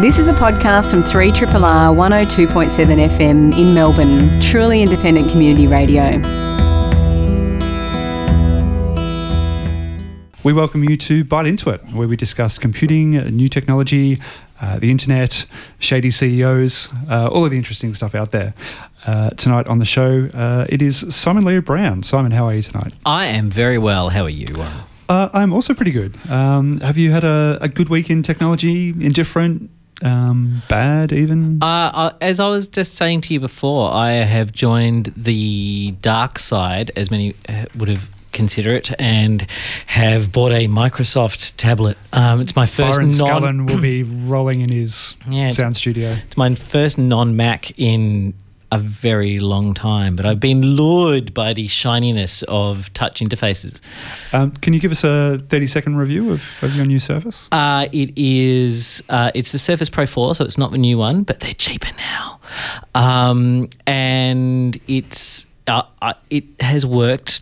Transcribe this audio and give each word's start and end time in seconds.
This 0.00 0.20
is 0.20 0.28
a 0.28 0.32
podcast 0.32 0.92
from 0.92 1.02
3RRR 1.02 1.50
102.7 1.50 3.08
FM 3.08 3.58
in 3.58 3.74
Melbourne, 3.74 4.40
truly 4.40 4.80
independent 4.80 5.28
community 5.32 5.66
radio. 5.66 6.12
We 10.44 10.52
welcome 10.52 10.84
you 10.84 10.96
to 10.98 11.24
Byte 11.24 11.48
Into 11.48 11.70
It, 11.70 11.80
where 11.92 12.06
we 12.06 12.14
discuss 12.14 12.60
computing, 12.60 13.10
new 13.36 13.48
technology, 13.48 14.20
uh, 14.60 14.78
the 14.78 14.92
internet, 14.92 15.46
shady 15.80 16.12
CEOs, 16.12 16.94
uh, 17.10 17.28
all 17.32 17.44
of 17.44 17.50
the 17.50 17.56
interesting 17.56 17.92
stuff 17.92 18.14
out 18.14 18.30
there. 18.30 18.54
Uh, 19.04 19.30
tonight 19.30 19.66
on 19.66 19.80
the 19.80 19.84
show, 19.84 20.28
uh, 20.32 20.64
it 20.68 20.80
is 20.80 21.12
Simon 21.12 21.44
Leo 21.44 21.60
Brown. 21.60 22.04
Simon, 22.04 22.30
how 22.30 22.44
are 22.44 22.54
you 22.54 22.62
tonight? 22.62 22.92
I 23.04 23.26
am 23.26 23.50
very 23.50 23.78
well. 23.78 24.10
How 24.10 24.22
are 24.22 24.30
you, 24.30 24.46
Uh, 25.08 25.28
I'm 25.32 25.52
also 25.52 25.74
pretty 25.74 25.90
good. 25.90 26.14
Um, 26.30 26.78
have 26.82 26.96
you 26.96 27.10
had 27.10 27.24
a, 27.24 27.58
a, 27.60 27.68
good 27.68 27.88
week 27.88 28.10
in 28.10 28.22
technology, 28.22 28.90
indifferent, 28.90 29.70
um, 30.02 30.62
bad 30.68 31.12
even? 31.12 31.62
Uh, 31.62 32.12
as 32.20 32.40
I 32.40 32.48
was 32.48 32.68
just 32.68 32.94
saying 32.94 33.22
to 33.22 33.34
you 33.34 33.40
before, 33.40 33.92
I 33.92 34.10
have 34.12 34.52
joined 34.52 35.12
the 35.16 35.94
dark 36.02 36.38
side, 36.38 36.90
as 36.96 37.10
many 37.10 37.34
would 37.76 37.88
have 37.88 38.08
consider 38.32 38.74
it 38.74 38.92
and 39.00 39.46
have 39.86 40.30
bought 40.30 40.52
a 40.52 40.68
Microsoft 40.68 41.54
tablet. 41.56 41.96
Um, 42.12 42.40
it's 42.40 42.54
my 42.54 42.66
first 42.66 42.98
Byron 42.98 43.08
non. 43.16 43.42
Scullin 43.42 43.70
will 43.70 43.80
be 43.80 44.02
rolling 44.28 44.60
in 44.60 44.70
his 44.70 45.16
yeah, 45.28 45.50
sound 45.50 45.76
studio. 45.76 46.16
It's 46.26 46.36
my 46.36 46.54
first 46.54 46.98
non 46.98 47.36
Mac 47.36 47.78
in 47.78 48.34
a 48.70 48.78
very 48.78 49.40
long 49.40 49.74
time, 49.74 50.14
but 50.14 50.26
I've 50.26 50.40
been 50.40 50.62
lured 50.62 51.32
by 51.32 51.52
the 51.52 51.66
shininess 51.66 52.42
of 52.48 52.92
touch 52.92 53.20
interfaces. 53.20 53.80
Um, 54.32 54.52
can 54.52 54.74
you 54.74 54.80
give 54.80 54.90
us 54.90 55.04
a 55.04 55.38
30 55.38 55.66
second 55.66 55.96
review 55.96 56.32
of, 56.32 56.42
of 56.62 56.74
your 56.74 56.84
new 56.84 56.98
Surface? 56.98 57.48
Uh, 57.50 57.86
it 57.92 58.12
is, 58.16 59.02
uh, 59.08 59.30
it's 59.34 59.52
the 59.52 59.58
Surface 59.58 59.88
Pro 59.88 60.06
4, 60.06 60.34
so 60.34 60.44
it's 60.44 60.58
not 60.58 60.72
the 60.72 60.78
new 60.78 60.98
one, 60.98 61.22
but 61.22 61.40
they're 61.40 61.54
cheaper 61.54 61.88
now. 61.96 62.40
Um, 62.94 63.68
and 63.86 64.78
it's, 64.86 65.46
uh, 65.66 65.82
uh 66.02 66.14
it 66.30 66.44
has 66.60 66.84
worked 66.84 67.40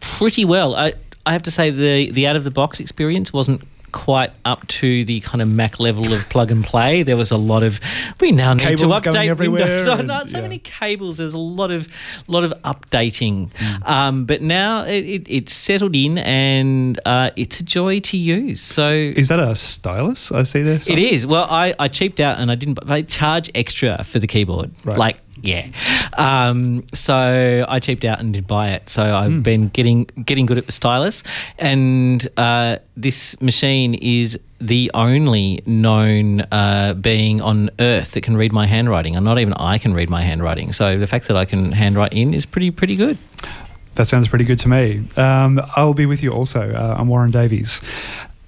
pretty 0.00 0.44
well. 0.44 0.74
I, 0.74 0.94
I 1.26 1.32
have 1.32 1.42
to 1.44 1.50
say 1.50 1.70
the 1.70 2.10
the 2.10 2.26
out 2.26 2.36
of 2.36 2.44
the 2.44 2.50
box 2.50 2.80
experience 2.80 3.32
wasn't 3.32 3.62
quite 3.94 4.32
up 4.44 4.66
to 4.66 5.04
the 5.04 5.20
kind 5.20 5.40
of 5.40 5.46
Mac 5.46 5.78
level 5.78 6.12
of 6.12 6.28
plug 6.28 6.50
and 6.50 6.64
play. 6.64 7.04
There 7.04 7.16
was 7.16 7.30
a 7.30 7.36
lot 7.36 7.62
of 7.62 7.78
we 8.20 8.32
now 8.32 8.52
need 8.52 8.62
cables 8.62 8.80
to 8.80 8.86
update 8.88 9.28
everywhere. 9.28 9.66
Windows. 9.66 9.86
Oh, 9.86 10.02
not 10.02 10.28
so 10.28 10.38
yeah. 10.38 10.42
many 10.42 10.58
cables. 10.58 11.18
There's 11.18 11.32
a 11.32 11.38
lot 11.38 11.70
of 11.70 11.88
lot 12.26 12.42
of 12.42 12.52
updating. 12.62 13.50
Mm. 13.52 13.88
Um, 13.88 14.24
but 14.24 14.42
now 14.42 14.84
it, 14.84 15.04
it, 15.04 15.26
it's 15.28 15.54
settled 15.54 15.94
in 15.94 16.18
and 16.18 16.98
uh, 17.06 17.30
it's 17.36 17.60
a 17.60 17.62
joy 17.62 18.00
to 18.00 18.16
use. 18.16 18.60
So 18.60 18.90
is 18.90 19.28
that 19.28 19.38
a 19.38 19.54
stylus 19.54 20.32
I 20.32 20.42
see 20.42 20.62
there? 20.62 20.74
It 20.74 20.98
is. 20.98 21.24
Well, 21.24 21.46
I, 21.48 21.72
I 21.78 21.86
cheaped 21.86 22.18
out 22.18 22.40
and 22.40 22.50
I 22.50 22.56
didn't. 22.56 22.80
I 22.90 23.02
charge 23.02 23.48
extra 23.54 24.02
for 24.02 24.18
the 24.18 24.26
keyboard. 24.26 24.72
Right. 24.84 24.98
Like 24.98 25.18
yeah. 25.42 25.68
Um, 26.16 26.84
so 26.94 27.64
I 27.68 27.80
cheaped 27.80 28.04
out 28.04 28.20
and 28.20 28.32
did 28.32 28.46
buy 28.46 28.70
it. 28.70 28.88
So 28.88 29.02
I've 29.02 29.32
mm. 29.32 29.42
been 29.42 29.68
getting 29.68 30.04
getting 30.24 30.46
good 30.46 30.58
at 30.58 30.66
the 30.66 30.72
stylus, 30.72 31.22
and 31.58 32.26
uh, 32.36 32.78
this 32.96 33.40
machine 33.40 33.94
is 33.94 34.38
the 34.60 34.90
only 34.94 35.62
known 35.66 36.40
uh, 36.52 36.94
being 36.94 37.40
on 37.40 37.70
Earth 37.80 38.12
that 38.12 38.22
can 38.22 38.36
read 38.36 38.52
my 38.52 38.66
handwriting, 38.66 39.16
and 39.16 39.24
not 39.24 39.38
even 39.38 39.54
I 39.54 39.78
can 39.78 39.92
read 39.94 40.08
my 40.08 40.22
handwriting. 40.22 40.72
So 40.72 40.98
the 40.98 41.06
fact 41.06 41.28
that 41.28 41.36
I 41.36 41.44
can 41.44 41.72
handwrite 41.72 42.12
in 42.12 42.34
is 42.34 42.46
pretty 42.46 42.70
pretty 42.70 42.96
good. 42.96 43.18
That 43.96 44.06
sounds 44.06 44.26
pretty 44.26 44.44
good 44.44 44.58
to 44.60 44.68
me. 44.68 45.06
Um, 45.16 45.60
I'll 45.76 45.94
be 45.94 46.06
with 46.06 46.22
you 46.22 46.32
also. 46.32 46.72
Uh, 46.72 46.96
I'm 46.98 47.08
Warren 47.08 47.30
Davies. 47.30 47.80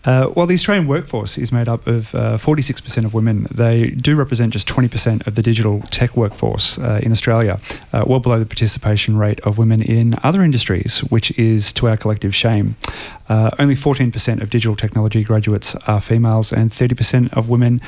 Uh, 0.06 0.28
while 0.28 0.46
the 0.46 0.54
Australian 0.54 0.86
workforce 0.86 1.36
is 1.36 1.50
made 1.50 1.68
up 1.68 1.84
of 1.88 2.14
uh, 2.14 2.38
46% 2.38 3.04
of 3.04 3.12
women, 3.12 3.48
they 3.50 3.86
do 3.86 4.14
represent 4.14 4.52
just 4.52 4.68
20% 4.68 5.26
of 5.26 5.34
the 5.34 5.42
digital 5.42 5.80
tech 5.90 6.16
workforce 6.16 6.78
uh, 6.78 7.00
in 7.02 7.10
Australia, 7.10 7.60
uh, 7.92 8.04
well 8.06 8.20
below 8.20 8.38
the 8.38 8.46
participation 8.46 9.16
rate 9.16 9.40
of 9.40 9.58
women 9.58 9.82
in 9.82 10.14
other 10.22 10.42
industries, 10.42 11.00
which 11.10 11.36
is 11.36 11.72
to 11.72 11.88
our 11.88 11.96
collective 11.96 12.34
shame. 12.34 12.76
Uh, 13.28 13.50
only 13.58 13.74
14% 13.74 14.40
of 14.40 14.50
digital 14.50 14.76
technology 14.76 15.24
graduates 15.24 15.74
are 15.88 16.00
females, 16.00 16.52
and 16.52 16.70
30% 16.70 17.32
of 17.36 17.48
women 17.48 17.80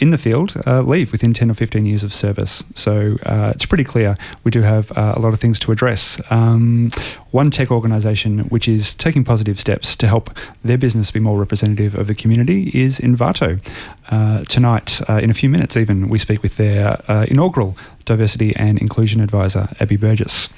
in 0.00 0.10
the 0.10 0.18
field 0.18 0.54
leave 0.66 1.10
within 1.10 1.32
10 1.32 1.50
or 1.50 1.54
15 1.54 1.86
years 1.86 2.04
of 2.04 2.12
service. 2.12 2.62
So 2.74 3.16
it's 3.24 3.64
pretty 3.64 3.84
clear 3.84 4.18
we 4.42 4.50
do 4.50 4.60
have 4.60 4.90
a 4.94 5.18
lot 5.18 5.32
of 5.32 5.40
things 5.40 5.58
to 5.60 5.72
address. 5.72 6.20
Um, 6.28 6.90
one 7.30 7.50
tech 7.50 7.70
organisation 7.70 8.40
which 8.50 8.68
is 8.68 8.94
taking 8.94 9.24
positive 9.24 9.58
steps 9.58 9.96
to 9.96 10.06
help 10.06 10.38
their 10.62 10.76
business 10.76 11.10
be 11.10 11.18
more 11.18 11.33
representative 11.36 11.94
of 11.94 12.06
the 12.06 12.14
community 12.14 12.70
is 12.74 12.98
Envato. 12.98 13.60
Uh, 14.10 14.44
tonight, 14.44 15.00
uh, 15.08 15.14
in 15.22 15.30
a 15.30 15.34
few 15.34 15.48
minutes 15.48 15.76
even, 15.76 16.08
we 16.08 16.18
speak 16.18 16.42
with 16.42 16.56
their 16.56 17.00
inaugural 17.28 17.76
diversity 18.04 18.54
and 18.56 18.78
inclusion 18.78 19.20
advisor, 19.20 19.68
Abby 19.80 19.96
Burgess. 19.96 20.48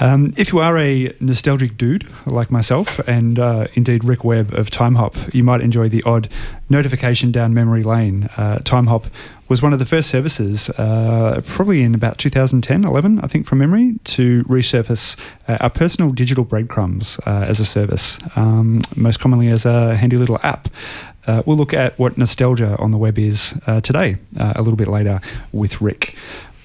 Um, 0.00 0.32
if 0.38 0.50
you 0.50 0.60
are 0.60 0.78
a 0.78 1.14
nostalgic 1.20 1.76
dude 1.76 2.08
like 2.24 2.50
myself, 2.50 2.98
and 3.00 3.38
uh, 3.38 3.66
indeed 3.74 4.02
Rick 4.02 4.24
Webb 4.24 4.54
of 4.54 4.70
Timehop, 4.70 5.32
you 5.34 5.44
might 5.44 5.60
enjoy 5.60 5.90
the 5.90 6.02
odd 6.04 6.30
notification 6.70 7.30
down 7.30 7.52
memory 7.52 7.82
lane. 7.82 8.30
Uh, 8.38 8.60
Timehop 8.62 9.10
was 9.50 9.60
one 9.60 9.74
of 9.74 9.78
the 9.78 9.84
first 9.84 10.08
services, 10.08 10.70
uh, 10.70 11.42
probably 11.44 11.82
in 11.82 11.94
about 11.94 12.16
2010, 12.16 12.84
11, 12.84 13.20
I 13.20 13.26
think, 13.26 13.44
from 13.44 13.58
memory, 13.58 13.96
to 14.04 14.42
resurface 14.44 15.18
uh, 15.48 15.58
our 15.60 15.70
personal 15.70 16.12
digital 16.12 16.44
breadcrumbs 16.44 17.20
uh, 17.26 17.44
as 17.46 17.60
a 17.60 17.66
service, 17.66 18.18
um, 18.36 18.80
most 18.96 19.20
commonly 19.20 19.48
as 19.48 19.66
a 19.66 19.96
handy 19.96 20.16
little 20.16 20.38
app. 20.42 20.70
Uh, 21.26 21.42
we'll 21.44 21.58
look 21.58 21.74
at 21.74 21.98
what 21.98 22.16
nostalgia 22.16 22.74
on 22.78 22.90
the 22.90 22.96
web 22.96 23.18
is 23.18 23.54
today, 23.82 24.16
a 24.38 24.62
little 24.62 24.76
bit 24.76 24.88
later 24.88 25.20
with 25.52 25.82
Rick. 25.82 26.16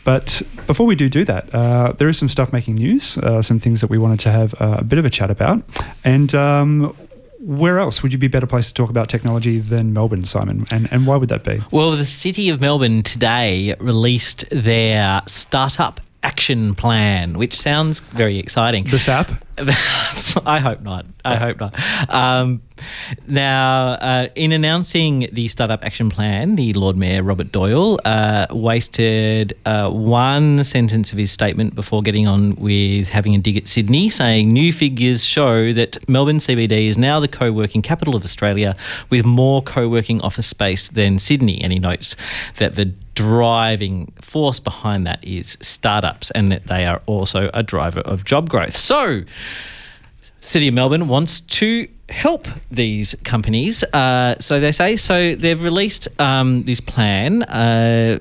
But 0.05 0.41
before 0.67 0.85
we 0.85 0.95
do 0.95 1.09
do 1.09 1.25
that, 1.25 1.53
uh, 1.53 1.91
there 1.97 2.07
is 2.07 2.17
some 2.17 2.29
stuff 2.29 2.53
making 2.53 2.75
news, 2.75 3.17
uh, 3.17 3.41
some 3.41 3.59
things 3.59 3.81
that 3.81 3.89
we 3.89 3.97
wanted 3.97 4.19
to 4.21 4.31
have 4.31 4.53
uh, 4.61 4.77
a 4.79 4.83
bit 4.83 4.99
of 4.99 5.03
a 5.03 5.09
chat 5.09 5.29
about. 5.29 5.63
And 6.03 6.33
um, 6.33 6.95
where 7.39 7.79
else 7.79 8.01
would 8.03 8.13
you 8.13 8.19
be 8.19 8.27
better 8.27 8.47
placed 8.47 8.69
to 8.69 8.73
talk 8.75 8.89
about 8.89 9.09
technology 9.09 9.59
than 9.59 9.93
Melbourne, 9.93 10.21
Simon? 10.21 10.63
And, 10.71 10.87
and 10.91 11.07
why 11.07 11.17
would 11.17 11.29
that 11.29 11.43
be? 11.43 11.61
Well, 11.71 11.91
the 11.91 12.05
City 12.05 12.49
of 12.49 12.61
Melbourne 12.61 13.03
today 13.03 13.75
released 13.79 14.45
their 14.51 15.21
startup 15.25 15.99
action 16.21 16.75
plan, 16.75 17.37
which 17.37 17.59
sounds 17.59 17.99
very 17.99 18.37
exciting. 18.39 18.83
The 18.85 18.99
SAP? 18.99 19.31
I 20.45 20.59
hope 20.59 20.81
not. 20.81 21.05
I 21.23 21.35
hope 21.37 21.59
not. 21.59 22.13
Um, 22.13 22.61
now, 23.25 23.91
uh, 23.93 24.27
in 24.35 24.51
announcing 24.51 25.29
the 25.31 25.47
Startup 25.47 25.81
Action 25.83 26.09
Plan, 26.09 26.57
the 26.57 26.73
Lord 26.73 26.97
Mayor 26.97 27.23
Robert 27.23 27.53
Doyle 27.53 27.97
uh, 28.03 28.47
wasted 28.49 29.57
uh, 29.65 29.89
one 29.89 30.63
sentence 30.65 31.13
of 31.13 31.17
his 31.17 31.31
statement 31.31 31.73
before 31.73 32.01
getting 32.01 32.27
on 32.27 32.55
with 32.55 33.07
having 33.07 33.33
a 33.33 33.37
dig 33.37 33.55
at 33.55 33.69
Sydney, 33.69 34.09
saying 34.09 34.51
new 34.51 34.73
figures 34.73 35.23
show 35.23 35.71
that 35.71 35.97
Melbourne 36.09 36.39
CBD 36.39 36.89
is 36.89 36.97
now 36.97 37.21
the 37.21 37.29
co 37.29 37.51
working 37.53 37.81
capital 37.81 38.15
of 38.15 38.23
Australia 38.25 38.75
with 39.09 39.23
more 39.23 39.61
co 39.61 39.87
working 39.87 40.19
office 40.19 40.47
space 40.47 40.89
than 40.89 41.17
Sydney. 41.17 41.61
And 41.61 41.71
he 41.71 41.79
notes 41.79 42.17
that 42.57 42.75
the 42.75 42.93
driving 43.15 44.11
force 44.21 44.59
behind 44.59 45.07
that 45.07 45.23
is 45.23 45.57
startups 45.61 46.31
and 46.31 46.51
that 46.51 46.67
they 46.67 46.85
are 46.85 47.01
also 47.05 47.49
a 47.53 47.63
driver 47.63 48.01
of 48.01 48.25
job 48.25 48.49
growth. 48.49 48.75
So, 48.75 49.23
City 50.41 50.67
of 50.67 50.73
Melbourne 50.73 51.07
wants 51.07 51.39
to 51.41 51.87
help 52.09 52.47
these 52.69 53.15
companies. 53.23 53.83
Uh, 53.85 54.35
so 54.39 54.59
they 54.59 54.71
say. 54.71 54.95
So 54.95 55.35
they've 55.35 55.61
released 55.61 56.07
um, 56.19 56.63
this 56.63 56.79
plan. 56.79 57.43
Uh, 57.43 58.19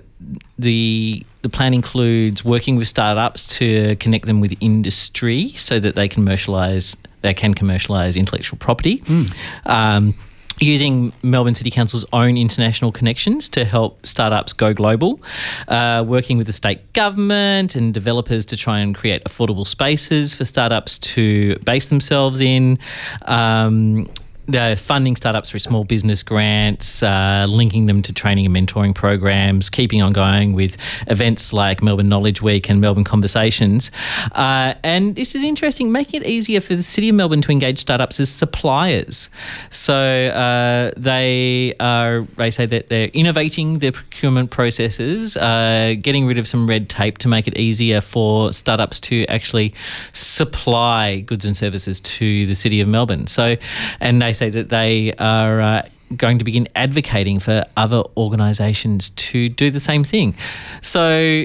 the 0.58 1.24
the 1.42 1.48
plan 1.50 1.74
includes 1.74 2.44
working 2.44 2.76
with 2.76 2.88
startups 2.88 3.46
to 3.58 3.96
connect 3.96 4.24
them 4.24 4.40
with 4.40 4.54
industry 4.60 5.50
so 5.50 5.78
that 5.78 5.94
they 5.94 6.08
commercialize 6.08 6.96
they 7.20 7.34
can 7.34 7.52
commercialize 7.52 8.16
intellectual 8.16 8.58
property. 8.58 8.98
Mm. 9.00 9.34
Um, 9.66 10.14
using 10.60 11.12
Melbourne 11.22 11.54
City 11.54 11.70
Council's 11.70 12.04
own 12.12 12.37
international 12.37 12.92
connections 12.92 13.48
to 13.50 13.64
help 13.64 14.06
startups 14.06 14.52
go 14.52 14.73
global, 14.73 15.20
uh, 15.69 16.05
working 16.06 16.38
with 16.38 16.46
the 16.46 16.52
state 16.52 16.93
government 16.93 17.75
and 17.75 17.93
developers 17.93 18.44
to 18.46 18.56
try 18.56 18.78
and 18.78 18.94
create 18.94 19.23
affordable 19.25 19.67
spaces 19.67 20.34
for 20.34 20.44
startups 20.44 20.99
to 20.99 21.56
base 21.61 21.88
themselves 21.88 22.40
in. 22.40 22.78
Um, 23.26 24.08
the 24.46 24.79
funding 24.81 25.17
startups 25.17 25.50
through 25.50 25.61
small 25.61 25.85
business 25.85 26.23
grants, 26.23 27.02
uh, 27.02 27.46
linking 27.49 27.87
them 27.87 28.02
to 28.02 28.12
training 28.12 28.46
and 28.46 28.55
mentoring 28.55 28.94
programs, 28.94 29.70
keeping 29.70 30.02
on 30.02 30.12
going 30.12 30.52
with 30.52 30.76
events 31.06 31.52
like 31.52 31.82
Melbourne 31.82 32.08
Knowledge 32.08 32.43
Week 32.43 32.69
and 32.69 32.81
Melbourne 32.81 33.05
Conversations. 33.05 33.91
Uh, 34.32 34.75
and 34.82 35.14
this 35.17 35.35
is 35.35 35.43
interesting, 35.43 35.93
making 35.93 36.23
it 36.23 36.26
easier 36.26 36.61
for 36.61 36.75
the 36.75 36.82
City 36.82 37.08
of 37.08 37.14
Melbourne 37.14 37.41
to 37.43 37.50
engage 37.50 37.79
startups 37.79 38.20
as 38.20 38.31
suppliers. 38.31 39.31
So 39.70 39.94
uh, 39.94 40.93
they 40.97 41.75
are, 41.81 42.23
they 42.37 42.50
say 42.50 42.67
that 42.67 42.88
they're 42.90 43.08
innovating 43.14 43.79
their 43.79 43.93
procurement 43.93 44.50
processes, 44.50 45.37
uh, 45.37 45.94
getting 46.00 46.26
rid 46.26 46.37
of 46.37 46.47
some 46.47 46.69
red 46.69 46.90
tape 46.90 47.19
to 47.19 47.29
make 47.29 47.49
it 47.49 47.56
easier 47.56 48.00
for 48.02 48.52
startups 48.52 49.00
to 49.00 49.25
actually 49.26 49.73
supply 50.12 51.20
goods 51.20 51.47
and 51.47 51.56
services 51.56 52.00
to 52.00 52.47
the 52.47 52.55
City 52.55 52.81
of 52.81 52.88
Melbourne. 52.88 53.26
So, 53.26 53.56
and 54.00 54.20
they 54.20 54.33
say 54.34 54.50
that 54.50 54.69
they 54.69 55.14
are 55.14 55.60
uh, 55.60 55.88
going 56.16 56.38
to 56.38 56.44
begin 56.44 56.69
advocating 56.76 57.38
for 57.38 57.64
other 57.76 58.02
organisations 58.16 59.10
to 59.10 59.48
do 59.48 59.70
the 59.70 59.81
same 59.81 60.04
thing. 60.04 60.36
So 60.82 61.44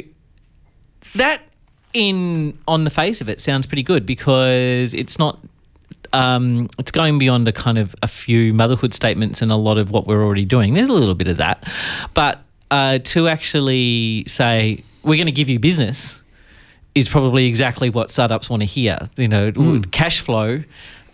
that 1.15 1.41
in 1.94 2.57
on 2.68 2.83
the 2.83 2.89
face 2.89 3.21
of 3.21 3.30
it 3.30 3.41
sounds 3.41 3.65
pretty 3.65 3.83
good 3.83 4.06
because 4.06 4.94
it's 4.94 5.18
not 5.18 5.39
um, 6.13 6.69
it's 6.77 6.91
going 6.91 7.19
beyond 7.19 7.47
a 7.47 7.51
kind 7.51 7.77
of 7.77 7.95
a 8.01 8.07
few 8.07 8.53
motherhood 8.53 8.94
statements 8.94 9.42
and 9.42 9.51
a 9.51 9.56
lot 9.56 9.77
of 9.77 9.92
what 9.92 10.07
we're 10.07 10.24
already 10.24 10.45
doing. 10.45 10.74
There's 10.74 10.89
a 10.89 10.94
little 10.94 11.15
bit 11.15 11.27
of 11.27 11.38
that, 11.38 11.68
but 12.13 12.39
uh, 12.71 13.00
to 13.00 13.27
actually 13.27 14.24
say 14.27 14.83
we're 15.03 15.18
going 15.18 15.27
to 15.27 15.31
give 15.31 15.50
you 15.50 15.59
business 15.59 16.21
is 16.95 17.07
probably 17.07 17.45
exactly 17.45 17.89
what 17.89 18.12
startups 18.12 18.50
want 18.50 18.62
to 18.62 18.65
hear. 18.65 18.97
You 19.18 19.27
know, 19.27 19.51
mm. 19.51 19.92
cash 19.92 20.21
flow 20.21 20.63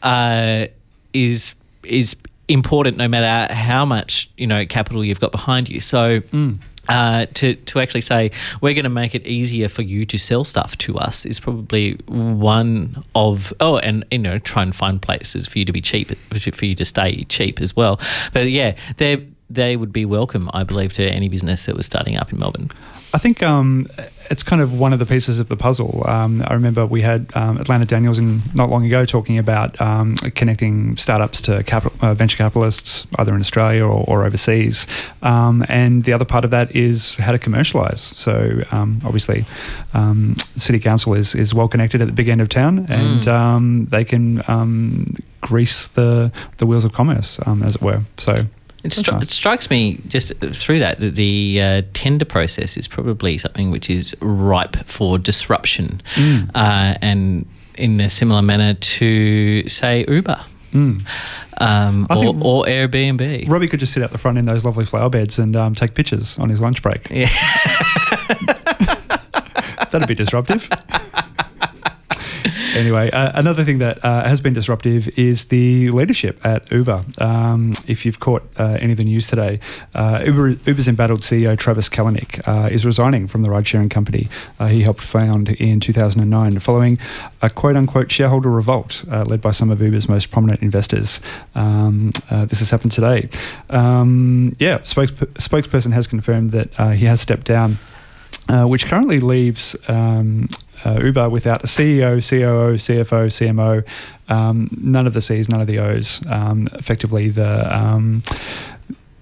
uh, 0.01 0.67
is 1.13 1.55
is 1.87 2.15
important 2.47 2.97
no 2.97 3.07
matter 3.07 3.53
how 3.53 3.85
much 3.85 4.29
you 4.37 4.45
know 4.45 4.65
capital 4.65 5.03
you've 5.03 5.19
got 5.19 5.31
behind 5.31 5.69
you. 5.69 5.79
So. 5.79 6.21
Mm. 6.21 6.59
Uh, 6.87 7.25
to 7.33 7.55
to 7.55 7.79
actually 7.79 7.99
say 7.99 8.29
we're 8.61 8.75
going 8.75 8.83
to 8.83 8.89
make 8.91 9.15
it 9.15 9.25
easier 9.25 9.67
for 9.67 9.81
you 9.81 10.05
to 10.05 10.19
sell 10.19 10.43
stuff 10.43 10.77
to 10.77 10.95
us 10.99 11.25
is 11.25 11.39
probably 11.39 11.93
one 12.05 13.03
of 13.15 13.51
oh 13.59 13.79
and 13.79 14.05
you 14.11 14.19
know 14.19 14.37
try 14.37 14.61
and 14.61 14.75
find 14.75 15.01
places 15.01 15.47
for 15.47 15.57
you 15.57 15.65
to 15.65 15.71
be 15.71 15.81
cheap 15.81 16.11
for 16.37 16.65
you 16.65 16.75
to 16.75 16.85
stay 16.85 17.23
cheap 17.23 17.59
as 17.59 17.75
well. 17.75 17.99
But 18.33 18.51
yeah, 18.51 18.75
they 18.97 19.25
they 19.49 19.77
would 19.77 19.91
be 19.91 20.05
welcome, 20.05 20.49
I 20.53 20.63
believe, 20.63 20.93
to 20.93 21.03
any 21.03 21.29
business 21.29 21.65
that 21.65 21.75
was 21.75 21.85
starting 21.85 22.17
up 22.17 22.31
in 22.31 22.37
Melbourne. 22.39 22.69
I 23.15 23.17
think 23.17 23.41
um, 23.41 23.87
it's 24.29 24.43
kind 24.43 24.61
of 24.61 24.77
one 24.77 24.91
of 24.91 24.99
the 24.99 25.05
pieces 25.05 25.39
of 25.39 25.47
the 25.47 25.55
puzzle. 25.55 26.03
Um, 26.05 26.43
I 26.45 26.53
remember 26.53 26.85
we 26.85 27.01
had 27.01 27.31
um, 27.33 27.57
Atlanta 27.57 27.85
Daniels 27.85 28.19
not 28.19 28.69
long 28.69 28.85
ago 28.85 29.05
talking 29.05 29.37
about 29.37 29.79
um, 29.79 30.17
connecting 30.35 30.97
startups 30.97 31.39
to 31.43 31.63
capital, 31.63 31.97
uh, 32.01 32.13
venture 32.13 32.35
capitalists, 32.35 33.07
either 33.15 33.33
in 33.33 33.39
Australia 33.39 33.85
or, 33.85 34.03
or 34.05 34.25
overseas. 34.25 34.85
Um, 35.21 35.65
and 35.69 36.03
the 36.03 36.11
other 36.11 36.25
part 36.25 36.43
of 36.43 36.51
that 36.51 36.75
is 36.75 37.15
how 37.15 37.31
to 37.31 37.39
commercialise. 37.39 37.99
So 37.99 38.59
um, 38.71 38.99
obviously, 39.05 39.45
City 40.57 40.79
Council 40.79 41.13
is, 41.13 41.35
is 41.35 41.53
well 41.53 41.69
connected 41.69 42.01
at 42.01 42.07
the 42.07 42.13
big 42.13 42.27
end 42.27 42.41
of 42.41 42.49
town, 42.49 42.85
and 42.89 43.21
mm. 43.21 43.89
they 43.91 44.03
can 44.03 44.41
grease 45.39 45.87
the 45.87 46.33
the 46.57 46.65
wheels 46.65 46.83
of 46.83 46.91
commerce, 46.91 47.39
as 47.63 47.75
it 47.75 47.81
were. 47.81 48.01
So 48.17 48.45
it, 48.85 48.91
stri- 48.91 49.13
nice. 49.13 49.23
it, 49.23 49.31
strikes 49.31 49.69
me 49.69 49.99
just 50.07 50.33
through 50.39 50.79
that 50.79 50.99
that 50.99 51.15
the 51.15 51.61
uh, 51.61 51.81
tender 51.93 52.25
process 52.25 52.77
is 52.77 52.87
probably 52.87 53.37
something 53.37 53.71
which 53.71 53.89
is 53.89 54.15
ripe 54.21 54.75
for 54.85 55.17
disruption, 55.17 56.01
mm. 56.15 56.49
uh, 56.55 56.97
and 57.01 57.45
in 57.75 57.99
a 57.99 58.09
similar 58.09 58.41
manner 58.41 58.73
to 58.75 59.67
say 59.67 60.05
Uber. 60.07 60.39
Mm. 60.71 61.05
Um, 61.57 62.07
or, 62.09 62.27
or, 62.27 62.65
Airbnb. 62.65 63.49
Robbie 63.49 63.67
could 63.67 63.79
just 63.79 63.93
sit 63.93 64.03
out 64.03 64.11
the 64.11 64.17
front 64.17 64.37
in 64.37 64.45
those 64.45 64.65
lovely 64.65 64.83
flower 64.83 65.09
beds 65.09 65.39
and 65.39 65.55
um, 65.55 65.73
take 65.73 65.93
pictures 65.93 66.37
on 66.37 66.49
his 66.49 66.59
lunch 66.59 66.81
break. 66.81 67.09
Yeah. 67.09 67.29
That'd 69.91 70.07
be 70.07 70.15
disruptive. 70.15 70.67
anyway, 72.75 73.09
uh, 73.11 73.31
another 73.35 73.63
thing 73.63 73.79
that 73.79 74.03
uh, 74.03 74.23
has 74.23 74.41
been 74.41 74.53
disruptive 74.53 75.07
is 75.17 75.45
the 75.45 75.89
leadership 75.91 76.39
at 76.45 76.69
Uber. 76.71 77.05
Um, 77.19 77.73
if 77.87 78.05
you've 78.05 78.19
caught 78.19 78.43
uh, 78.57 78.77
any 78.79 78.91
of 78.91 78.97
the 78.97 79.03
news 79.03 79.27
today, 79.27 79.59
uh, 79.93 80.23
Uber, 80.25 80.49
Uber's 80.65 80.87
embattled 80.87 81.21
CEO 81.21 81.57
Travis 81.57 81.89
Kalanick 81.89 82.45
uh, 82.47 82.69
is 82.69 82.85
resigning 82.85 83.27
from 83.27 83.43
the 83.43 83.49
ride-sharing 83.49 83.89
company 83.89 84.29
uh, 84.59 84.67
he 84.67 84.81
helped 84.81 85.01
found 85.01 85.49
in 85.49 85.79
2009, 85.79 86.59
following 86.59 86.99
a 87.41 87.49
quote-unquote 87.49 88.11
shareholder 88.11 88.49
revolt 88.49 89.03
led 89.05 89.41
by 89.41 89.51
some 89.51 89.71
of 89.71 89.81
Uber's 89.81 90.07
most 90.07 90.31
prominent 90.31 90.61
investors. 90.61 91.19
Um, 91.55 92.11
this 92.29 92.59
has 92.59 92.69
happened 92.69 92.91
today. 92.91 93.29
Um, 93.69 94.53
yeah, 94.59 94.79
spokesp- 94.79 95.33
spokesperson 95.35 95.93
has 95.93 96.07
confirmed 96.07 96.51
that 96.51 96.95
he 96.95 97.05
has 97.05 97.21
stepped 97.21 97.45
down. 97.45 97.79
Uh, 98.47 98.63
which 98.65 98.85
currently 98.85 99.19
leaves 99.19 99.75
um, 99.87 100.47
uh, 100.85 100.99
Uber 101.01 101.29
without 101.29 101.63
a 101.63 101.67
CEO, 101.67 102.17
COO, 102.27 102.75
CFO, 102.75 103.27
CMO, 103.27 103.83
um, 104.31 104.69
none 104.77 105.07
of 105.07 105.13
the 105.13 105.21
C's, 105.21 105.49
none 105.49 105.61
of 105.61 105.67
the 105.67 105.79
O's. 105.79 106.25
Um, 106.27 106.69
effectively, 106.73 107.29
the 107.29 107.75
um, 107.75 108.23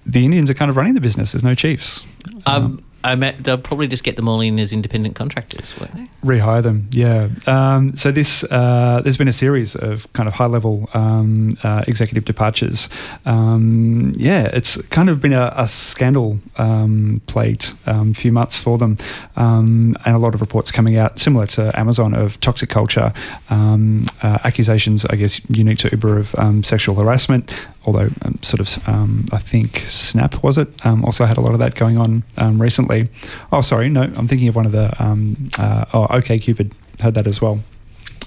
the 0.06 0.24
Indians 0.24 0.50
are 0.50 0.54
kind 0.54 0.70
of 0.70 0.76
running 0.76 0.94
the 0.94 1.00
business. 1.00 1.32
There's 1.32 1.44
no 1.44 1.54
chiefs. 1.54 2.04
Um, 2.46 2.84
I 3.04 3.16
met, 3.16 3.44
they'll 3.44 3.58
probably 3.58 3.86
just 3.86 4.02
get 4.02 4.16
them 4.16 4.28
all 4.28 4.40
in 4.40 4.58
as 4.58 4.72
independent 4.72 5.14
contractors, 5.14 5.78
won't 5.78 5.92
they? 5.92 6.06
Rehire 6.24 6.62
them, 6.62 6.88
yeah. 6.90 7.28
Um, 7.46 7.94
so 7.96 8.10
this 8.10 8.42
uh, 8.44 9.02
there's 9.04 9.18
been 9.18 9.28
a 9.28 9.32
series 9.32 9.76
of 9.76 10.10
kind 10.14 10.26
of 10.26 10.32
high 10.32 10.46
level 10.46 10.88
um, 10.94 11.50
uh, 11.62 11.84
executive 11.86 12.24
departures. 12.24 12.88
Um, 13.26 14.14
yeah, 14.16 14.48
it's 14.54 14.80
kind 14.88 15.10
of 15.10 15.20
been 15.20 15.34
a, 15.34 15.52
a 15.54 15.68
scandal 15.68 16.40
um, 16.56 17.20
plagued 17.26 17.74
um, 17.86 18.14
few 18.14 18.32
months 18.32 18.58
for 18.58 18.78
them, 18.78 18.96
um, 19.36 19.96
and 20.06 20.16
a 20.16 20.18
lot 20.18 20.34
of 20.34 20.40
reports 20.40 20.72
coming 20.72 20.96
out 20.96 21.18
similar 21.18 21.46
to 21.48 21.78
Amazon 21.78 22.14
of 22.14 22.40
toxic 22.40 22.70
culture, 22.70 23.12
uh, 23.50 24.38
accusations, 24.44 25.04
I 25.04 25.16
guess, 25.16 25.42
unique 25.50 25.78
to 25.80 25.90
Uber 25.92 26.18
of 26.18 26.66
sexual 26.66 26.94
harassment, 26.94 27.52
although 27.86 28.10
um, 28.22 28.38
sort 28.42 28.60
of 28.60 28.88
um, 28.88 29.26
I 29.32 29.38
think 29.38 29.78
Snap 29.86 30.42
was 30.42 30.58
it 30.58 30.68
um, 30.84 31.04
also 31.04 31.24
had 31.24 31.36
a 31.36 31.40
lot 31.40 31.52
of 31.52 31.58
that 31.60 31.74
going 31.74 31.98
on 31.98 32.22
um, 32.36 32.60
recently. 32.60 33.08
Oh, 33.52 33.60
sorry, 33.60 33.88
no, 33.88 34.02
I'm 34.02 34.26
thinking 34.26 34.48
of 34.48 34.56
one 34.56 34.66
of 34.66 34.72
the 34.72 34.92
um, 35.02 35.50
uh, 35.58 35.84
oh, 35.92 36.06
OkCupid 36.08 36.72
had 37.00 37.14
that 37.14 37.26
as 37.26 37.40
well. 37.40 37.60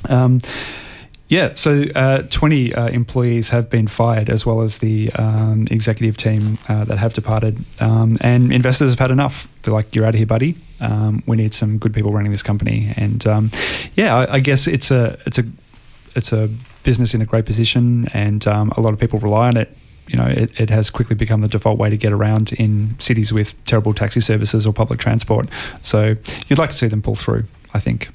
Um, 0.09 0.39
yeah, 1.29 1.55
so 1.55 1.83
uh, 1.93 2.21
20 2.29 2.73
uh, 2.73 2.87
employees 2.87 3.49
have 3.49 3.69
been 3.69 3.87
fired, 3.87 4.29
as 4.29 4.45
well 4.45 4.61
as 4.61 4.77
the 4.77 5.11
executive 5.69 6.15
team 6.15 6.57
uh, 6.69 6.85
that 6.85 6.97
have 6.99 7.11
departed. 7.11 7.57
and 7.79 8.21
investors 8.53 8.91
have 8.91 8.99
had 8.99 9.11
enough. 9.11 9.47
They're 9.63 9.73
like, 9.73 9.93
"You're 9.93 10.05
out 10.05 10.13
of 10.13 10.19
here, 10.19 10.25
buddy. 10.25 10.55
we 11.25 11.35
need 11.35 11.53
some 11.53 11.79
good 11.79 11.93
people 11.93 12.13
running 12.13 12.31
this 12.31 12.43
company." 12.43 12.93
And 12.95 13.25
yeah, 13.95 14.15
I, 14.15 14.35
I 14.35 14.39
guess 14.39 14.67
it's 14.67 14.89
a 14.89 15.17
it's 15.25 15.37
a 15.37 15.43
it's 16.15 16.31
a 16.31 16.49
business 16.83 17.13
in 17.13 17.21
a 17.21 17.25
great 17.25 17.45
position, 17.45 18.07
and 18.13 18.45
um, 18.47 18.71
a 18.77 18.81
lot 18.81 18.93
of 18.93 18.99
people 18.99 19.19
rely 19.19 19.47
on 19.47 19.57
it. 19.57 19.75
You 20.07 20.17
know, 20.17 20.25
it, 20.25 20.57
it 20.59 20.69
has 20.69 20.89
quickly 20.89 21.15
become 21.15 21.41
the 21.41 21.49
default 21.49 21.77
way 21.77 21.89
to 21.89 21.97
get 21.97 22.13
around 22.13 22.53
in 22.53 22.97
cities 22.99 23.33
with 23.33 23.53
terrible 23.65 23.93
taxi 23.93 24.21
services 24.21 24.65
or 24.65 24.71
public 24.71 24.99
transport. 24.99 25.47
So 25.81 26.15
you'd 26.47 26.59
like 26.59 26.69
to 26.69 26.75
see 26.75 26.87
them 26.87 27.01
pull 27.01 27.15
through, 27.15 27.43
I 27.73 27.79
think. 27.79 28.09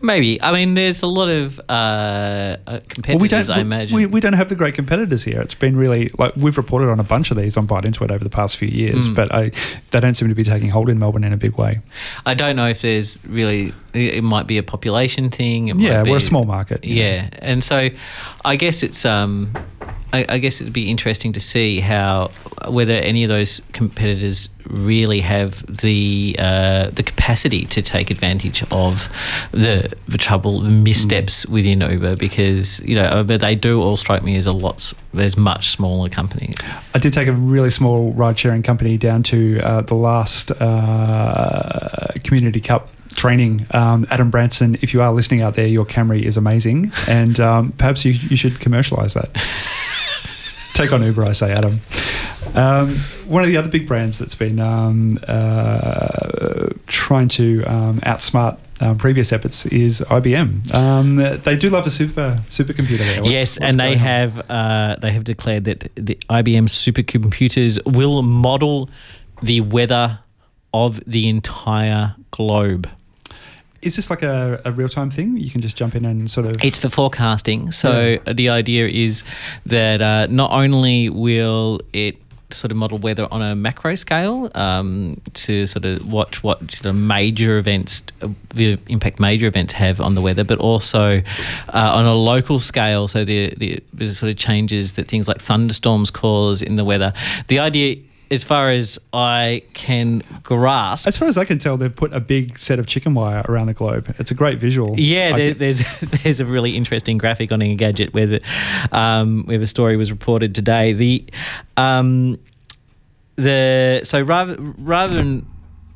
Maybe. 0.00 0.40
I 0.40 0.52
mean, 0.52 0.74
there's 0.74 1.02
a 1.02 1.06
lot 1.06 1.28
of 1.28 1.58
uh, 1.68 2.56
competitors. 2.88 2.98
Uh, 2.98 3.02
well, 3.08 3.18
we 3.18 3.28
don't, 3.28 3.50
I 3.50 3.60
imagine 3.60 3.96
we, 3.96 4.06
we 4.06 4.20
don't 4.20 4.34
have 4.34 4.48
the 4.48 4.54
great 4.54 4.74
competitors 4.74 5.24
here. 5.24 5.40
It's 5.40 5.54
been 5.54 5.76
really 5.76 6.08
like 6.18 6.36
we've 6.36 6.56
reported 6.56 6.88
on 6.88 7.00
a 7.00 7.04
bunch 7.04 7.30
of 7.30 7.36
these 7.36 7.56
on 7.56 7.66
Byte 7.66 7.84
Into 7.84 8.04
It 8.04 8.10
over 8.10 8.22
the 8.22 8.30
past 8.30 8.56
few 8.56 8.68
years, 8.68 9.08
mm. 9.08 9.14
but 9.14 9.34
I, 9.34 9.50
they 9.90 10.00
don't 10.00 10.14
seem 10.14 10.28
to 10.28 10.34
be 10.34 10.44
taking 10.44 10.70
hold 10.70 10.88
in 10.88 10.98
Melbourne 10.98 11.24
in 11.24 11.32
a 11.32 11.36
big 11.36 11.56
way. 11.58 11.80
I 12.26 12.34
don't 12.34 12.56
know 12.56 12.68
if 12.68 12.82
there's 12.82 13.18
really. 13.24 13.72
It 13.94 14.22
might 14.22 14.46
be 14.46 14.58
a 14.58 14.62
population 14.62 15.30
thing. 15.30 15.68
yeah, 15.78 16.02
be, 16.02 16.10
we're 16.10 16.18
a 16.18 16.20
small 16.20 16.44
market. 16.44 16.84
Yeah, 16.84 17.22
know. 17.22 17.28
and 17.40 17.64
so 17.64 17.88
I 18.44 18.56
guess 18.56 18.82
it's 18.82 19.04
um, 19.04 19.56
I, 20.12 20.24
I, 20.28 20.38
guess 20.38 20.60
it'd 20.60 20.72
be 20.72 20.90
interesting 20.90 21.32
to 21.34 21.40
see 21.40 21.80
how 21.80 22.30
whether 22.68 22.94
any 22.94 23.24
of 23.24 23.28
those 23.28 23.60
competitors 23.72 24.48
really 24.66 25.20
have 25.20 25.64
the 25.66 26.34
uh, 26.38 26.90
the 26.90 27.02
capacity 27.02 27.66
to 27.66 27.82
take 27.82 28.10
advantage 28.10 28.62
of 28.70 29.08
the 29.52 29.92
the 30.06 30.18
trouble 30.18 30.62
missteps 30.62 31.44
mm. 31.44 31.50
within 31.50 31.80
Uber 31.82 32.16
because 32.16 32.80
you 32.80 32.94
know 32.94 33.22
but 33.22 33.40
they 33.40 33.54
do 33.54 33.82
all 33.82 33.96
strike 33.96 34.22
me 34.22 34.36
as 34.36 34.46
a 34.46 34.52
lot 34.52 34.92
there's 35.12 35.36
much 35.36 35.70
smaller 35.70 36.08
companies. 36.08 36.56
I 36.94 36.98
did 36.98 37.12
take 37.12 37.28
a 37.28 37.32
really 37.32 37.70
small 37.70 38.12
ride 38.12 38.38
sharing 38.38 38.62
company 38.62 38.96
down 38.96 39.22
to 39.24 39.60
uh, 39.60 39.82
the 39.82 39.94
last 39.94 40.50
uh, 40.52 42.12
Community 42.24 42.60
Cup 42.60 42.88
training. 43.18 43.66
Um, 43.72 44.06
Adam 44.10 44.30
Branson, 44.30 44.78
if 44.80 44.94
you 44.94 45.02
are 45.02 45.12
listening 45.12 45.42
out 45.42 45.54
there, 45.54 45.66
your 45.66 45.84
Camry 45.84 46.22
is 46.22 46.36
amazing, 46.36 46.92
and 47.06 47.38
um, 47.40 47.72
perhaps 47.72 48.04
you, 48.04 48.12
you 48.12 48.36
should 48.36 48.60
commercialize 48.60 49.14
that. 49.14 49.30
Take 50.74 50.92
on 50.92 51.02
Uber, 51.02 51.24
I 51.24 51.32
say, 51.32 51.52
Adam. 51.52 51.80
Um, 52.54 52.94
one 53.26 53.42
of 53.42 53.48
the 53.48 53.56
other 53.56 53.68
big 53.68 53.88
brands 53.88 54.16
that's 54.16 54.36
been 54.36 54.60
um, 54.60 55.18
uh, 55.26 56.68
trying 56.86 57.26
to 57.30 57.64
um, 57.64 58.00
outsmart 58.02 58.58
um, 58.80 58.96
previous 58.96 59.32
efforts 59.32 59.66
is 59.66 60.00
IBM. 60.02 60.72
Um, 60.72 61.16
they 61.16 61.56
do 61.56 61.68
love 61.68 61.84
a 61.88 61.90
super 61.90 62.40
supercomputer 62.48 62.98
there. 62.98 63.20
What's, 63.20 63.32
yes, 63.32 63.58
what's 63.58 63.72
and 63.72 63.80
they 63.80 63.96
have 63.96 64.48
uh, 64.48 64.96
they 65.02 65.10
have 65.10 65.24
declared 65.24 65.64
that 65.64 65.90
the 65.96 66.14
IBM 66.30 66.68
supercomputers 66.68 67.84
will 67.84 68.22
model 68.22 68.88
the 69.42 69.60
weather 69.62 70.20
of 70.72 71.00
the 71.06 71.28
entire 71.28 72.14
globe 72.30 72.88
is 73.88 73.96
this 73.96 74.10
like 74.10 74.22
a, 74.22 74.60
a 74.64 74.72
real 74.72 74.88
time 74.88 75.10
thing? 75.10 75.36
You 75.36 75.50
can 75.50 75.60
just 75.60 75.76
jump 75.76 75.96
in 75.96 76.04
and 76.04 76.30
sort 76.30 76.46
of. 76.46 76.62
It's 76.62 76.78
for 76.78 76.88
forecasting. 76.88 77.72
So 77.72 78.18
yeah. 78.24 78.32
the 78.32 78.48
idea 78.50 78.86
is 78.86 79.24
that 79.66 80.00
uh, 80.00 80.26
not 80.28 80.52
only 80.52 81.08
will 81.08 81.80
it 81.92 82.16
sort 82.50 82.70
of 82.70 82.76
model 82.78 82.98
weather 82.98 83.28
on 83.30 83.42
a 83.42 83.54
macro 83.54 83.94
scale 83.94 84.50
um, 84.54 85.20
to 85.34 85.66
sort 85.66 85.84
of 85.84 86.10
watch 86.10 86.42
what 86.42 86.66
the 86.82 86.92
major 86.92 87.58
events, 87.58 88.02
the 88.54 88.78
impact 88.88 89.20
major 89.20 89.46
events 89.46 89.72
have 89.72 90.00
on 90.00 90.14
the 90.14 90.22
weather, 90.22 90.44
but 90.44 90.58
also 90.58 91.18
uh, 91.74 91.90
on 91.94 92.06
a 92.06 92.14
local 92.14 92.60
scale. 92.60 93.08
So 93.08 93.24
the, 93.24 93.54
the, 93.56 93.82
the 93.92 94.14
sort 94.14 94.30
of 94.30 94.36
changes 94.36 94.94
that 94.94 95.08
things 95.08 95.28
like 95.28 95.38
thunderstorms 95.38 96.10
cause 96.10 96.62
in 96.62 96.76
the 96.76 96.84
weather. 96.84 97.12
The 97.48 97.58
idea 97.58 97.96
as 98.30 98.44
far 98.44 98.70
as 98.70 98.98
I 99.12 99.62
can 99.74 100.22
grasp. 100.42 101.06
As 101.06 101.16
far 101.16 101.28
as 101.28 101.36
I 101.36 101.44
can 101.44 101.58
tell, 101.58 101.76
they've 101.76 101.94
put 101.94 102.12
a 102.12 102.20
big 102.20 102.58
set 102.58 102.78
of 102.78 102.86
chicken 102.86 103.14
wire 103.14 103.42
around 103.48 103.66
the 103.66 103.74
globe. 103.74 104.14
It's 104.18 104.30
a 104.30 104.34
great 104.34 104.58
visual. 104.58 104.98
Yeah, 104.98 105.36
there, 105.36 105.54
there's 105.54 105.82
there's 106.22 106.40
a 106.40 106.44
really 106.44 106.76
interesting 106.76 107.18
graphic 107.18 107.52
on 107.52 107.60
Engadget 107.60 108.12
where 108.12 108.26
the 108.26 108.40
um, 108.92 109.44
where 109.44 109.58
the 109.58 109.66
story 109.66 109.96
was 109.96 110.10
reported 110.10 110.54
today. 110.54 110.92
The 110.92 111.24
um, 111.76 112.38
the 113.36 114.02
so 114.04 114.20
rather 114.20 114.56
rather 114.58 115.14
than 115.14 115.46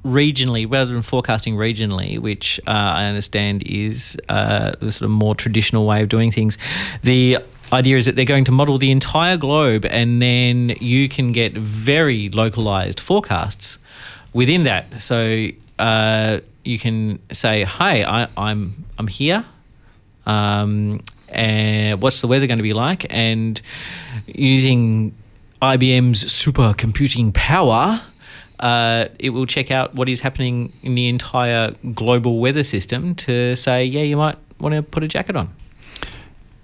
regionally 0.04 0.70
rather 0.70 0.92
than 0.92 1.02
forecasting 1.02 1.54
regionally, 1.54 2.18
which 2.18 2.60
uh, 2.66 2.70
I 2.70 3.04
understand 3.04 3.62
is 3.64 4.18
uh, 4.28 4.72
the 4.80 4.90
sort 4.90 5.02
of 5.02 5.10
more 5.10 5.34
traditional 5.34 5.86
way 5.86 6.02
of 6.02 6.08
doing 6.08 6.32
things, 6.32 6.58
the 7.02 7.38
idea 7.72 7.96
is 7.96 8.04
that 8.04 8.16
they're 8.16 8.24
going 8.24 8.44
to 8.44 8.52
model 8.52 8.78
the 8.78 8.90
entire 8.90 9.36
globe 9.36 9.86
and 9.86 10.20
then 10.20 10.70
you 10.80 11.08
can 11.08 11.32
get 11.32 11.52
very 11.52 12.28
localized 12.28 13.00
forecasts 13.00 13.78
within 14.32 14.64
that. 14.64 15.00
So 15.00 15.48
uh, 15.78 16.40
you 16.64 16.78
can 16.78 17.18
say, 17.32 17.64
"Hey, 17.64 18.04
I, 18.04 18.24
am 18.24 18.30
I'm, 18.36 18.84
I'm 18.98 19.08
here. 19.08 19.44
Um, 20.26 21.00
and 21.28 22.00
what's 22.02 22.20
the 22.20 22.26
weather 22.26 22.46
going 22.46 22.58
to 22.58 22.62
be 22.62 22.72
like?" 22.72 23.06
And 23.10 23.60
using 24.26 25.14
IBM's 25.60 26.24
supercomputing 26.24 27.34
power, 27.34 28.00
uh, 28.60 29.06
it 29.18 29.30
will 29.30 29.46
check 29.46 29.70
out 29.70 29.94
what 29.94 30.08
is 30.08 30.20
happening 30.20 30.72
in 30.82 30.94
the 30.94 31.08
entire 31.08 31.72
global 31.94 32.38
weather 32.38 32.64
system 32.64 33.14
to 33.16 33.56
say, 33.56 33.84
"Yeah, 33.84 34.02
you 34.02 34.16
might 34.16 34.38
want 34.60 34.74
to 34.74 34.82
put 34.82 35.02
a 35.02 35.08
jacket 35.08 35.36
on." 35.36 35.52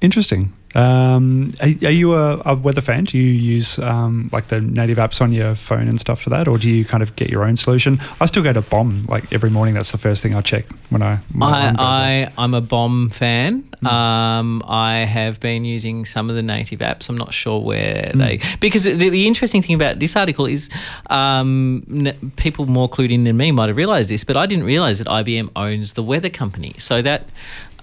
Interesting. 0.01 0.53
Um, 0.75 1.51
are, 1.61 1.69
are, 1.87 1.91
you 1.91 2.15
a, 2.15 2.43
a, 2.45 2.55
weather 2.55 2.81
fan? 2.81 3.05
Do 3.05 3.17
you 3.17 3.25
use 3.25 3.79
um, 3.79 4.29
like 4.33 4.49
the 4.49 4.61
native 4.61 4.99
apps 4.99 5.21
on 5.21 5.33
your 5.33 5.55
phone 5.55 5.89
and 5.89 5.99
stuff 5.99 6.21
for 6.21 6.31
that, 6.31 6.47
or 6.47 6.59
do 6.59 6.69
you 6.69 6.85
kind 6.85 7.03
of 7.03 7.17
get 7.17 7.31
your 7.31 7.45
own 7.45 7.57
solution? 7.57 7.99
I 8.21 8.27
still 8.27 8.43
go 8.43 8.53
to 8.53 8.61
BOM 8.61 9.07
like 9.09 9.33
every 9.33 9.51
morning. 9.51 9.75
That's 9.75 9.93
the 9.93 9.99
first 9.99 10.23
thing 10.23 10.35
I 10.35 10.43
check 10.43 10.67
when 10.91 11.03
I. 11.03 11.17
When 11.33 11.43
I, 11.43 11.75
I 11.79 12.33
I'm 12.37 12.55
a 12.55 12.61
BOM 12.61 13.11
fan. 13.11 13.63
Mm. 13.83 13.91
Um, 13.91 14.63
I 14.67 14.99
have 14.99 15.41
been 15.41 15.65
using 15.65 16.05
some 16.05 16.29
of 16.29 16.37
the 16.37 16.43
native 16.43 16.81
apps. 16.81 17.09
I'm 17.09 17.17
not 17.17 17.33
sure 17.33 17.61
where 17.61 18.11
mm. 18.15 18.19
they 18.19 18.57
because 18.61 18.85
the, 18.85 18.95
the, 18.95 19.27
interesting 19.27 19.63
thing 19.63 19.75
about 19.75 20.01
this 20.01 20.17
article 20.17 20.47
is 20.47 20.69
um, 21.11 22.13
people 22.37 22.67
more 22.67 22.91
clued 22.91 23.13
in 23.13 23.25
than 23.25 23.37
me 23.37 23.53
might 23.53 23.69
have 23.69 23.77
realised 23.77 24.11
this, 24.11 24.25
but 24.25 24.37
I 24.37 24.47
didn't 24.47 24.65
realise 24.65 24.99
that 24.99 25.07
IBM 25.07 25.51
owns 25.55 25.95
the 25.95 26.03
weather 26.03 26.29
company. 26.29 26.75
So 26.79 27.03
that 27.03 27.29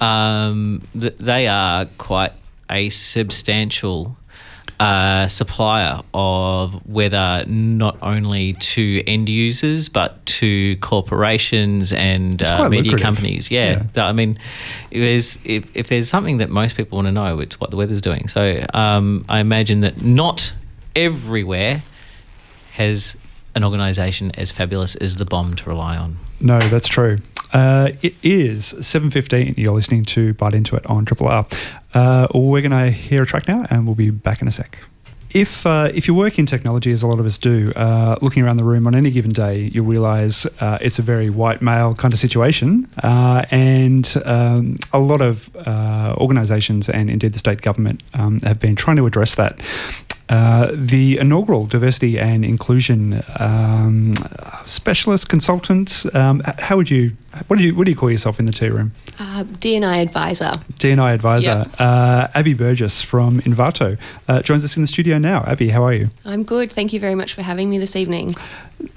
um, 0.02 0.82
th- 1.00 1.16
they 1.18 1.48
are 1.48 1.86
quite 1.98 2.34
a 2.70 2.90
substantial 2.90 4.18
uh, 4.80 5.28
supplier 5.28 6.02
of 6.14 6.86
weather 6.86 7.46
not 7.48 7.98
only 8.02 8.54
to 8.54 9.02
end 9.08 9.30
users 9.30 9.88
but 9.88 10.26
to 10.26 10.76
corporations 10.78 11.94
and 11.94 12.42
uh, 12.44 12.68
media 12.70 12.92
lucrative. 12.92 13.06
companies. 13.06 13.50
Yeah, 13.50 13.84
yeah. 13.96 14.06
I 14.06 14.12
mean, 14.12 14.38
if, 14.92 15.40
if 15.46 15.88
there's 15.88 16.10
something 16.10 16.38
that 16.38 16.50
most 16.50 16.76
people 16.76 16.98
want 16.98 17.08
to 17.08 17.14
know, 17.14 17.40
it's 17.40 17.60
what 17.60 17.72
the 17.72 17.78
weather's 17.78 18.02
doing. 18.02 18.28
So 18.28 18.66
um, 18.74 19.24
I 19.30 19.40
imagine 19.40 19.80
that 19.82 20.02
not 20.02 20.54
everywhere 20.96 21.84
has 22.74 23.16
an 23.56 23.64
organisation 23.64 24.32
as 24.32 24.52
fabulous 24.52 24.96
as 24.96 25.16
the 25.16 25.26
BOM 25.26 25.56
to 25.56 25.70
rely 25.70 25.98
on. 25.98 26.18
No, 26.40 26.60
that's 26.60 26.88
true. 26.88 27.20
Uh, 27.54 27.92
it 28.02 28.14
is 28.22 28.74
7.15. 28.74 29.58
You're 29.58 29.74
listening 29.74 30.04
to 30.06 30.34
Byte 30.34 30.54
Into 30.54 30.76
It 30.76 30.86
on 30.88 31.06
Triple 31.06 31.28
R. 31.28 31.48
Uh, 31.94 32.28
we're 32.36 32.62
going 32.62 32.72
to 32.72 32.92
hear 32.92 33.24
a 33.24 33.26
track 33.26 33.48
now 33.48 33.66
and 33.70 33.86
we'll 33.86 33.96
be 33.96 34.10
back 34.10 34.42
in 34.42 34.48
a 34.48 34.52
sec. 34.52 34.78
If, 35.34 35.66
uh, 35.66 35.92
if 35.94 36.08
you 36.08 36.14
work 36.14 36.40
in 36.40 36.46
technology, 36.46 36.94
as 36.94 37.04
a 37.04 37.08
lot 37.08 37.20
of 37.20 37.26
us 37.26 37.38
do, 37.38 37.74
uh, 37.76 38.16
looking 38.22 38.44
around 38.44 38.56
the 38.56 38.64
room 38.64 38.88
on 38.88 38.96
any 38.96 39.12
given 39.12 39.32
day, 39.32 39.70
you'll 39.72 39.86
realize 39.86 40.46
uh, 40.62 40.78
it's 40.80 40.98
a 40.98 41.02
very 41.02 41.30
white 41.30 41.62
male 41.62 41.94
kind 41.94 42.14
of 42.14 42.20
situation. 42.20 42.90
Uh, 43.04 43.44
and 43.52 44.16
um, 44.24 44.78
a 44.94 45.00
lot 45.00 45.22
of 45.22 45.50
organizations 46.18 46.88
and 46.88 47.10
indeed 47.10 47.34
the 47.34 47.40
state 47.40 47.62
government 47.62 48.02
um, 48.14 48.40
have 48.42 48.62
been 48.62 48.78
trying 48.78 48.96
to 48.96 49.06
address 49.06 49.36
that. 49.36 49.60
Uh, 50.28 50.72
the 50.74 51.18
inaugural 51.20 51.68
diversity 51.68 52.18
and 52.18 52.44
inclusion 52.44 53.24
um, 53.38 54.12
specialist 54.66 55.30
consultant. 55.30 56.04
Um, 56.16 56.42
how 56.58 56.78
would 56.78 56.90
you 56.90 57.16
what 57.48 57.60
do 57.60 57.66
you 57.66 57.76
what 57.76 57.86
do 57.86 57.92
you 57.92 57.98
call 57.98 58.10
yourself 58.10 58.40
in 58.40 58.46
the 58.46 58.52
tea 58.52 58.70
room? 58.70 58.92
Uh, 59.20 59.44
D&I 59.60 59.98
advisor. 59.98 60.54
D&I 60.80 61.14
advisor. 61.14 61.66
Yep. 61.66 61.76
Uh, 61.80 62.28
Abby 62.34 62.54
Burgess 62.54 63.02
from 63.02 63.40
Envato 63.42 63.98
uh, 64.28 64.42
joins 64.42 64.64
us 64.64 64.76
in 64.76 64.82
the 64.82 64.88
studio 64.88 65.18
now. 65.18 65.44
Abby, 65.46 65.70
how 65.70 65.84
are 65.84 65.94
you? 65.94 66.10
I'm 66.26 66.44
good. 66.44 66.72
Thank 66.72 66.92
you 66.92 67.00
very 67.00 67.16
much 67.16 67.34
for 67.34 67.44
having 67.44 67.70
me 67.70 67.78
this 67.78 67.96
evening. 67.96 68.36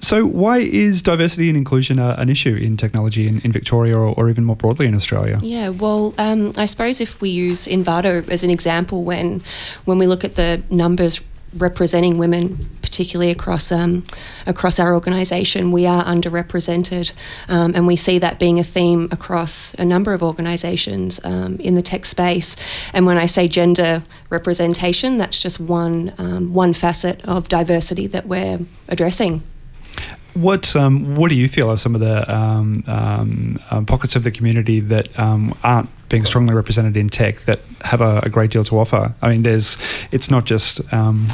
So, 0.00 0.26
why 0.26 0.58
is 0.58 1.02
diversity 1.02 1.48
and 1.48 1.56
inclusion 1.56 1.98
uh, 1.98 2.16
an 2.18 2.28
issue 2.28 2.54
in 2.54 2.76
technology 2.76 3.26
in, 3.26 3.40
in 3.40 3.52
Victoria 3.52 3.96
or, 3.96 4.14
or, 4.16 4.28
even 4.28 4.44
more 4.44 4.56
broadly 4.56 4.86
in 4.86 4.94
Australia? 4.94 5.38
Yeah, 5.42 5.70
well, 5.70 6.14
um, 6.18 6.52
I 6.56 6.66
suppose 6.66 7.00
if 7.00 7.20
we 7.20 7.30
use 7.30 7.66
Envato 7.66 8.28
as 8.28 8.44
an 8.44 8.50
example, 8.50 9.04
when 9.04 9.42
when 9.84 9.98
we 9.98 10.06
look 10.06 10.24
at 10.24 10.34
the 10.34 10.62
numbers 10.70 11.20
representing 11.54 12.18
women, 12.18 12.68
particularly 12.82 13.30
across 13.30 13.72
um, 13.72 14.04
across 14.46 14.78
our 14.78 14.94
organisation, 14.94 15.72
we 15.72 15.86
are 15.86 16.04
underrepresented, 16.04 17.12
um, 17.48 17.74
and 17.74 17.86
we 17.86 17.96
see 17.96 18.18
that 18.18 18.38
being 18.38 18.58
a 18.58 18.64
theme 18.64 19.08
across 19.10 19.74
a 19.74 19.84
number 19.84 20.12
of 20.12 20.22
organisations 20.22 21.20
um, 21.24 21.56
in 21.60 21.74
the 21.74 21.82
tech 21.82 22.04
space. 22.04 22.56
And 22.92 23.06
when 23.06 23.16
I 23.16 23.26
say 23.26 23.48
gender 23.48 24.02
representation, 24.30 25.18
that's 25.18 25.38
just 25.38 25.60
one 25.60 26.12
um, 26.18 26.54
one 26.54 26.72
facet 26.72 27.24
of 27.24 27.48
diversity 27.48 28.06
that 28.08 28.26
we're 28.26 28.58
addressing. 28.88 29.42
What 30.40 30.76
um, 30.76 31.14
what 31.16 31.28
do 31.30 31.34
you 31.34 31.48
feel 31.48 31.70
are 31.70 31.76
some 31.76 31.94
of 31.94 32.00
the 32.00 32.32
um, 32.32 32.84
um, 32.86 33.58
um 33.70 33.86
pockets 33.86 34.16
of 34.16 34.24
the 34.24 34.30
community 34.30 34.80
that 34.80 35.18
um, 35.18 35.54
aren't 35.64 35.88
being 36.08 36.24
strongly 36.24 36.54
represented 36.54 36.96
in 36.96 37.08
tech 37.08 37.40
that 37.40 37.60
have 37.82 38.00
a, 38.00 38.20
a, 38.22 38.28
great 38.28 38.50
deal 38.50 38.64
to 38.64 38.78
offer? 38.78 39.14
I 39.20 39.30
mean, 39.30 39.42
there's 39.42 39.76
it's 40.12 40.30
not 40.30 40.44
just 40.44 40.80
um, 40.92 41.28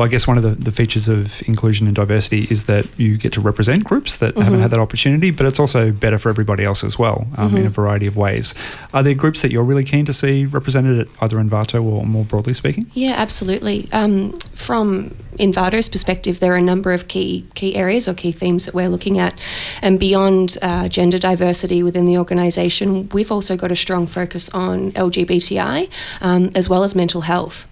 well, 0.00 0.06
I 0.06 0.10
guess 0.10 0.26
one 0.26 0.38
of 0.38 0.42
the, 0.42 0.52
the 0.52 0.72
features 0.72 1.08
of 1.08 1.46
inclusion 1.46 1.86
and 1.86 1.94
diversity 1.94 2.46
is 2.48 2.64
that 2.64 2.86
you 2.98 3.18
get 3.18 3.34
to 3.34 3.40
represent 3.42 3.84
groups 3.84 4.16
that 4.16 4.32
mm-hmm. 4.32 4.40
haven't 4.40 4.60
had 4.60 4.70
that 4.70 4.80
opportunity, 4.80 5.30
but 5.30 5.44
it's 5.44 5.60
also 5.60 5.92
better 5.92 6.16
for 6.16 6.30
everybody 6.30 6.64
else 6.64 6.82
as 6.82 6.98
well 6.98 7.26
um, 7.36 7.48
mm-hmm. 7.48 7.56
in 7.58 7.62
a 7.62 7.66
mm-hmm. 7.66 7.74
variety 7.74 8.06
of 8.06 8.16
ways. 8.16 8.54
Are 8.94 9.02
there 9.02 9.12
groups 9.12 9.42
that 9.42 9.52
you're 9.52 9.62
really 9.62 9.84
keen 9.84 10.06
to 10.06 10.14
see 10.14 10.46
represented 10.46 11.00
at 11.00 11.08
either 11.20 11.36
Envato 11.36 11.84
or 11.84 12.06
more 12.06 12.24
broadly 12.24 12.54
speaking? 12.54 12.90
Yeah, 12.94 13.12
absolutely. 13.18 13.90
Um, 13.92 14.32
from 14.54 15.10
Envato's 15.38 15.90
perspective, 15.90 16.40
there 16.40 16.54
are 16.54 16.56
a 16.56 16.62
number 16.62 16.92
of 16.92 17.06
key 17.06 17.46
key 17.54 17.76
areas 17.76 18.08
or 18.08 18.14
key 18.14 18.32
themes 18.32 18.64
that 18.64 18.74
we're 18.74 18.88
looking 18.88 19.18
at, 19.18 19.38
and 19.82 20.00
beyond 20.00 20.56
uh, 20.62 20.88
gender 20.88 21.18
diversity 21.18 21.82
within 21.82 22.06
the 22.06 22.16
organisation, 22.16 23.10
we've 23.10 23.30
also 23.30 23.54
got 23.54 23.70
a 23.70 23.76
strong 23.76 24.06
focus 24.06 24.48
on 24.50 24.92
LGBTI 24.92 25.90
um, 26.22 26.50
as 26.54 26.70
well 26.70 26.84
as 26.84 26.94
mental 26.94 27.20
health. 27.20 27.66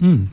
Mm. 0.00 0.28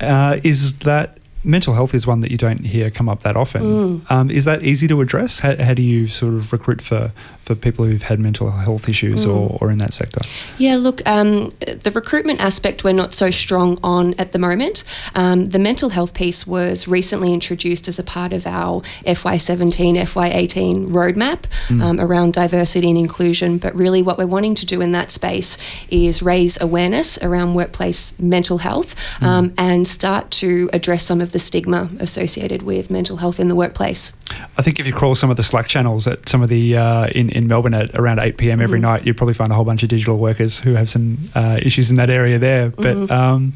Uh, 0.00 0.40
is 0.42 0.78
that 0.80 1.18
mental 1.44 1.74
health 1.74 1.94
is 1.94 2.06
one 2.06 2.20
that 2.20 2.30
you 2.30 2.36
don't 2.36 2.64
hear 2.64 2.90
come 2.90 3.08
up 3.08 3.22
that 3.22 3.36
often. 3.36 3.62
Mm. 3.62 4.10
Um, 4.10 4.30
is 4.30 4.44
that 4.44 4.62
easy 4.62 4.86
to 4.88 5.00
address? 5.00 5.40
How, 5.40 5.56
how, 5.56 5.74
do 5.74 5.82
you 5.82 6.06
sort 6.06 6.34
of 6.34 6.52
recruit 6.52 6.80
for, 6.80 7.12
for 7.44 7.54
people 7.54 7.84
who've 7.84 8.02
had 8.02 8.20
mental 8.20 8.50
health 8.50 8.88
issues 8.88 9.26
mm. 9.26 9.34
or, 9.34 9.58
or 9.60 9.70
in 9.70 9.78
that 9.78 9.92
sector? 9.92 10.20
Yeah, 10.58 10.76
look, 10.76 11.06
um, 11.06 11.52
the 11.60 11.90
recruitment 11.94 12.40
aspect 12.40 12.84
we're 12.84 12.92
not 12.92 13.14
so 13.14 13.30
strong 13.30 13.78
on 13.82 14.14
at 14.14 14.32
the 14.32 14.38
moment. 14.38 14.84
Um, 15.14 15.50
the 15.50 15.58
mental 15.58 15.90
health 15.90 16.14
piece 16.14 16.46
was 16.46 16.86
recently 16.86 17.32
introduced 17.32 17.88
as 17.88 17.98
a 17.98 18.04
part 18.04 18.32
of 18.32 18.46
our 18.46 18.80
FY17, 19.04 19.96
FY18 19.96 20.86
roadmap 20.86 21.42
mm. 21.68 21.82
Um, 21.82 21.98
around 21.98 22.32
diversity 22.32 22.88
and 22.88 22.98
inclusion. 22.98 23.58
But 23.58 23.74
really, 23.74 24.02
what 24.02 24.18
we're 24.18 24.26
wanting 24.26 24.54
to 24.56 24.66
do 24.66 24.80
in 24.80 24.92
that 24.92 25.10
space 25.10 25.58
is 25.90 26.22
raise 26.22 26.60
awareness 26.60 27.18
around 27.18 27.54
workplace 27.54 28.16
mental 28.20 28.58
health 28.58 28.94
mm. 29.18 29.26
um, 29.26 29.54
and 29.58 29.88
start 29.88 30.30
to 30.30 30.70
address 30.72 31.04
some 31.04 31.20
of 31.20 31.32
the 31.32 31.38
stigma 31.38 31.90
associated 31.98 32.62
with 32.62 32.90
mental 32.90 33.16
health 33.16 33.40
in 33.40 33.48
the 33.48 33.56
workplace. 33.56 34.12
I 34.56 34.62
think 34.62 34.78
if 34.78 34.86
you 34.86 34.92
crawl 34.92 35.14
some 35.14 35.30
of 35.30 35.36
the 35.36 35.42
Slack 35.42 35.66
channels 35.66 36.06
at 36.06 36.28
some 36.28 36.42
of 36.42 36.48
the 36.48 36.76
uh, 36.76 37.06
in 37.08 37.30
in 37.32 37.48
Melbourne 37.48 37.74
at 37.74 37.94
around 37.98 38.18
eight 38.18 38.36
pm 38.36 38.60
every 38.60 38.78
mm-hmm. 38.78 38.82
night, 38.82 39.06
you'd 39.06 39.16
probably 39.16 39.34
find 39.34 39.50
a 39.52 39.54
whole 39.54 39.64
bunch 39.64 39.82
of 39.82 39.88
digital 39.88 40.18
workers 40.18 40.58
who 40.58 40.74
have 40.74 40.88
some 40.88 41.18
uh, 41.34 41.58
issues 41.60 41.90
in 41.90 41.96
that 41.96 42.10
area 42.10 42.38
there. 42.38 42.70
But 42.70 42.96
mm-hmm. 42.96 43.12
um, 43.12 43.52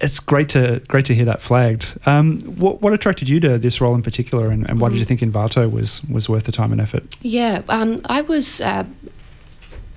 it's 0.00 0.18
great 0.18 0.48
to 0.50 0.82
great 0.88 1.06
to 1.06 1.14
hear 1.14 1.24
that 1.26 1.40
flagged. 1.40 1.96
Um, 2.06 2.40
what, 2.40 2.82
what 2.82 2.92
attracted 2.92 3.28
you 3.28 3.40
to 3.40 3.58
this 3.58 3.80
role 3.80 3.94
in 3.94 4.02
particular, 4.02 4.50
and, 4.50 4.68
and 4.68 4.80
why 4.80 4.88
mm-hmm. 4.88 4.94
did 4.94 4.98
you 4.98 5.04
think 5.04 5.20
Envato 5.20 5.70
was 5.70 6.02
was 6.04 6.28
worth 6.28 6.44
the 6.44 6.52
time 6.52 6.72
and 6.72 6.80
effort? 6.80 7.04
Yeah, 7.22 7.62
um, 7.68 8.00
I 8.06 8.22
was. 8.22 8.60
Uh, 8.60 8.84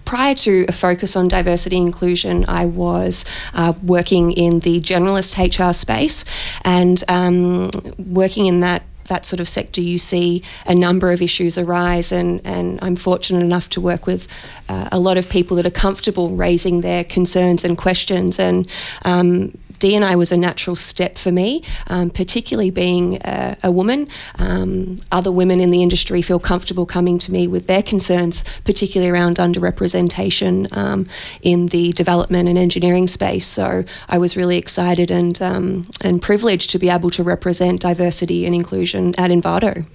prior 0.05 0.35
to 0.35 0.65
a 0.67 0.71
focus 0.71 1.15
on 1.15 1.27
diversity 1.27 1.77
and 1.77 1.87
inclusion, 1.87 2.45
I 2.47 2.67
was 2.67 3.25
uh, 3.55 3.73
working 3.81 4.31
in 4.33 4.59
the 4.59 4.79
generalist 4.79 5.35
HR 5.35 5.73
space 5.73 6.23
and 6.63 7.03
um, 7.07 7.71
working 7.97 8.45
in 8.45 8.59
that 8.59 8.83
that 9.07 9.25
sort 9.25 9.39
of 9.39 9.47
sector, 9.47 9.81
you 9.81 9.97
see 9.97 10.43
a 10.65 10.75
number 10.75 11.11
of 11.11 11.21
issues 11.21 11.57
arise, 11.57 12.11
and, 12.11 12.41
and 12.45 12.79
I'm 12.81 12.95
fortunate 12.95 13.43
enough 13.43 13.69
to 13.71 13.81
work 13.81 14.05
with 14.05 14.27
uh, 14.69 14.89
a 14.91 14.99
lot 14.99 15.17
of 15.17 15.29
people 15.29 15.57
that 15.57 15.65
are 15.65 15.71
comfortable 15.71 16.29
raising 16.35 16.81
their 16.81 17.03
concerns 17.03 17.63
and 17.63 17.77
questions. 17.77 18.39
And 18.39 18.69
um, 19.03 19.57
D&I 19.79 20.15
was 20.15 20.31
a 20.31 20.37
natural 20.37 20.75
step 20.75 21.17
for 21.17 21.31
me, 21.31 21.63
um, 21.87 22.09
particularly 22.09 22.71
being 22.71 23.17
a, 23.23 23.57
a 23.63 23.71
woman. 23.71 24.07
Um, 24.39 24.99
other 25.11 25.31
women 25.31 25.59
in 25.59 25.71
the 25.71 25.81
industry 25.81 26.21
feel 26.21 26.39
comfortable 26.39 26.85
coming 26.85 27.17
to 27.19 27.31
me 27.31 27.47
with 27.47 27.67
their 27.67 27.83
concerns, 27.83 28.43
particularly 28.63 29.11
around 29.11 29.37
underrepresentation 29.37 30.75
um, 30.75 31.07
in 31.41 31.67
the 31.67 31.91
development 31.93 32.49
and 32.49 32.57
engineering 32.57 33.07
space. 33.07 33.45
So 33.45 33.83
I 34.09 34.17
was 34.17 34.37
really 34.37 34.57
excited 34.57 35.11
and 35.11 35.41
um, 35.41 35.87
and 36.01 36.21
privileged 36.21 36.69
to 36.71 36.79
be 36.79 36.89
able 36.89 37.09
to 37.11 37.23
represent 37.23 37.81
diversity 37.81 38.45
and 38.45 38.55
inclusion 38.55 39.13
at 39.17 39.31
Envato. 39.31 39.87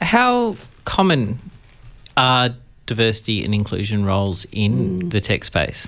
How 0.00 0.56
common 0.84 1.38
are 2.16 2.50
diversity 2.86 3.44
and 3.44 3.54
inclusion 3.54 4.04
roles 4.04 4.46
in 4.52 5.02
mm. 5.02 5.10
the 5.10 5.20
tech 5.20 5.44
space? 5.44 5.86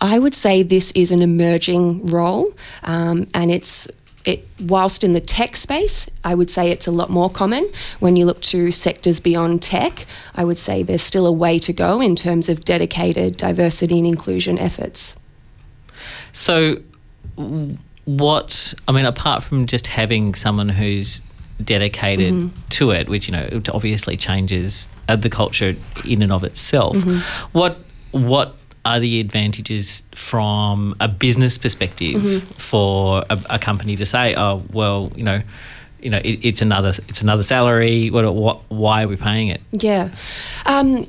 I 0.00 0.18
would 0.18 0.34
say 0.34 0.62
this 0.62 0.92
is 0.92 1.10
an 1.10 1.22
emerging 1.22 2.06
role, 2.06 2.52
um, 2.82 3.26
and 3.34 3.50
it's 3.50 3.88
it, 4.24 4.46
whilst 4.60 5.02
in 5.02 5.12
the 5.12 5.20
tech 5.20 5.56
space, 5.56 6.08
I 6.24 6.34
would 6.34 6.50
say 6.50 6.70
it's 6.70 6.86
a 6.86 6.90
lot 6.90 7.10
more 7.10 7.30
common. 7.30 7.70
When 8.00 8.16
you 8.16 8.26
look 8.26 8.42
to 8.42 8.70
sectors 8.70 9.18
beyond 9.18 9.62
tech, 9.62 10.06
I 10.34 10.44
would 10.44 10.58
say 10.58 10.82
there's 10.82 11.02
still 11.02 11.26
a 11.26 11.32
way 11.32 11.58
to 11.60 11.72
go 11.72 12.00
in 12.00 12.16
terms 12.16 12.48
of 12.48 12.64
dedicated 12.64 13.36
diversity 13.36 13.98
and 13.98 14.06
inclusion 14.06 14.58
efforts. 14.58 15.16
So, 16.32 16.82
what, 18.04 18.74
I 18.86 18.92
mean, 18.92 19.06
apart 19.06 19.42
from 19.42 19.66
just 19.66 19.86
having 19.86 20.34
someone 20.34 20.68
who's 20.68 21.20
dedicated 21.62 22.34
mm-hmm. 22.34 22.60
to 22.70 22.90
it, 22.90 23.08
which, 23.08 23.26
you 23.26 23.32
know, 23.32 23.62
obviously 23.72 24.16
changes 24.16 24.88
uh, 25.08 25.16
the 25.16 25.30
culture 25.30 25.74
in 26.04 26.22
and 26.22 26.32
of 26.32 26.44
itself, 26.44 26.96
mm-hmm. 26.96 27.20
what, 27.52 27.78
what 28.12 28.56
are 28.84 28.98
the 28.98 29.20
advantages 29.20 30.02
from 30.14 30.96
a 31.00 31.08
business 31.08 31.58
perspective 31.58 32.20
mm-hmm. 32.22 32.52
for 32.54 33.24
a, 33.28 33.38
a, 33.50 33.58
company 33.58 33.96
to 33.96 34.06
say, 34.06 34.34
oh, 34.36 34.62
well, 34.72 35.12
you 35.14 35.22
know, 35.22 35.42
you 36.00 36.08
know, 36.08 36.18
it, 36.18 36.40
it's 36.42 36.62
another 36.62 36.92
it's 37.08 37.20
another 37.20 37.42
salary. 37.42 38.10
What, 38.10 38.32
what, 38.34 38.60
why 38.68 39.02
are 39.02 39.08
we 39.08 39.16
paying 39.16 39.48
it? 39.48 39.60
Yeah. 39.72 40.14
Um, 40.64 41.06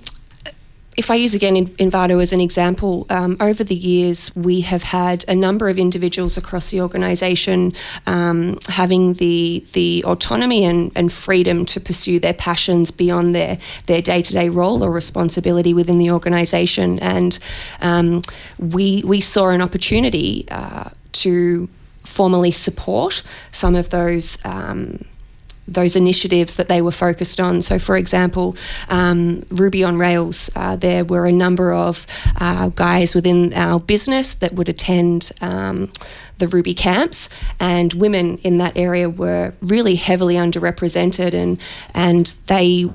if 0.97 1.09
I 1.09 1.15
use 1.15 1.33
again 1.33 1.67
Envato 1.77 2.21
as 2.21 2.33
an 2.33 2.41
example, 2.41 3.05
um, 3.09 3.37
over 3.39 3.63
the 3.63 3.75
years 3.75 4.35
we 4.35 4.61
have 4.61 4.83
had 4.83 5.23
a 5.27 5.35
number 5.35 5.69
of 5.69 5.77
individuals 5.77 6.37
across 6.37 6.71
the 6.71 6.81
organisation 6.81 7.71
um, 8.05 8.57
having 8.67 9.13
the 9.13 9.65
the 9.71 10.03
autonomy 10.05 10.65
and, 10.65 10.91
and 10.95 11.11
freedom 11.11 11.65
to 11.67 11.79
pursue 11.79 12.19
their 12.19 12.33
passions 12.33 12.91
beyond 12.91 13.33
their 13.33 13.57
their 13.87 14.01
day 14.01 14.21
to 14.21 14.33
day 14.33 14.49
role 14.49 14.83
or 14.83 14.91
responsibility 14.91 15.73
within 15.73 15.97
the 15.97 16.11
organisation, 16.11 16.99
and 16.99 17.39
um, 17.81 18.21
we 18.59 19.01
we 19.05 19.21
saw 19.21 19.49
an 19.49 19.61
opportunity 19.61 20.45
uh, 20.51 20.89
to 21.13 21.69
formally 22.03 22.51
support 22.51 23.23
some 23.51 23.75
of 23.75 23.89
those 23.89 24.37
um, 24.43 25.05
those 25.73 25.95
initiatives 25.95 26.55
that 26.55 26.67
they 26.67 26.81
were 26.81 26.91
focused 26.91 27.39
on. 27.39 27.61
So, 27.61 27.79
for 27.79 27.97
example, 27.97 28.55
um, 28.89 29.43
Ruby 29.49 29.83
on 29.83 29.97
Rails, 29.97 30.49
uh, 30.55 30.75
there 30.75 31.03
were 31.05 31.25
a 31.25 31.31
number 31.31 31.73
of 31.73 32.05
uh, 32.39 32.69
guys 32.69 33.15
within 33.15 33.53
our 33.53 33.79
business 33.79 34.33
that 34.35 34.53
would 34.53 34.69
attend 34.69 35.31
um, 35.41 35.89
the 36.37 36.47
Ruby 36.47 36.73
camps, 36.73 37.29
and 37.59 37.93
women 37.93 38.37
in 38.39 38.57
that 38.57 38.75
area 38.75 39.09
were 39.09 39.53
really 39.61 39.95
heavily 39.95 40.35
underrepresented, 40.35 41.33
and 41.33 41.61
and 41.93 42.35
they 42.47 42.89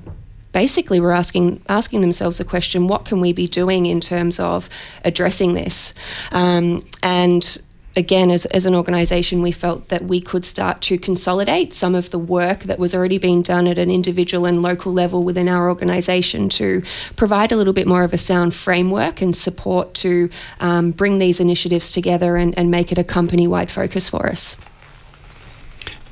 basically 0.52 0.98
were 0.98 1.12
asking 1.12 1.60
asking 1.68 2.00
themselves 2.00 2.38
the 2.38 2.44
question, 2.44 2.88
what 2.88 3.04
can 3.04 3.20
we 3.20 3.32
be 3.32 3.46
doing 3.46 3.86
in 3.86 4.00
terms 4.00 4.40
of 4.40 4.68
addressing 5.04 5.52
this? 5.54 5.92
Um, 6.32 6.82
and 7.02 7.58
again, 7.96 8.30
as, 8.30 8.44
as 8.46 8.66
an 8.66 8.74
organisation, 8.74 9.42
we 9.42 9.50
felt 9.50 9.88
that 9.88 10.04
we 10.04 10.20
could 10.20 10.44
start 10.44 10.82
to 10.82 10.98
consolidate 10.98 11.72
some 11.72 11.94
of 11.94 12.10
the 12.10 12.18
work 12.18 12.60
that 12.60 12.78
was 12.78 12.94
already 12.94 13.18
being 13.18 13.42
done 13.42 13.66
at 13.66 13.78
an 13.78 13.90
individual 13.90 14.44
and 14.44 14.62
local 14.62 14.92
level 14.92 15.22
within 15.22 15.48
our 15.48 15.68
organisation 15.68 16.48
to 16.50 16.82
provide 17.16 17.50
a 17.50 17.56
little 17.56 17.72
bit 17.72 17.86
more 17.86 18.04
of 18.04 18.12
a 18.12 18.18
sound 18.18 18.54
framework 18.54 19.22
and 19.22 19.34
support 19.34 19.94
to 19.94 20.28
um, 20.60 20.90
bring 20.90 21.18
these 21.18 21.40
initiatives 21.40 21.90
together 21.90 22.36
and, 22.36 22.56
and 22.58 22.70
make 22.70 22.92
it 22.92 22.98
a 22.98 23.04
company 23.04 23.48
wide 23.48 23.70
focus 23.70 24.08
for 24.08 24.28
us. 24.28 24.56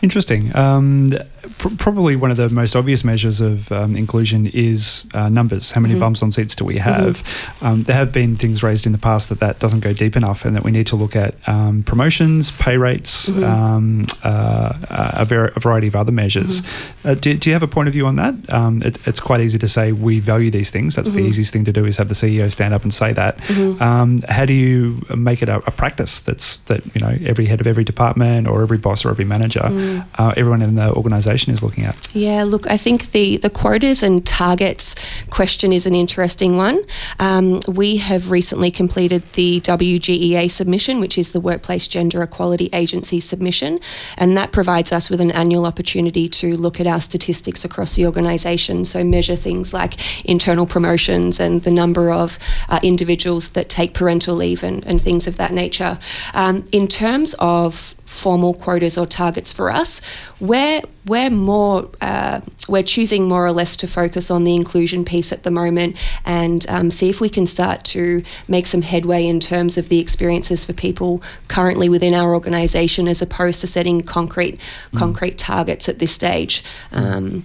Interesting. 0.05 0.55
Um, 0.55 1.15
pr- 1.57 1.75
probably 1.79 2.15
one 2.15 2.31
of 2.31 2.37
the 2.37 2.51
most 2.51 2.77
obvious 2.77 3.05
measures 3.05 3.41
of 3.41 3.73
um, 3.73 3.97
inclusion 3.97 4.47
is 4.49 5.07
uh, 5.15 5.31
numbers. 5.31 5.71
How 5.71 5.81
many 5.81 5.95
mm-hmm. 5.95 6.01
bums 6.01 6.23
on 6.23 6.31
seats 6.31 6.55
do 6.55 6.65
we 6.65 6.77
have? 6.77 7.23
Mm-hmm. 7.23 7.67
Um, 7.67 7.83
there 7.85 7.97
have 7.97 8.13
been 8.13 8.37
things 8.37 8.63
raised 8.63 8.85
in 8.85 8.93
the 8.93 8.99
past 8.99 9.31
that 9.31 9.41
that 9.41 9.61
doesn't 9.61 9.81
go 9.81 9.95
deep 9.95 10.15
enough, 10.15 10.45
and 10.45 10.55
that 10.57 10.63
we 10.63 10.71
need 10.71 10.87
to 10.89 10.97
look 10.97 11.17
at 11.17 11.37
um, 11.49 11.83
promotions, 11.85 12.51
pay 12.51 12.77
rates, 12.77 13.31
mm-hmm. 13.31 13.45
Um, 13.45 14.05
uh, 14.23 14.75
a, 15.15 15.25
ver- 15.25 15.53
a, 15.57 15.61
variety 15.61 15.87
of 15.87 15.97
other 15.97 16.13
measures. 16.13 16.61
Mm-hmm. 16.61 17.09
Uh, 17.09 17.15
do, 17.15 17.35
do, 17.35 17.49
you 17.49 17.55
have 17.55 17.63
a 17.63 17.69
point 17.69 17.89
of 17.89 17.95
view 17.95 18.07
on 18.07 18.17
that? 18.17 18.35
Um, 18.53 18.83
it, 18.83 18.99
it's 19.07 19.21
quite 19.21 19.41
easy 19.41 19.59
to 19.59 19.69
say 19.69 19.93
we 19.93 20.21
value 20.21 20.51
these 20.51 20.71
things. 20.71 20.95
That's 20.97 21.11
the 21.11 21.21
mm-hmm. 21.21 21.29
easiest 21.29 21.53
thing 21.53 21.65
to 21.65 21.73
do 21.73 21.87
is 21.87 21.97
have 21.97 22.09
the 22.09 22.15
CEO 22.15 22.53
stand 22.53 22.75
up 22.75 22.83
and 22.83 22.93
say 22.93 23.15
that. 23.15 23.39
Mm-hmm. 23.39 24.19
how 24.29 24.45
do 24.45 24.53
you 24.53 25.01
make 25.17 25.43
it 25.43 25.49
a, 25.49 25.57
a, 25.67 25.71
practice 25.71 26.21
that's 26.21 26.57
that 26.69 26.83
you 26.95 27.01
know 27.01 27.17
every 27.25 27.47
head 27.47 27.61
of 27.61 27.67
every 27.67 27.85
department 27.85 28.49
or 28.49 28.63
every 28.63 28.79
boss 28.79 29.05
or 29.05 29.11
every 29.11 29.25
manager, 29.25 29.63
mm. 30.01 30.07
uh, 30.19 30.35
everyone 30.37 30.63
in 30.63 30.75
the 30.75 30.93
organisation 30.93 31.53
is 31.53 31.63
looking 31.63 31.85
at? 31.85 31.97
Yeah, 32.15 32.45
look, 32.45 32.67
I 32.67 32.77
think 32.77 33.13
the, 33.13 33.37
the 33.37 33.51
quotas 33.51 34.03
and 34.03 34.25
targets 34.27 34.95
question 35.31 35.73
is 35.73 35.87
an 35.87 35.95
interesting 35.95 36.57
one. 36.57 36.83
Um, 37.19 37.61
we 37.69 37.97
have 37.99 38.31
recently 38.31 38.71
completed 38.71 39.23
the 39.33 39.61
WGEA 39.61 40.51
submission, 40.51 41.01
which 41.01 41.19
is 41.19 41.33
the 41.33 41.41
Workplace 41.41 41.89
Gender 41.89 42.23
Equality 42.23 42.71
Agency 42.73 43.21
submission, 43.21 43.81
and 44.17 44.37
that 44.37 44.53
provides 44.53 44.93
us 44.93 45.11
with 45.11 45.21
an 45.21 45.31
annual 45.31 45.67
opportunity 45.67 46.29
to 46.29 46.57
look 46.57 46.81
at 46.81 46.87
our 46.87 47.01
statistics 47.01 47.65
across 47.65 47.97
the 47.97 48.07
organisation. 48.07 48.85
So, 48.85 49.05
measure 49.05 49.37
things 49.37 49.73
like 49.73 49.95
internal 50.25 50.67
promotions 50.67 51.41
and 51.41 51.63
the 51.63 51.71
number 51.71 52.11
of 52.11 52.39
uh, 52.69 52.81
individuals 52.83 53.51
that 53.51 53.69
take 53.69 53.95
parental 53.95 54.35
leave 54.35 54.63
and, 54.63 54.87
and 54.87 55.01
things 55.01 55.27
of 55.27 55.37
that 55.37 55.53
nature. 55.53 55.99
Um, 56.33 56.65
in 56.73 56.89
terms 56.89 57.35
of 57.39 57.95
formal 58.15 58.55
quotas 58.55 58.97
or 58.97 59.07
targets 59.07 59.53
for 59.53 59.71
us. 59.71 60.01
We're 60.41 60.81
we're 61.07 61.31
more 61.31 61.91
uh, 62.01 62.41
we're 62.69 62.83
choosing 62.83 63.29
more 63.29 63.45
or 63.45 63.53
less 63.53 63.77
to 63.77 63.87
focus 63.87 64.31
on 64.31 64.45
the 64.45 64.55
inclusion 64.55 65.05
piece 65.05 65.33
at 65.33 65.43
the 65.43 65.51
moment 65.51 65.97
and 66.25 66.65
um, 66.69 66.91
see 66.91 67.11
if 67.11 67.21
we 67.21 67.29
can 67.29 67.47
start 67.47 67.85
to 67.85 68.23
make 68.49 68.67
some 68.67 68.83
headway 68.83 69.27
in 69.27 69.41
terms 69.41 69.77
of 69.77 69.89
the 69.89 70.01
experiences 70.01 70.65
for 70.65 70.73
people 70.73 71.23
currently 71.49 71.89
within 71.89 72.15
our 72.15 72.33
organisation, 72.35 73.09
as 73.09 73.21
opposed 73.21 73.61
to 73.61 73.67
setting 73.67 74.01
concrete 74.01 74.61
mm. 74.93 74.99
concrete 74.99 75.37
targets 75.37 75.89
at 75.89 75.99
this 75.99 76.13
stage. 76.13 76.65
Um, 76.93 77.45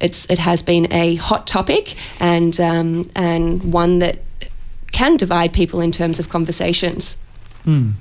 it's 0.00 0.28
it 0.30 0.38
has 0.38 0.62
been 0.62 0.92
a 0.92 1.16
hot 1.16 1.46
topic 1.46 1.96
and 2.20 2.58
um, 2.60 3.10
and 3.14 3.72
one 3.72 4.00
that 4.00 4.18
can 4.92 5.16
divide 5.16 5.52
people 5.52 5.80
in 5.80 5.92
terms 5.92 6.18
of 6.18 6.28
conversations. 6.28 7.16
Mm. 7.64 7.92